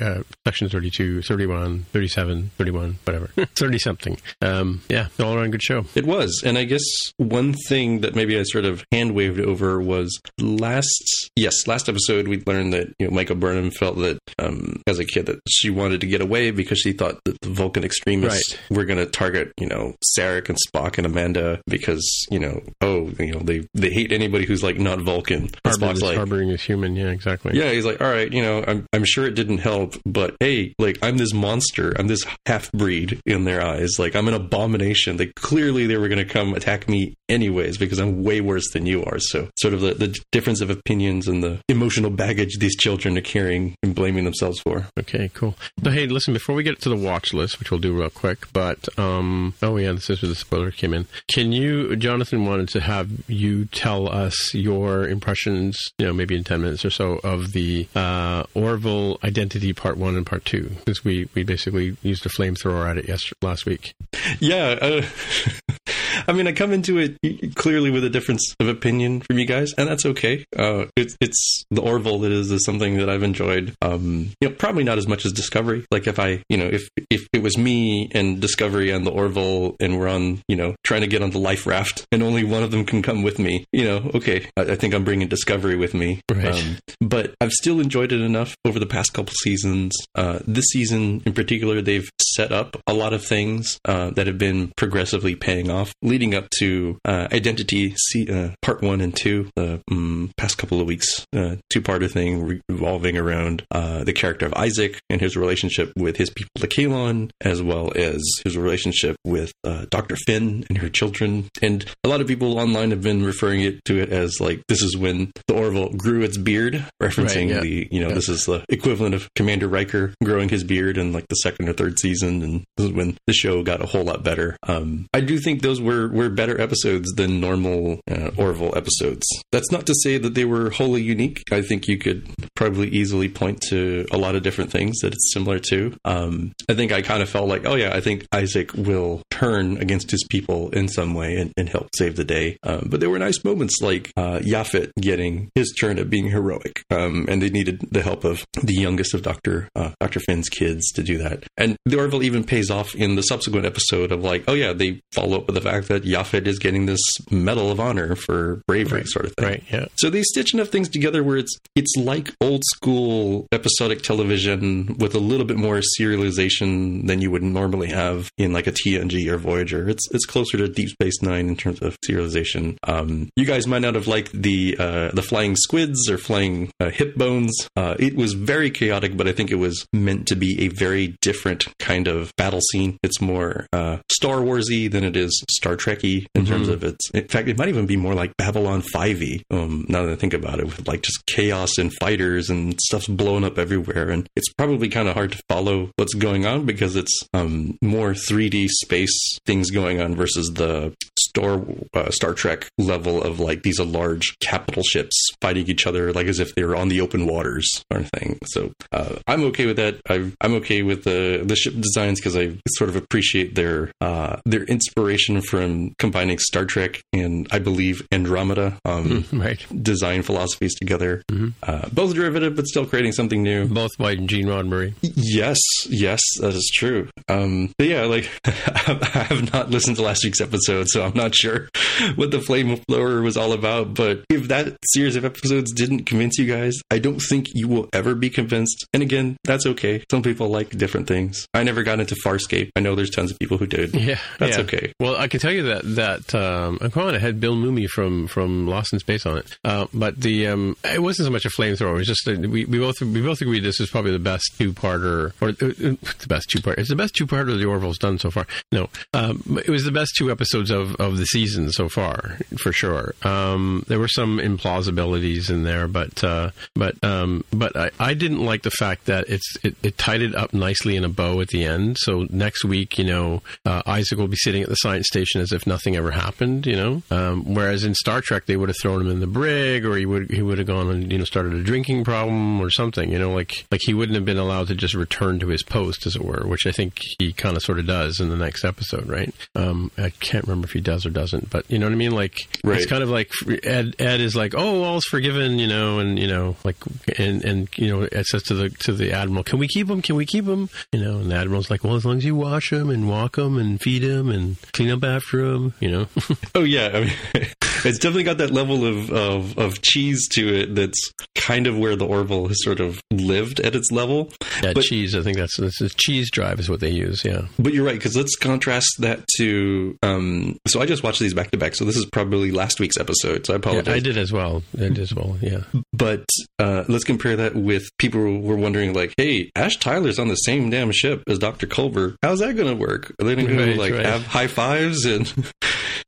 [0.00, 3.26] uh, section 32, 31, 37, 31, whatever,
[3.56, 4.16] thirty something.
[4.40, 5.84] Um, yeah, all around good show.
[5.94, 6.84] It was, and I guess
[7.16, 12.28] one thing that maybe I sort of hand waved over was last yes last episode
[12.28, 15.70] we learned that you know Michael Burnham felt that um, as a kid that she
[15.70, 18.76] wanted to get away because she thought that the Vulcan extremists right.
[18.76, 23.10] were going to target you know Sarek and Spock and Amanda because you know oh
[23.18, 25.48] you know they they hate anybody who's like not Vulcan.
[25.66, 26.96] Spock's like harboring is human.
[26.96, 27.52] Yeah, exactly.
[27.54, 30.74] Yeah, he's like all right, you know I'm I'm sure it didn't help, but hey,
[30.78, 33.98] like I'm this monster, I'm this half breed in their eyes.
[33.98, 35.16] Like I'm an abomination.
[35.16, 38.86] They clearly they were going to come attack me anyways because I'm way worse than
[38.86, 39.18] you are.
[39.18, 43.22] So sort of the, the difference of opinions and the emotional baggage these children are
[43.22, 44.86] carrying and blaming themselves for.
[44.98, 45.54] Okay, cool.
[45.82, 48.52] So hey, listen, before we get to the watch list, which we'll do real quick,
[48.52, 51.06] but um, oh yeah, this is where the spoiler came in.
[51.32, 56.42] Can you, Jonathan, wanted to have you tell us your impressions, you know, maybe in
[56.42, 61.04] ten minutes or so, of the uh, Orville Identity Part One and Part Two, because
[61.04, 63.94] we we basically used a flamethrower at it yesterday last week.
[64.40, 64.76] Yeah.
[64.82, 65.02] Uh,
[66.26, 69.72] I mean, I come into it clearly with a difference of opinion from you guys,
[69.76, 70.44] and that's okay.
[70.56, 73.74] Uh, it's, it's the Orville that is, is something that I've enjoyed.
[73.82, 75.84] Um, you know, probably not as much as Discovery.
[75.90, 79.76] Like if I, you know, if if it was me and Discovery and the Orville,
[79.80, 82.62] and we're on, you know, trying to get on the life raft, and only one
[82.62, 85.76] of them can come with me, you know, okay, I, I think I'm bringing Discovery
[85.76, 86.20] with me.
[86.30, 86.54] Right.
[86.54, 89.94] Um, but I've still enjoyed it enough over the past couple seasons.
[90.14, 94.38] Uh, this season in particular, they've set up a lot of things uh, that have
[94.38, 99.48] been progressively paying off leading up to uh, Identity C, uh, Part One and Two,
[99.56, 104.52] the um, past couple of weeks, uh, two-parter thing revolving around uh, the character of
[104.52, 109.54] Isaac and his relationship with his people, the Kaylon, as well as his relationship with
[109.64, 111.48] uh, Doctor Finn and her children.
[111.62, 114.82] And a lot of people online have been referring it to it as like this
[114.82, 117.60] is when the Orville grew its beard, referencing right, yeah.
[117.60, 118.14] the you know yeah.
[118.14, 121.72] this is the equivalent of Commander Riker growing his beard in like the second or
[121.72, 124.58] third season, and this is when the show got a whole lot better.
[124.68, 129.26] Um, I do think those were were better episodes than normal uh, Orville episodes.
[129.50, 131.42] That's not to say that they were wholly unique.
[131.50, 135.32] I think you could probably easily point to a lot of different things that it's
[135.32, 135.94] similar to.
[136.04, 139.76] Um, I think I kind of felt like, oh yeah, I think Isaac will turn
[139.78, 142.56] against his people in some way and, and help save the day.
[142.62, 146.84] Um, but there were nice moments like uh, Yaphit getting his turn at being heroic,
[146.90, 150.90] um, and they needed the help of the youngest of Doctor uh, Doctor Finn's kids
[150.92, 151.44] to do that.
[151.56, 155.00] And the Orville even pays off in the subsequent episode of like, oh yeah, they
[155.12, 159.00] follow up with the fact that Yaphit is getting this Medal of Honor for bravery,
[159.00, 159.08] right.
[159.08, 159.46] sort of thing.
[159.46, 159.64] Right.
[159.70, 159.86] Yeah.
[159.96, 165.14] So they stitch enough things together where it's it's like old school episodic television with
[165.14, 169.38] a little bit more serialization than you would normally have in like a TNG or
[169.38, 169.88] Voyager.
[169.88, 172.76] It's it's closer to Deep Space Nine in terms of serialization.
[172.84, 176.90] Um, you guys might not have liked the uh, the flying squids or flying uh,
[176.90, 177.68] hip bones.
[177.76, 181.16] Uh, it was very chaotic, but I think it was meant to be a very
[181.20, 182.98] different kind of battle scene.
[183.02, 186.52] It's more uh, Star Warsy than it is Star Trekky in mm-hmm.
[186.52, 187.10] terms of its.
[187.10, 189.42] In fact, it might even be more like Babylon 5e.
[189.50, 193.08] Um, now that I think about it, with like just chaos and fighters and stuff's
[193.08, 196.96] blowing up everywhere, and it's probably kind of hard to follow what's going on because
[196.96, 199.11] it's um, more 3D space
[199.46, 201.62] things going on versus the Star
[201.94, 206.26] uh, Star Trek level of like these are large capital ships fighting each other like
[206.26, 208.38] as if they were on the open waters kind of thing.
[208.46, 210.00] So uh, I'm okay with that.
[210.08, 210.14] i
[210.46, 214.64] am okay with the the ship designs because I sort of appreciate their uh, their
[214.64, 219.64] inspiration from combining Star Trek and I believe Andromeda um, right.
[219.82, 221.22] design philosophies together.
[221.28, 221.48] Mm-hmm.
[221.62, 223.66] Uh, both derivative, but still creating something new.
[223.66, 224.94] Both by Gene Roddenberry.
[225.02, 227.08] Yes, yes, that is true.
[227.28, 231.34] Um, but yeah, like I have not listened to last week's episode, so I'm not
[231.34, 231.68] sure
[232.14, 233.94] what the flame flamethrower was all about.
[233.94, 237.88] But if that series of episodes didn't convince you guys, I don't think you will
[237.92, 238.86] ever be convinced.
[238.92, 240.04] And again, that's okay.
[240.10, 241.46] Some people like different things.
[241.54, 242.70] I never got into Farscape.
[242.76, 243.94] I know there's tons of people who did.
[244.02, 244.64] Yeah, that's yeah.
[244.64, 244.92] okay.
[244.98, 248.26] Well, I can tell you that that um, I'm calling it had Bill Mumy from
[248.26, 249.58] from Lost in Space on it.
[249.62, 251.94] Uh, but the um, it wasn't so much a flamethrower.
[251.94, 254.52] It was just a, we, we both we both agreed this is probably the best
[254.58, 256.80] two parter or uh, uh, the best two part.
[256.80, 258.44] It's the best two parter of the Orville's done so far.
[258.72, 262.72] No, um, it was the best two episodes of of the season so far for
[262.72, 263.14] sure.
[263.22, 268.44] Um, there were some implausibilities in there, but uh, but um, but I, I didn't
[268.44, 271.48] like the fact that it's it, it, tied it up nicely in a bow at
[271.48, 271.96] the end.
[271.98, 275.52] So next week, you know, uh, Isaac will be sitting at the science station as
[275.52, 276.66] if nothing ever happened.
[276.66, 279.84] You know, um, whereas in Star Trek they would have thrown him in the brig,
[279.84, 282.70] or he would he would have gone and you know started a drinking problem or
[282.70, 283.10] something.
[283.10, 286.06] You know, like like he wouldn't have been allowed to just return to his post,
[286.06, 288.64] as it were, which I think he kind of sort of does in the next
[288.64, 289.34] episode, right?
[289.54, 292.12] Um, I can't remember if he does or doesn't, but you know what I mean.
[292.12, 292.76] Like right.
[292.76, 293.30] it's kind of like
[293.62, 293.94] Ed.
[293.98, 296.76] Ed is like, oh, forgiven, you know, and you know, like,
[297.18, 300.02] and and you know, it says to the to the admiral, can we keep him?
[300.02, 300.68] Can we keep him?
[300.92, 303.38] You know, and the admiral's like, well, as long as you wash him and walk
[303.38, 306.06] him and feed him and clean up after him, you know.
[306.54, 307.46] oh yeah, I mean,
[307.84, 310.74] it's definitely got that level of, of of cheese to it.
[310.74, 314.30] That's kind of where the Orville has sort of lived at its level.
[314.62, 315.14] Yeah, but, cheese.
[315.14, 317.24] I think that's, that's a cheese drive is what they use.
[317.24, 319.96] Yeah, but you're right because let's contrast that to.
[320.02, 321.74] Um, so I just watched these back to back.
[321.74, 323.46] So this is probably last week's episode.
[323.46, 323.86] So I apologize.
[323.86, 324.62] Yeah, I did as well.
[324.76, 325.36] I did as well.
[325.40, 325.62] Yeah.
[325.92, 326.24] But
[326.58, 330.36] uh, let's compare that with people who were wondering, like, hey, Ash Tyler's on the
[330.36, 331.66] same damn ship as Dr.
[331.66, 332.16] Culber.
[332.22, 333.14] How's that going to work?
[333.20, 334.06] Are they going right, to like right.
[334.06, 335.32] have high fives and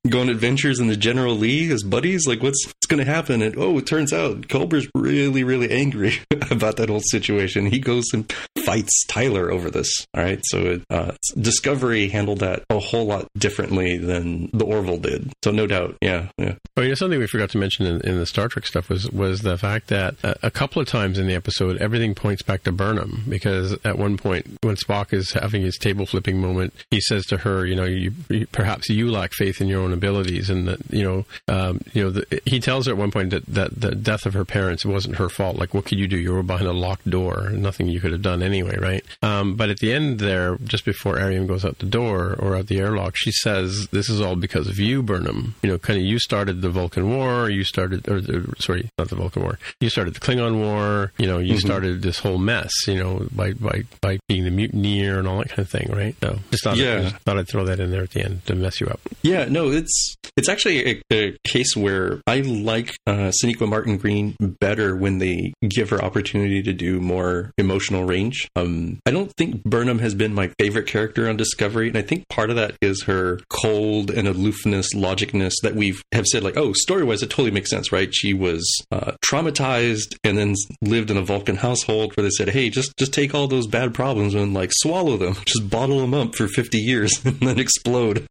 [0.09, 2.27] go on adventures in the General Lee as buddies?
[2.27, 3.43] Like, what's, what's going to happen?
[3.43, 6.19] And oh, it turns out Culber's really, really angry
[6.51, 7.67] about that whole situation.
[7.67, 8.31] He goes and
[8.65, 10.07] fights Tyler over this.
[10.15, 10.41] All right.
[10.45, 15.33] So uh, Discovery handled that a whole lot differently than the Orville did.
[15.43, 15.97] So no doubt.
[16.01, 16.29] Yeah.
[16.39, 16.55] Yeah.
[16.77, 19.41] Oh, know, something we forgot to mention in, in the Star Trek stuff was, was
[19.41, 23.25] the fact that a couple of times in the episode, everything points back to Burnham
[23.29, 27.39] because at one point when Spock is having his table flipping moment, he says to
[27.39, 28.13] her, you know, you,
[28.53, 32.11] perhaps you lack faith in your own abilities and that, you know, um, you know,
[32.11, 35.17] the, he tells her at one point that, that the death of her parents wasn't
[35.17, 35.57] her fault.
[35.57, 36.19] Like, what could you do?
[36.19, 37.51] You were behind a locked door.
[37.51, 39.05] Nothing you could have done anyway, right?
[39.23, 42.67] Um, but at the end there, just before Airiam goes out the door or out
[42.67, 45.55] the airlock, she says, "This is all because of you, Burnham.
[45.63, 47.51] You know, kind of you started the Vulcan War.
[47.51, 49.59] You started, or the, sorry, not the Vulcan War.
[49.81, 51.13] You started the Klingon War.
[51.19, 51.67] You know, you mm-hmm.
[51.67, 52.73] started this whole mess.
[52.87, 56.17] You know, by by by being the mutineer and all that kind of thing, right?
[56.21, 56.97] So just thought, yeah.
[56.97, 59.01] I, just thought I'd throw that in there at the end to mess you up.
[59.23, 63.31] Yeah, no, it's it's actually a, a case where I like uh,
[63.61, 68.49] Martin Green better when they give her opportunity to do more emotional range.
[68.57, 72.29] Um, I don't think Burnham has been my favorite character on Discovery, and I think
[72.29, 76.73] part of that is her cold and aloofness, logicness that we have said, like, oh,
[76.73, 78.13] story wise, it totally makes sense, right?
[78.13, 82.71] She was uh, traumatized and then lived in a Vulcan household where they said, hey,
[82.71, 86.35] just just take all those bad problems and like swallow them, just bottle them up
[86.35, 88.27] for 50 years and then explode.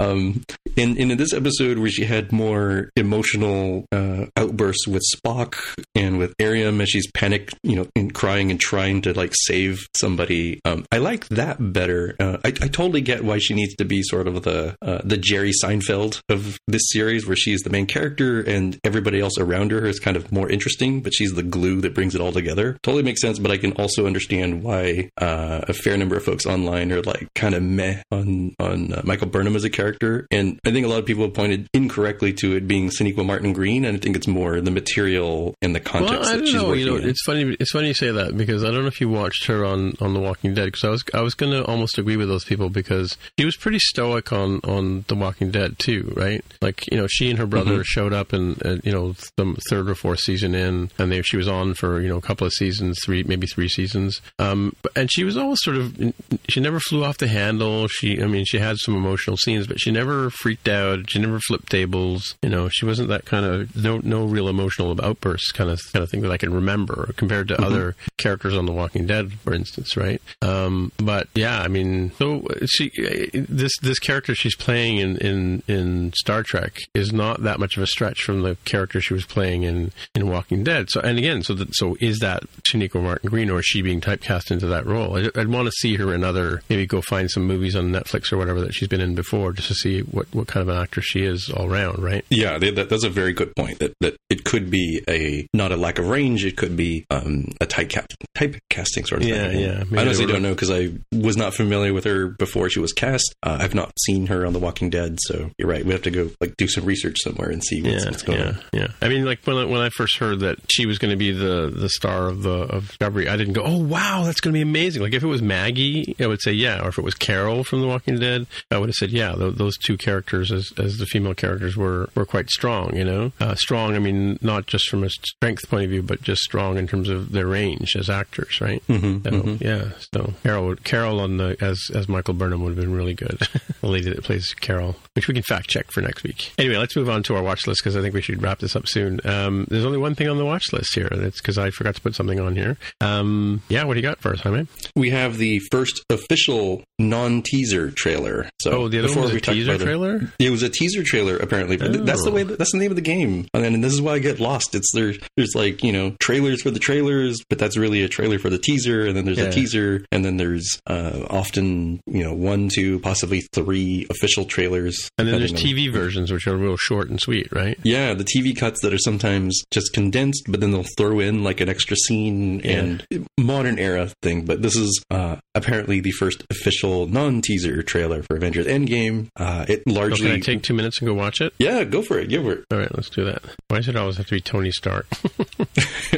[0.00, 0.42] Um,
[0.76, 5.56] and, and in this episode where she had more emotional uh, outbursts with Spock
[5.94, 9.86] and with Airiam as she's panicked, you know, and crying and trying to like save
[9.96, 10.60] somebody.
[10.64, 12.16] Um, I like that better.
[12.18, 15.16] Uh, I, I, totally get why she needs to be sort of the uh, the
[15.16, 19.86] Jerry Seinfeld of this series, where she's the main character and everybody else around her
[19.86, 22.78] is kind of more interesting, but she's the glue that brings it all together.
[22.82, 26.46] Totally makes sense, but I can also understand why uh, a fair number of folks
[26.46, 30.58] online are like kind of meh on on uh, Michael Burnham as a character, and
[30.64, 33.84] I think a lot of people have pointed incorrectly to it being Sonequa Martin Green,
[33.84, 36.72] and I think it's more the material and the context well, I don't know.
[36.72, 37.08] You know, in.
[37.08, 37.56] it's funny.
[37.60, 40.14] It's funny you say that because I don't know if you watched her on on
[40.14, 42.70] The Walking Dead because I was I was going to almost agree with those people
[42.70, 46.44] because she was pretty stoic on on The Walking Dead too, right?
[46.62, 47.82] Like you know, she and her brother mm-hmm.
[47.82, 51.36] showed up in uh, you know the third or fourth season in, and they, she
[51.36, 55.10] was on for you know a couple of seasons, three maybe three seasons, um, and
[55.10, 56.14] she was always sort of
[56.48, 57.88] she never flew off the handle.
[57.88, 61.10] She I mean she had some emotional scenes, times, but she never freaked out.
[61.10, 62.36] She never flipped tables.
[62.42, 66.02] You know, she wasn't that kind of no no real emotional outbursts kind of kind
[66.02, 67.64] of thing that I can remember compared to mm-hmm.
[67.64, 70.20] other characters on The Walking Dead, for instance, right?
[70.42, 72.90] Um, but yeah, I mean, so she
[73.32, 77.82] this this character she's playing in, in in Star Trek is not that much of
[77.82, 80.90] a stretch from the character she was playing in in Walking Dead.
[80.90, 84.00] So and again, so that so is that Sonequa Martin Green or is she being
[84.00, 85.16] typecast into that role?
[85.16, 88.32] I, would want to see her in other maybe go find some movies on Netflix
[88.32, 90.82] or whatever that she's been in before just to see what what kind of an
[90.82, 92.24] actor she is all around, right?
[92.30, 93.78] Yeah, that, that's a very good point.
[93.78, 96.44] That that it could be a not a lack of range.
[96.44, 97.90] It could be um, a type
[98.36, 99.60] typecasting sort of yeah, thing.
[99.60, 102.92] Yeah, I honestly don't know because I was not familiar with her before she was
[102.92, 103.34] cast.
[103.42, 105.84] Uh, I've not seen her on The Walking Dead, so you're right.
[105.84, 108.38] We have to go like do some research somewhere and see what's, yeah, what's going
[108.40, 108.58] yeah, on.
[108.72, 111.16] Yeah, I mean, like when I, when I first heard that she was going to
[111.16, 114.52] be the the star of the of Discovery, I didn't go, "Oh wow, that's going
[114.52, 117.04] to be amazing!" Like if it was Maggie, I would say yeah, or if it
[117.04, 119.33] was Carol from The Walking Dead, I would have said yeah.
[119.36, 122.96] Th- those two characters as as the female characters were were quite strong.
[122.96, 123.94] You know, uh, strong.
[123.94, 127.08] I mean, not just from a strength point of view, but just strong in terms
[127.08, 128.82] of their range as actors, right?
[128.88, 129.64] Mm-hmm, so, mm-hmm.
[129.64, 129.90] Yeah.
[130.12, 133.38] So Carol Carol on the as as Michael Burnham would have been really good.
[133.80, 136.52] the lady that plays Carol, which we can fact check for next week.
[136.58, 138.76] Anyway, let's move on to our watch list because I think we should wrap this
[138.76, 139.20] up soon.
[139.24, 141.08] Um, there's only one thing on the watch list here.
[141.10, 142.76] That's because I forgot to put something on here.
[143.00, 144.66] Um, yeah, what do you got for us, Jaime?
[144.96, 148.48] We have the first official non-teaser trailer.
[148.60, 150.16] So oh, the other one was a teaser trailer.
[150.38, 151.78] It, it was a teaser trailer apparently.
[151.80, 151.88] Oh.
[151.88, 152.42] That's the way.
[152.42, 154.74] That's the name of the game, and, and this is why I get lost.
[154.74, 155.14] It's there.
[155.36, 158.58] There's like you know trailers for the trailers, but that's really a trailer for the
[158.58, 159.44] teaser, and then there's yeah.
[159.44, 165.08] a teaser, and then there's uh, often you know one, two, possibly three official trailers.
[165.18, 167.78] And then there's TV versions which are real short and sweet, right?
[167.82, 171.60] Yeah, the TV cuts that are sometimes just condensed, but then they'll throw in like
[171.60, 172.78] an extra scene yeah.
[172.78, 173.06] and
[173.38, 174.44] modern era thing.
[174.44, 179.13] But this is uh, apparently the first official non-teaser trailer for Avengers Endgame.
[179.36, 180.28] Uh, it largely.
[180.28, 181.52] Oh, can I take two minutes and go watch it?
[181.58, 182.28] Yeah, go for it.
[182.28, 182.64] Give it.
[182.70, 183.42] All right, let's do that.
[183.68, 185.06] Why does it always have to be Tony Stark?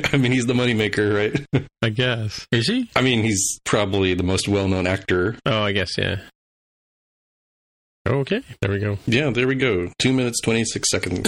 [0.12, 1.64] I mean, he's the moneymaker, right?
[1.82, 2.46] I guess.
[2.52, 2.90] Is he?
[2.96, 5.36] I mean, he's probably the most well-known actor.
[5.46, 6.20] Oh, I guess yeah.
[8.06, 8.98] Okay, there we go.
[9.06, 9.90] Yeah, there we go.
[9.98, 11.26] Two minutes, 26 seconds.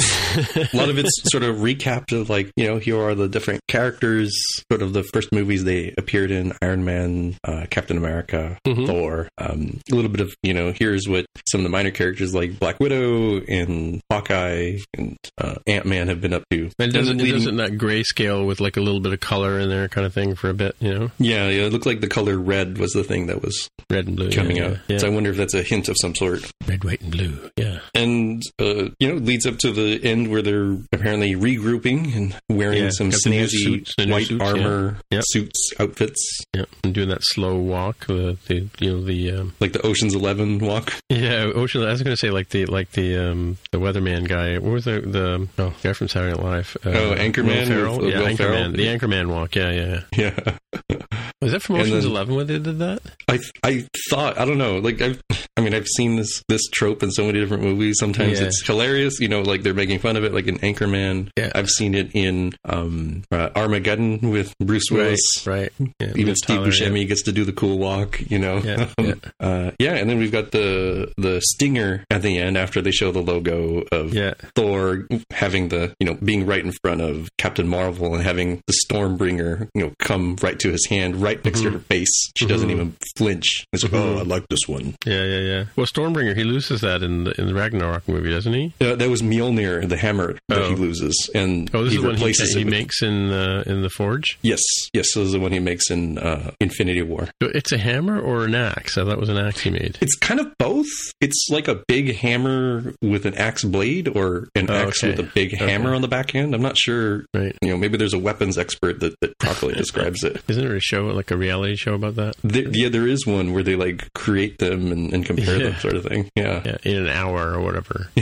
[0.72, 3.60] a lot of it's sort of recapped of like, you know, here are the different
[3.68, 4.32] characters,
[4.70, 8.86] sort of the first movies they appeared in Iron Man, uh, Captain America, mm-hmm.
[8.86, 9.28] Thor.
[9.38, 12.59] Um, a little bit of, you know, here's what some of the minor characters like
[12.59, 16.70] Black Widow and Hawkeye and uh, Ant Man have been up to.
[16.78, 17.34] And doesn't, leading...
[17.34, 20.34] doesn't that grayscale with like a little bit of color in there kind of thing
[20.34, 21.10] for a bit, you know?
[21.18, 21.66] Yeah, yeah.
[21.66, 24.59] It looked like the color red was the thing that was red and blue coming
[24.59, 24.76] yeah, out.
[24.88, 24.98] Yeah.
[24.98, 27.51] So I wonder if that's a hint of some sort red, white, and blue.
[27.57, 32.40] Yeah, and uh, you know, leads up to the end where they're apparently regrouping and
[32.49, 35.20] wearing yeah, some snazzy suits, white suits, armor yeah.
[35.24, 36.40] suits outfits.
[36.55, 40.15] Yeah, and doing that slow walk, the, the you know the um, like the Ocean's
[40.15, 40.93] Eleven walk.
[41.09, 41.82] Yeah, Ocean.
[41.82, 44.59] I was going to say like the like the um, the weatherman guy.
[44.59, 46.77] What was the the oh guy from Saturday Night Live?
[46.85, 47.47] Uh, oh, Anchorman.
[47.47, 48.36] With, yeah, Will Anchorman.
[48.36, 48.73] Ferrell.
[48.73, 49.55] The Anchorman walk.
[49.57, 50.59] Yeah, yeah,
[50.89, 50.99] yeah.
[51.40, 53.01] Was that from Ocean's then, Eleven when they did that?
[53.28, 54.78] I I thought I don't know.
[54.78, 55.15] Like I
[55.56, 57.97] I mean I've seen this this trope in so many different movies.
[58.01, 58.47] Sometimes Yeah.
[58.47, 61.31] it's hilarious, you know, like they're making fun of it, like in Anchorman.
[61.36, 61.52] Yeah.
[61.55, 65.47] I've seen it in um, uh, Armageddon with Bruce Right, Willis.
[65.47, 65.73] right.
[66.01, 68.59] Yeah, Even Steve Tyler, Buscemi gets to do the cool walk, you know.
[68.59, 69.15] Yeah, yeah.
[69.40, 73.12] uh, yeah, and then we've got the the stinger at the end after they show
[73.12, 77.69] the logo of Yeah, Thor having the you know being right in front of Captain
[77.69, 81.70] Marvel and having the Stormbringer you know come right to his hand right next to
[81.70, 82.30] her face.
[82.36, 82.72] She doesn't Mhm.
[82.72, 83.64] even flinch.
[83.72, 84.94] It's like, oh, I like this one.
[85.06, 85.64] yeah, yeah, yeah.
[85.76, 88.72] Well, Stormbringer, he loses that in the in the Ragnarok movie, doesn't he?
[88.80, 90.70] Uh, that was Mjolnir, the hammer that Oh.
[90.70, 93.62] he loses, and Oh, this he is the one he, replaces he makes in uh,
[93.66, 94.38] in the Forge.
[94.42, 94.60] Yes,
[94.92, 97.28] yes, this is the one he makes in uh, Infinity War.
[97.42, 98.96] So It's a hammer or an axe?
[98.98, 99.98] I thought it was an axe he made.
[100.00, 100.86] It's kind of both.
[101.20, 105.10] It's like a big hammer with an axe blade, or an Oh, axe okay.
[105.10, 105.66] with a big Okay.
[105.70, 106.55] hammer on the back end.
[106.55, 107.24] I'm not sure.
[107.34, 107.55] Right.
[107.62, 110.42] You know, maybe there's a weapons expert that, that properly describes it.
[110.48, 112.36] Isn't there a show like a reality show about that?
[112.43, 115.95] There, yeah, there is one where they like create them and, and compare them, sort
[115.95, 116.31] of thing.
[116.35, 116.62] Yeah.
[116.65, 118.09] Yeah, in an hour or whatever.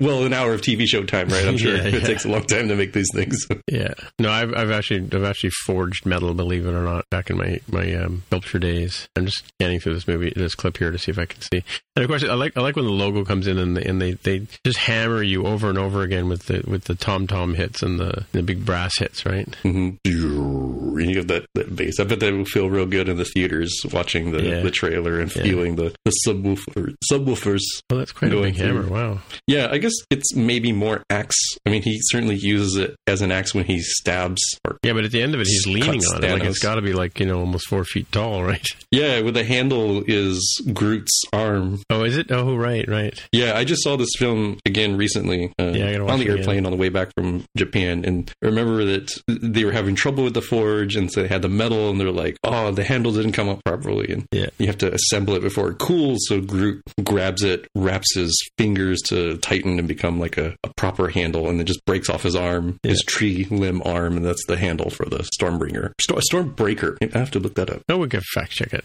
[0.00, 1.46] well, an hour of TV show time, right?
[1.46, 2.00] I'm sure Yeah, it yeah.
[2.00, 3.46] takes a long time to make these things.
[3.68, 3.94] Yeah.
[4.18, 7.60] No, I've I've actually I've actually forged metal, believe it or not, back in my
[7.70, 9.08] my um, sculpture days.
[9.16, 11.62] I'm just scanning through this movie, this clip here to see if I can see.
[11.96, 14.00] And of course, I like I like when the logo comes in and they, and
[14.00, 17.54] they, they just hammer you over and over again with the with the tom tom
[17.54, 19.52] hits and the the big brass hits, right?
[19.62, 22.00] hmm you have that, that bass.
[22.00, 24.60] I bet that will feel real good in the theaters watching the, yeah.
[24.60, 27.62] the trailer and feeling the, the subwoofer, subwoofers.
[27.90, 28.66] Oh, that's quite a big through.
[28.66, 28.88] hammer.
[28.88, 29.18] Wow.
[29.46, 31.36] Yeah, I guess it's maybe more axe.
[31.66, 34.42] I mean, he certainly uses it as an axe when he stabs.
[34.82, 36.30] yeah, but at the end of it, he's leaning on it.
[36.32, 38.66] Like it's got to be like you know almost four feet tall, right?
[38.90, 41.82] Yeah, with the handle is Groot's arm.
[41.90, 42.30] Oh, is it?
[42.30, 43.20] Oh, right, right.
[43.32, 45.52] Yeah, I just saw this film again recently.
[45.58, 49.64] Uh, yeah, on the airplane on the way back from Japan, and remember that they
[49.64, 52.38] were having trouble with the forge, and so they had the metal, and they're like,
[52.44, 54.46] "Oh, the handle didn't come up properly," and yeah.
[54.58, 56.18] you have to assemble it before it cools.
[56.28, 61.08] So Groot grabs it, wraps his fingers to tighten and become like a, a proper
[61.08, 62.90] handle, and then just breaks off his arm, yeah.
[62.90, 65.92] his tree limb arm, and that's the handle for the Stormbringer.
[66.00, 66.20] Storm,
[66.54, 66.96] Stormbreaker.
[67.14, 67.82] I have to look that up.
[67.88, 68.84] No, we can fact check it.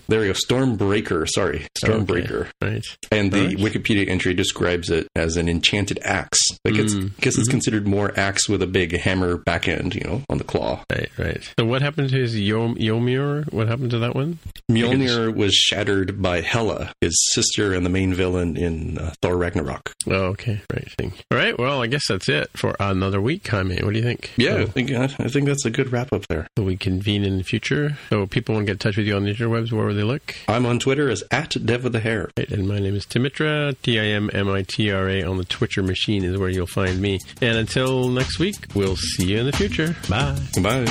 [0.08, 0.32] there we go.
[0.32, 1.28] Stormbreaker.
[1.28, 2.48] Sorry, Stormbreaker.
[2.62, 2.74] Okay.
[2.74, 2.84] Right.
[3.10, 3.56] And the right.
[3.56, 6.38] Wikipedia entry describes it as an enchanted axe.
[6.64, 7.10] Like it's, mm.
[7.10, 7.50] I guess it's mm-hmm.
[7.50, 10.84] considered more axe with a big hammer back end, you know, on the claw.
[10.90, 11.54] Right, right.
[11.58, 13.44] So what happened to his Yom- Ymir?
[13.50, 14.38] What happened to that one?
[14.70, 19.92] Mjolnir was shattered by Hela, his sister and the main villain in uh, Thor Ragnarok.
[20.06, 20.60] Oh, okay.
[20.72, 20.88] Right.
[20.98, 21.12] Thing.
[21.30, 21.58] All right.
[21.58, 23.80] Well, I guess that's it for another week, Jaime.
[23.82, 24.32] What do you think?
[24.36, 26.48] Yeah, so, I, think, I think that's a good wrap up there.
[26.56, 27.96] So we convene in the future.
[28.10, 30.02] So people want to get in touch with you on the interwebs, where will they
[30.02, 30.34] look?
[30.48, 32.30] I'm on Twitter as at Dev of the Hair.
[32.36, 35.38] Right, and my name is Timmitra, T I M M I T R A on
[35.38, 37.18] the Twitcher machine is where you'll find me.
[37.40, 39.96] And until next week, we'll see you in the future.
[40.08, 40.38] Bye.
[40.62, 40.86] Bye.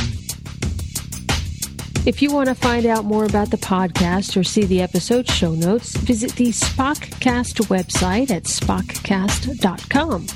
[2.08, 5.54] If you want to find out more about the podcast or see the episode show
[5.54, 10.28] notes, visit the Spockcast website at spockcast.com.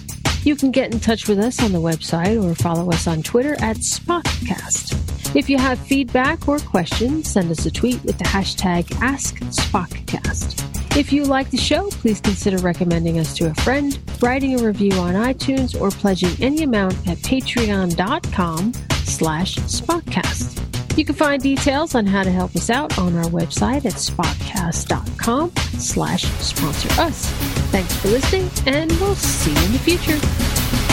[0.44, 3.54] You can get in touch with us on the website or follow us on Twitter
[3.62, 5.34] at Spockcast.
[5.34, 10.98] If you have feedback or questions, send us a tweet with the hashtag AskSpockcast.
[10.98, 14.92] If you like the show, please consider recommending us to a friend, writing a review
[14.96, 18.74] on iTunes, or pledging any amount at patreon.com
[19.06, 20.81] slash Spockcast.
[20.98, 25.52] You can find details on how to help us out on our website at spockcast.com
[25.80, 27.28] slash sponsor us.
[27.72, 30.91] Thanks for listening, and we'll see you in the future.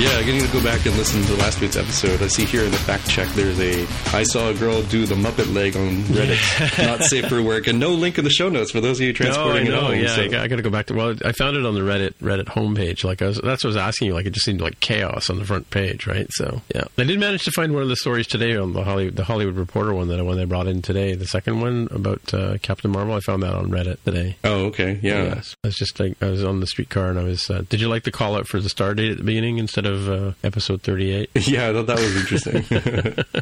[0.00, 2.22] Yeah, I'm getting to go back and listen to last week's episode.
[2.22, 3.86] I see here in the fact check there's a
[4.16, 6.86] I saw a girl do the Muppet leg on Reddit.
[6.86, 9.12] Not safe for work, and no link in the show notes for those of you
[9.12, 10.04] transporting no, I know, it home.
[10.04, 10.22] Yeah, so.
[10.22, 10.94] I, got, I got to go back to.
[10.94, 13.04] Well, I found it on the Reddit Reddit homepage.
[13.04, 14.14] Like I was, that's what I was asking you.
[14.14, 16.26] Like it just seemed like chaos on the front page, right?
[16.30, 19.16] So yeah, I did manage to find one of the stories today on the Hollywood
[19.16, 21.14] the Hollywood Reporter one that one they brought in today.
[21.14, 23.14] The second one about uh, Captain Marvel.
[23.14, 24.38] I found that on Reddit today.
[24.44, 25.24] Oh, okay, yeah.
[25.24, 27.50] yeah I was just like I was on the streetcar and I was.
[27.50, 29.84] Uh, did you like the call out for the star date at the beginning instead
[29.84, 30.60] of uh, episode?
[30.60, 31.30] episode 38.
[31.50, 32.64] Yeah, I thought that was interesting.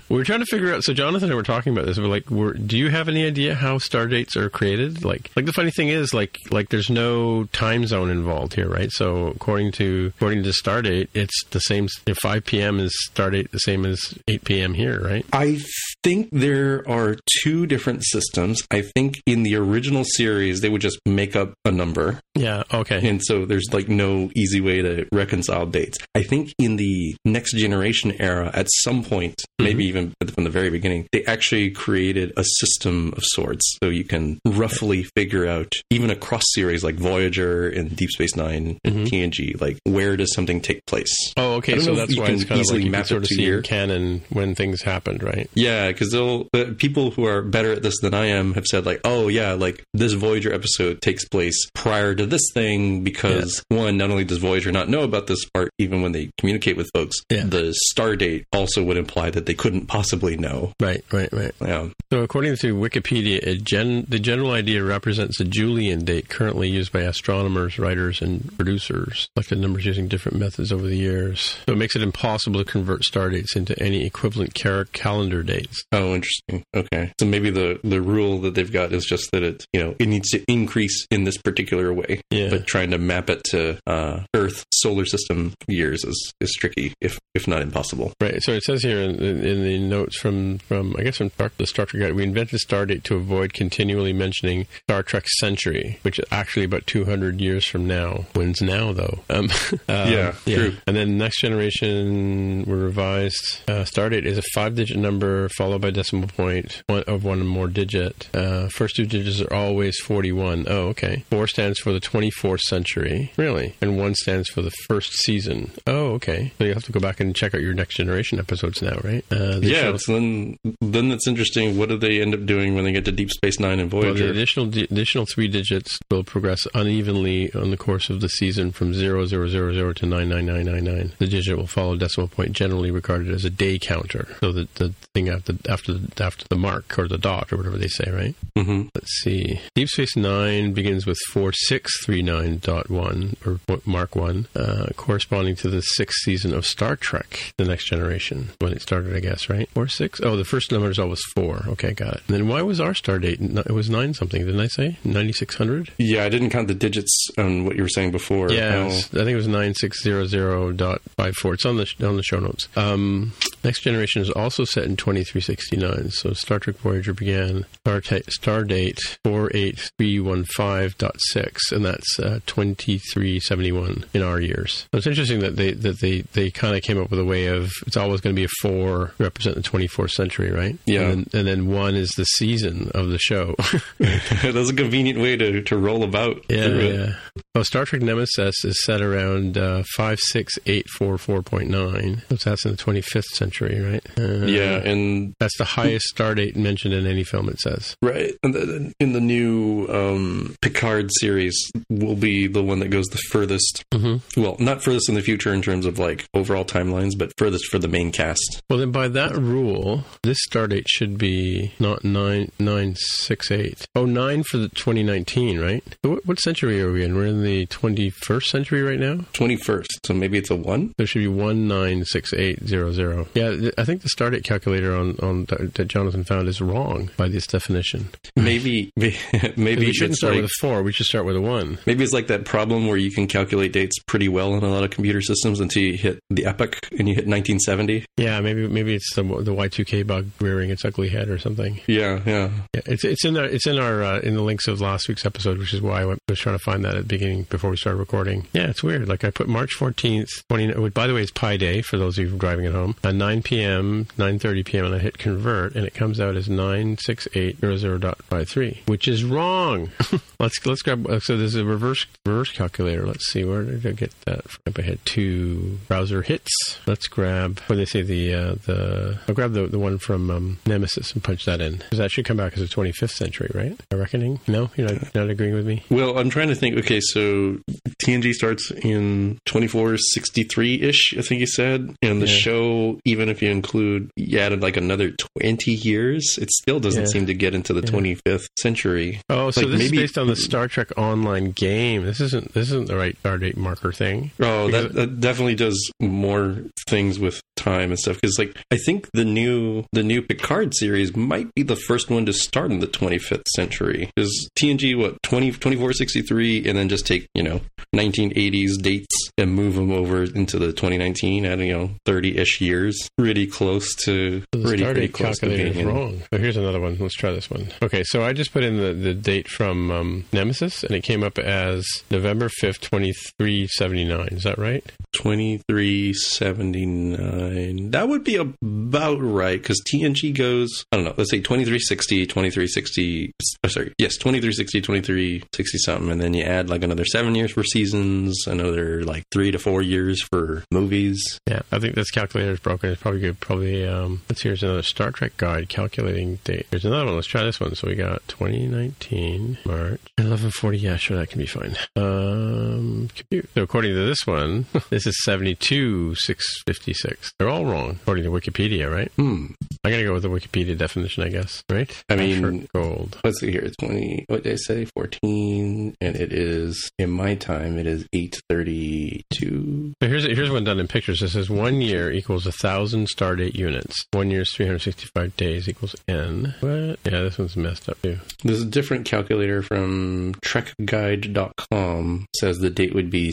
[0.08, 0.82] we were trying to figure out.
[0.82, 1.98] So Jonathan and I were talking about this.
[1.98, 5.04] We're like, we're, do you have any idea how star dates are created?
[5.04, 8.90] Like, like the funny thing is, like, like there's no time zone involved here, right?
[8.90, 11.88] So according to according to Stardate, it's the same.
[12.06, 12.78] You know, 5 p.m.
[12.80, 13.98] is Stardate the same as
[14.28, 14.74] 8 p.m.
[14.74, 15.26] here, right?
[15.32, 15.58] I
[16.02, 18.62] think there are two different systems.
[18.70, 22.20] I think in the original series they would just make up a number.
[22.34, 22.62] Yeah.
[22.72, 23.06] Okay.
[23.06, 25.98] And so there's like no easy way to reconcile dates.
[26.14, 29.64] I think in the next generation era, at some point, mm-hmm.
[29.64, 33.76] maybe even from the very beginning, they actually created a system of sorts.
[33.82, 38.78] So you can roughly figure out, even across series like Voyager and Deep Space Nine
[38.84, 39.04] and mm-hmm.
[39.04, 41.14] TNG, like where does something take place?
[41.36, 41.78] Oh, okay.
[41.80, 44.22] So that's why it's kind easily of like you map sort of see your canon
[44.30, 45.48] when things happened, right?
[45.54, 48.86] Yeah, because they'll uh, people who are better at this than I am have said
[48.86, 53.78] like, oh yeah, like this Voyager episode takes place prior to this thing because yeah.
[53.78, 56.88] one, not only does Voyager not know about this part even when they communicate with
[56.94, 57.44] folks, yeah.
[57.44, 60.72] the star date also would imply that they couldn't possibly know.
[60.80, 61.52] Right, right, right.
[61.60, 61.88] Yeah.
[62.12, 67.00] So, according to Wikipedia, gen- the general idea represents a Julian date currently used by
[67.00, 69.28] astronomers, writers, and producers.
[69.36, 71.56] Selected numbers using different methods over the years.
[71.66, 75.84] So, it makes it impossible to convert star dates into any equivalent car- calendar dates.
[75.92, 76.64] Oh, interesting.
[76.74, 77.12] Okay.
[77.20, 80.06] So, maybe the, the rule that they've got is just that it, you know, it
[80.06, 82.20] needs to increase in this particular way.
[82.30, 82.50] Yeah.
[82.50, 86.94] But trying to map it to uh, Earth solar system years is is is tricky,
[87.00, 88.12] if if not impossible.
[88.20, 88.42] Right.
[88.42, 91.86] So it says here in, in the notes from from I guess from the Star
[91.86, 96.64] Trek guide, we invented Stardate to avoid continually mentioning Star Trek Century, which is actually
[96.64, 98.26] about 200 years from now.
[98.34, 99.20] When's now though?
[99.30, 100.76] Um, um, yeah, yeah, true.
[100.86, 103.60] And then Next Generation were revised.
[103.68, 108.28] Uh, Stardate is a five-digit number followed by decimal point of one more digit.
[108.34, 110.66] Uh, first two digits are always 41.
[110.68, 111.24] Oh, okay.
[111.30, 113.32] Four stands for the 24th century.
[113.36, 113.74] Really?
[113.80, 115.70] And one stands for the first season.
[115.86, 116.52] Oh, okay.
[116.58, 119.24] So you have to go back and check out your Next Generation episodes now, right?
[119.30, 119.96] Uh, yeah.
[119.96, 121.78] So then, then it's interesting.
[121.78, 124.08] What do they end up doing when they get to Deep Space Nine and Voyager?
[124.08, 128.28] Well, the additional the additional three digits will progress unevenly on the course of the
[128.28, 131.12] season from zero zero zero zero to nine nine nine nine nine.
[131.18, 134.28] The digit will follow decimal point, generally regarded as a day counter.
[134.40, 137.78] So the the thing after after the, after the mark or the dot or whatever
[137.78, 138.34] they say, right?
[138.56, 138.88] Mm-hmm.
[138.94, 139.60] Let's see.
[139.74, 144.86] Deep Space Nine begins with four six three nine dot one or Mark one, uh,
[144.96, 149.20] corresponding to the sixth season of Star Trek: The Next Generation when it started, I
[149.20, 149.68] guess, right?
[149.74, 150.20] Or six.
[150.22, 151.64] Oh, the first number is always four.
[151.68, 152.22] Okay, got it.
[152.28, 153.40] And then why was our star date?
[153.40, 154.98] It was nine something, didn't I say?
[155.04, 155.92] Ninety six hundred.
[155.98, 158.50] Yeah, I didn't count the digits on what you were saying before.
[158.50, 161.54] Yeah, was, I think it was nine six zero zero dot five four.
[161.54, 162.68] It's on the on the show notes.
[162.76, 163.32] Um,
[163.64, 166.10] Next Generation is also set in twenty three sixty nine.
[166.10, 171.72] So Star Trek Voyager began star, star date four eight three one five dot six,
[171.72, 174.86] and that's uh, twenty three seventy one in our years.
[174.92, 177.46] So it's interesting that they that they they kind of came up with a way
[177.46, 180.78] of it's always going to be a four represent the twenty fourth century, right?
[180.86, 183.54] Yeah, and then, and then, one is the season of the show.
[183.98, 186.44] that's a convenient way to to roll about.
[186.48, 187.14] Yeah, yeah.
[187.54, 192.22] Well, Star Trek Nemesis is set around uh, five six eight four four point nine.
[192.30, 194.06] So that's in the twenty fifth century, right?
[194.18, 197.48] Uh, yeah, and that's the highest star date mentioned in any film.
[197.48, 198.34] It says right.
[198.42, 203.84] And in the new um, Picard series, will be the one that goes the furthest.
[203.92, 204.40] Mm-hmm.
[204.40, 207.78] Well, not furthest in the future in terms of like overall timelines, but furthest for
[207.78, 208.62] the main cast.
[208.70, 213.86] Well, then by that rule, this start date should be not nine nine six eight.
[213.94, 215.84] Oh, nine for the 2019, right?
[216.02, 217.14] What, what century are we in?
[217.14, 219.16] We're in the 21st century right now.
[219.34, 219.86] 21st.
[220.04, 220.94] So maybe it's a one.
[220.96, 223.26] There should be one nine six eight zero zero.
[223.34, 227.28] Yeah, I think the start date calculator on on that Jonathan found is wrong by
[227.28, 228.08] this definition.
[228.36, 230.82] Maybe maybe we shouldn't start like, with a four.
[230.82, 231.78] We should start with a one.
[231.86, 234.84] Maybe it's like that problem where you can calculate dates pretty well on a lot
[234.84, 238.04] of computer systems until you hit the epoch and you hit 1970.
[238.16, 241.80] Yeah, maybe maybe it's the the Y2K bug rearing its ugly head or something.
[241.86, 242.50] Yeah, yeah.
[242.74, 245.26] yeah it's it's in our it's in our uh, in the links of last week's
[245.26, 247.70] episode, which is why I went, was trying to find that at the beginning before
[247.70, 248.46] we started recording.
[248.52, 249.08] Yeah, it's weird.
[249.08, 250.90] Like I put March 14th, 20.
[250.90, 252.96] By the way, it's Pi Day for those of you driving at home.
[253.04, 258.78] At 9 p.m., 9:30 p.m., and I hit convert, and it comes out as 96800.53,
[258.86, 259.90] which is wrong.
[260.40, 261.06] let's let's grab.
[261.22, 263.06] So there's a reverse reverse calculator.
[263.06, 264.48] Let's see where did I get that?
[264.48, 264.74] From?
[264.76, 265.47] I had two
[265.88, 266.78] browser hits.
[266.86, 267.60] Let's grab.
[267.66, 268.02] What they say?
[268.02, 271.76] The uh, the I'll grab the the one from um, Nemesis and punch that in
[271.76, 273.78] because that should come back as the 25th century, right?
[273.90, 274.40] A reckoning?
[274.46, 275.84] No, you're not, not agreeing with me.
[275.90, 276.76] Well, I'm trying to think.
[276.78, 277.58] Okay, so
[278.02, 281.14] TNG starts in 2463 ish.
[281.16, 282.36] I think you said, and the yeah.
[282.36, 287.08] show, even if you include, you added like another 20 years, it still doesn't yeah.
[287.08, 287.98] seem to get into the yeah.
[287.98, 289.20] 25th century.
[289.28, 292.04] Oh, so like this maybe, is based on the Star Trek Online game.
[292.04, 294.30] This isn't this isn't the right start date marker thing.
[294.40, 296.56] Oh, that, that definitely does more
[296.88, 301.14] things with time and stuff because like i think the new the new picard series
[301.16, 304.10] might be the first one to start in the 25th century.
[304.14, 307.60] Because tng what 20 2463 and then just take you know
[307.94, 313.08] 1980s dates and move them over into the 2019 at you know 30-ish years.
[313.16, 316.22] Pretty close to so pretty, pretty close to being wrong.
[316.32, 316.96] So here's another one.
[316.98, 317.68] Let's try this one.
[317.82, 321.22] Okay so i just put in the, the date from um, nemesis and it came
[321.22, 324.84] up as november 5th 2379 is that right
[325.28, 332.26] 2379 that would be about right because TNG goes, I don't know, let's say 2360,
[332.26, 333.32] 2360,
[333.64, 336.10] oh, sorry, yes, 2360, 2360 something.
[336.10, 339.82] And then you add like another seven years for seasons, another like three to four
[339.82, 341.40] years for movies.
[341.46, 342.90] Yeah, I think this calculator is broken.
[342.90, 343.40] It's probably good.
[343.40, 346.66] Probably, um, let's see, here's another Star Trek guide calculating date.
[346.70, 347.16] Here's another one.
[347.16, 347.74] Let's try this one.
[347.74, 350.78] So we got 2019, March, 1140.
[350.78, 351.76] Yeah, sure, that can be fine.
[351.96, 353.48] Um, compute.
[353.54, 357.32] So according to this one, this is 72, 656.
[357.38, 359.10] They're all wrong according to Wikipedia, right?
[359.16, 359.52] Hmm.
[359.84, 361.62] I gotta go with the Wikipedia definition, I guess.
[361.70, 361.90] Right?
[362.08, 363.20] I mean, gold.
[363.24, 363.70] Let's see here.
[363.78, 364.24] Twenty.
[364.28, 364.84] What did I say?
[364.86, 367.78] Fourteen, and it is in my time.
[367.78, 369.94] It is eight thirty 72.
[370.00, 371.22] So here's here's one done in pictures.
[371.22, 374.06] It says one year equals a thousand stardate units.
[374.12, 376.54] One year's 365 days equals n.
[376.60, 376.98] What?
[377.04, 378.18] Yeah, this one's messed up too.
[378.42, 382.26] There's a different calculator from trekguide.com.
[382.36, 383.32] Says the date would be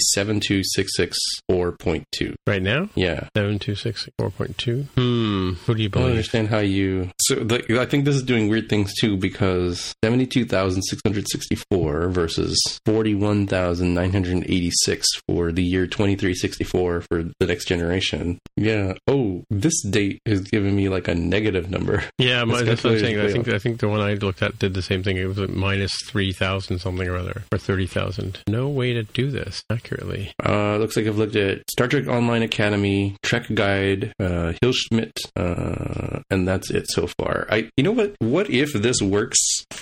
[1.71, 2.35] 72664.2.
[2.47, 2.89] Right now?
[2.95, 3.27] Yeah.
[3.35, 4.87] 72664.2.
[4.95, 5.53] Hmm.
[5.65, 7.09] Who do you I don't understand how you.
[7.21, 15.51] So the, I think this is doing weird things too because 72,664 versus 41,986 for
[15.51, 18.39] the year 2364 for the next generation.
[18.55, 18.93] Yeah.
[19.07, 22.03] Oh, this date is giving me like a negative number.
[22.17, 23.19] Yeah, my, that's what I'm saying.
[23.19, 25.17] I think I think the one I looked at did the same thing.
[25.17, 28.39] It was at minus three thousand something or other, or thirty thousand.
[28.47, 30.31] No way to do this accurately.
[30.43, 36.19] Uh, looks like I've looked at Star Trek Online Academy, Trek Guide, uh, Hilschmidt, uh,
[36.29, 37.47] and that's it so far.
[37.49, 38.15] I, you know what?
[38.19, 39.37] What if this works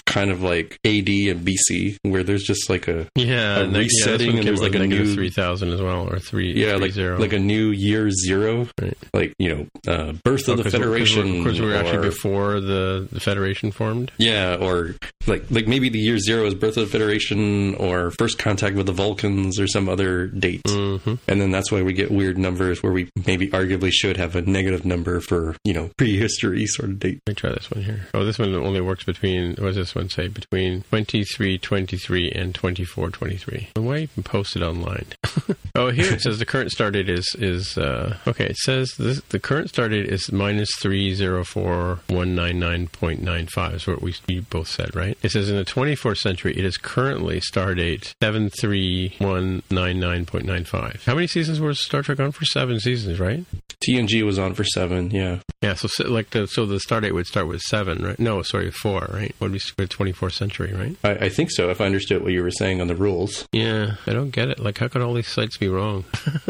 [0.05, 4.37] kind of like AD and BC, where there's just like a Yeah, A resetting one
[4.39, 6.53] and there's like a new- three thousand as well, or three.
[6.53, 7.17] yeah, three like zero.
[7.17, 8.97] like a new year zero, Right.
[9.13, 13.07] like you know, uh, birth of the Federation, Of course, we were actually before the,
[13.11, 14.11] the Federation formed.
[14.17, 14.95] Yeah, or
[15.27, 18.85] like like maybe the year zero is birth of the Federation or first contact with
[18.85, 20.63] the Vulcans or some other date.
[20.63, 21.15] Mm-hmm.
[21.27, 24.41] And then that's why we get weird numbers where we maybe arguably should have a
[24.41, 27.21] negative number for, you know, prehistory sort of date.
[27.27, 28.07] Let me try this one here.
[28.13, 30.27] Oh, this one only works between, what does this one say?
[30.27, 33.69] Between 2323 and 2423.
[33.75, 35.05] Why even post it online?
[35.75, 39.21] oh, here it says the current start date is, is uh, okay, it says this,
[39.29, 45.17] the current start date is minus 304199.95 is what we you both said, right?
[45.21, 51.05] It says in the 24th century, it is currently star date 73199.95.
[51.05, 52.45] How many seasons was Star Trek on for?
[52.45, 53.45] Seven seasons, right?
[53.87, 55.39] TNG was on for seven, yeah.
[55.63, 58.19] Yeah, so like the so the start date would start with seven, right?
[58.19, 59.33] No, sorry, four, right?
[59.39, 60.97] Would be twenty fourth century, right?
[61.05, 63.47] I, I think so, if I understood what you were saying on the rules.
[63.53, 64.59] Yeah, I don't get it.
[64.59, 66.03] Like, how could all these sites be wrong?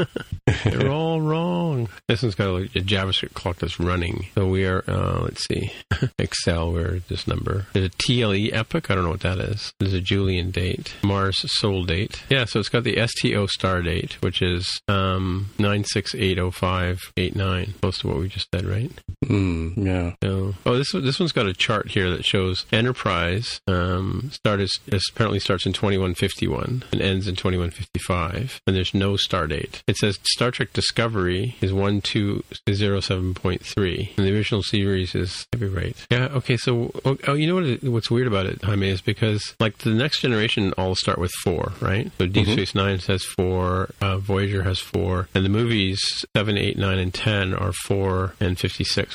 [0.66, 1.90] They're all wrong.
[2.08, 4.28] This one's got a, a JavaScript clock that's running.
[4.34, 5.72] So we are, uh, let's see,
[6.20, 6.74] Excel.
[6.74, 7.68] Where is this number?
[7.74, 8.90] There's a TLE epoch.
[8.90, 9.74] I don't know what that is.
[9.80, 12.24] There's a Julian date, Mars Sol date.
[12.30, 16.50] Yeah, so it's got the STO star date, which is um, nine six eight oh
[16.50, 17.76] five eight nine.
[17.82, 18.92] Close to what we just said, right?
[19.26, 20.14] Mm, yeah.
[20.22, 20.54] No.
[20.66, 24.78] Oh, this one- this one's got a chart here that shows Enterprise um, start is,
[24.88, 29.82] is apparently starts in 2151 and ends in 2155, and there's no star date.
[29.88, 35.96] It says Star Trek Discovery is 1207.3, and the original series is maybe right.
[36.10, 36.26] Yeah.
[36.34, 36.58] Okay.
[36.58, 37.84] So, oh, oh, you know what?
[37.84, 41.74] What's weird about it, Jaime, is because like the next generation all start with four,
[41.80, 42.12] right?
[42.18, 42.54] So Deep Mhm.
[42.54, 46.00] Space Nine has four, uh, Voyager has four, and the movies
[46.36, 48.58] seven, eight, nine, and ten are four and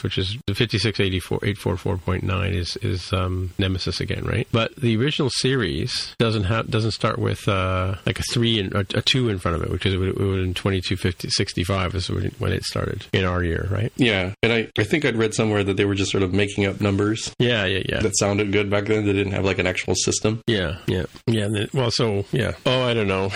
[0.02, 4.24] which is the fifty-six, eighty-four, eight four four point nine is is um, Nemesis again,
[4.24, 4.46] right?
[4.52, 8.84] But the original series doesn't have doesn't start with uh, like a three and a,
[8.84, 11.94] two in front of it, which is it would, it would in twenty-two fifty sixty-five
[11.94, 13.92] is when it- started in our year, right?
[13.96, 14.34] Yeah.
[14.42, 16.80] And I, I think I'd read somewhere that they were just sort of making up
[16.80, 18.00] numbers Yeah, yeah, yeah.
[18.00, 19.06] that sounded good back then.
[19.06, 20.42] They didn't have like an actual system.
[20.46, 21.48] Yeah, yeah, yeah.
[21.48, 22.52] then- Well, so yeah.
[22.66, 23.30] Oh, I don't know.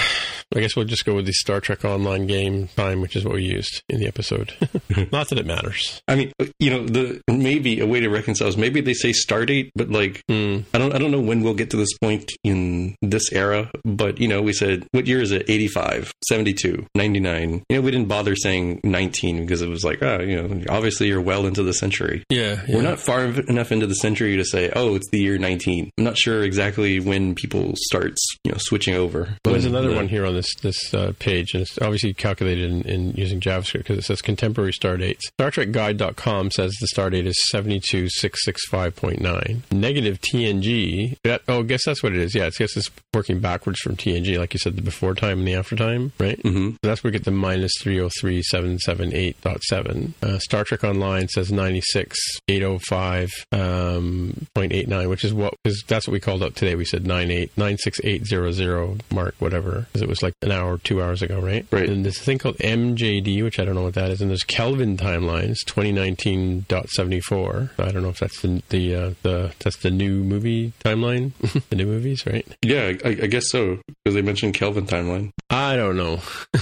[0.55, 3.35] I guess we'll just go with the Star Trek Online game time, which is what
[3.35, 4.55] we used in the episode.
[5.13, 6.01] Not that it matters.
[6.09, 9.49] I mean, you know, the maybe a way to reconcile is maybe they say start
[9.49, 10.65] date, but like Mm.
[10.73, 14.19] I don't I don't know when we'll get to this point in this era, but
[14.21, 15.45] you know, we said what year is it?
[15.49, 17.63] 85, 72, 99.
[17.69, 21.09] You know, we didn't bother saying 19 because it was like, oh, you know, obviously
[21.09, 22.25] you're well into the century.
[22.29, 25.91] Yeah, We're not far enough into the century to say, oh, it's the year 19.
[25.99, 28.15] I'm not sure exactly when people start,
[28.45, 29.37] you know, switching over.
[29.45, 32.71] Well, there's another the- one here on this this uh, page, and it's obviously calculated
[32.71, 35.29] in, in using JavaScript because it says contemporary star dates.
[35.41, 39.61] StarTrekGuide.com says the star date is 72665.9.
[39.73, 41.17] Negative TNG.
[41.25, 42.35] That, oh, I guess that's what it is.
[42.35, 45.39] Yeah, it's, I guess it's working backwards from TNG, like you said, the before time
[45.41, 46.41] and the after time, right?
[46.43, 46.73] Mhm.
[46.73, 50.13] So that's where we get the minus 303778.7.
[50.23, 56.21] Uh, Star Trek Online says 96805.89, um, 0.89, which is what, because that's what we
[56.21, 56.75] called up today.
[56.75, 61.41] We said 98 96800 mark, whatever, because it was like an hour, two hours ago,
[61.41, 61.67] right?
[61.71, 61.89] Right.
[61.89, 64.21] And there's a thing called MJD, which I don't know what that is.
[64.21, 67.71] And there's Kelvin timelines, 2019.74.
[67.79, 71.33] I don't know if that's the, the, uh, the, that's the new movie timeline,
[71.71, 72.47] the new movies, right?
[72.63, 75.33] Yeah, I, I guess so because they mentioned Kelvin timeline.
[75.51, 76.21] I don't know.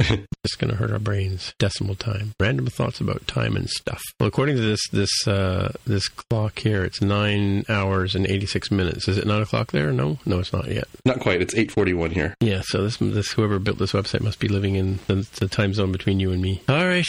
[0.46, 1.52] Just gonna hurt our brains.
[1.58, 2.32] Decimal time.
[2.40, 4.00] Random thoughts about time and stuff.
[4.20, 8.70] Well, according to this this uh, this clock here, it's nine hours and eighty six
[8.70, 9.08] minutes.
[9.08, 9.92] Is it nine o'clock there?
[9.92, 10.86] No, no, it's not yet.
[11.04, 11.42] Not quite.
[11.42, 12.34] It's 841 here.
[12.40, 12.62] Yeah.
[12.64, 15.92] So this this whoever built this website must be living in the, the time zone
[15.92, 16.62] between you and me.
[16.68, 17.06] All right.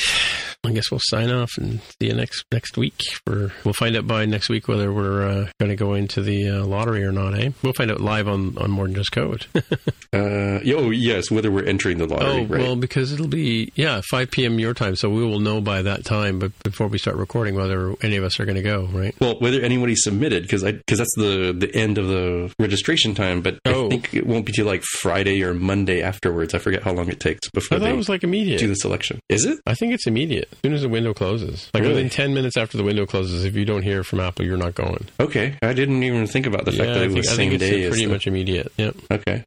[0.66, 3.02] I guess we'll sign off and see you next next week.
[3.26, 6.50] For we'll find out by next week whether we're uh, going to go into the
[6.50, 7.34] uh, lottery or not.
[7.34, 7.52] Eh?
[7.64, 9.46] We'll find out live on on more than just code.
[9.56, 12.30] uh, oh yes, whether we're entering the lottery.
[12.30, 12.62] Oh right?
[12.62, 14.60] well, because it'll be yeah 5 p.m.
[14.60, 16.40] your time, so we will know by that time.
[16.40, 19.16] But before we start recording, whether any of us are going to go, right?
[19.22, 23.42] Well, whether anybody submitted because I because that's the the end of the registration time.
[23.42, 23.86] But oh.
[23.86, 26.54] I think it won't be till like Friday or Monday afterwards.
[26.54, 28.60] I forget how long it takes before I thought it was like immediate.
[28.60, 29.22] do the selection.
[29.30, 29.60] Is it?
[29.66, 30.49] I think it's immediate.
[30.52, 31.96] As soon as the window closes, like Really?
[31.96, 34.76] within 10 minutes after the window closes, if you don't hear from Apple, you're not
[34.76, 35.06] going.
[35.20, 37.50] Okay, I didn't even think about the fact that I it think, was I same
[37.52, 37.84] think it's day.
[37.84, 38.72] as pretty the- much immediate.
[38.78, 38.96] Yep.
[39.12, 39.44] Okay.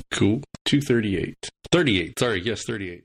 [0.12, 0.42] cool.
[0.64, 1.48] Two thirty eight.
[1.72, 2.18] Thirty eight.
[2.18, 2.42] Sorry.
[2.42, 3.04] Yes, thirty eight.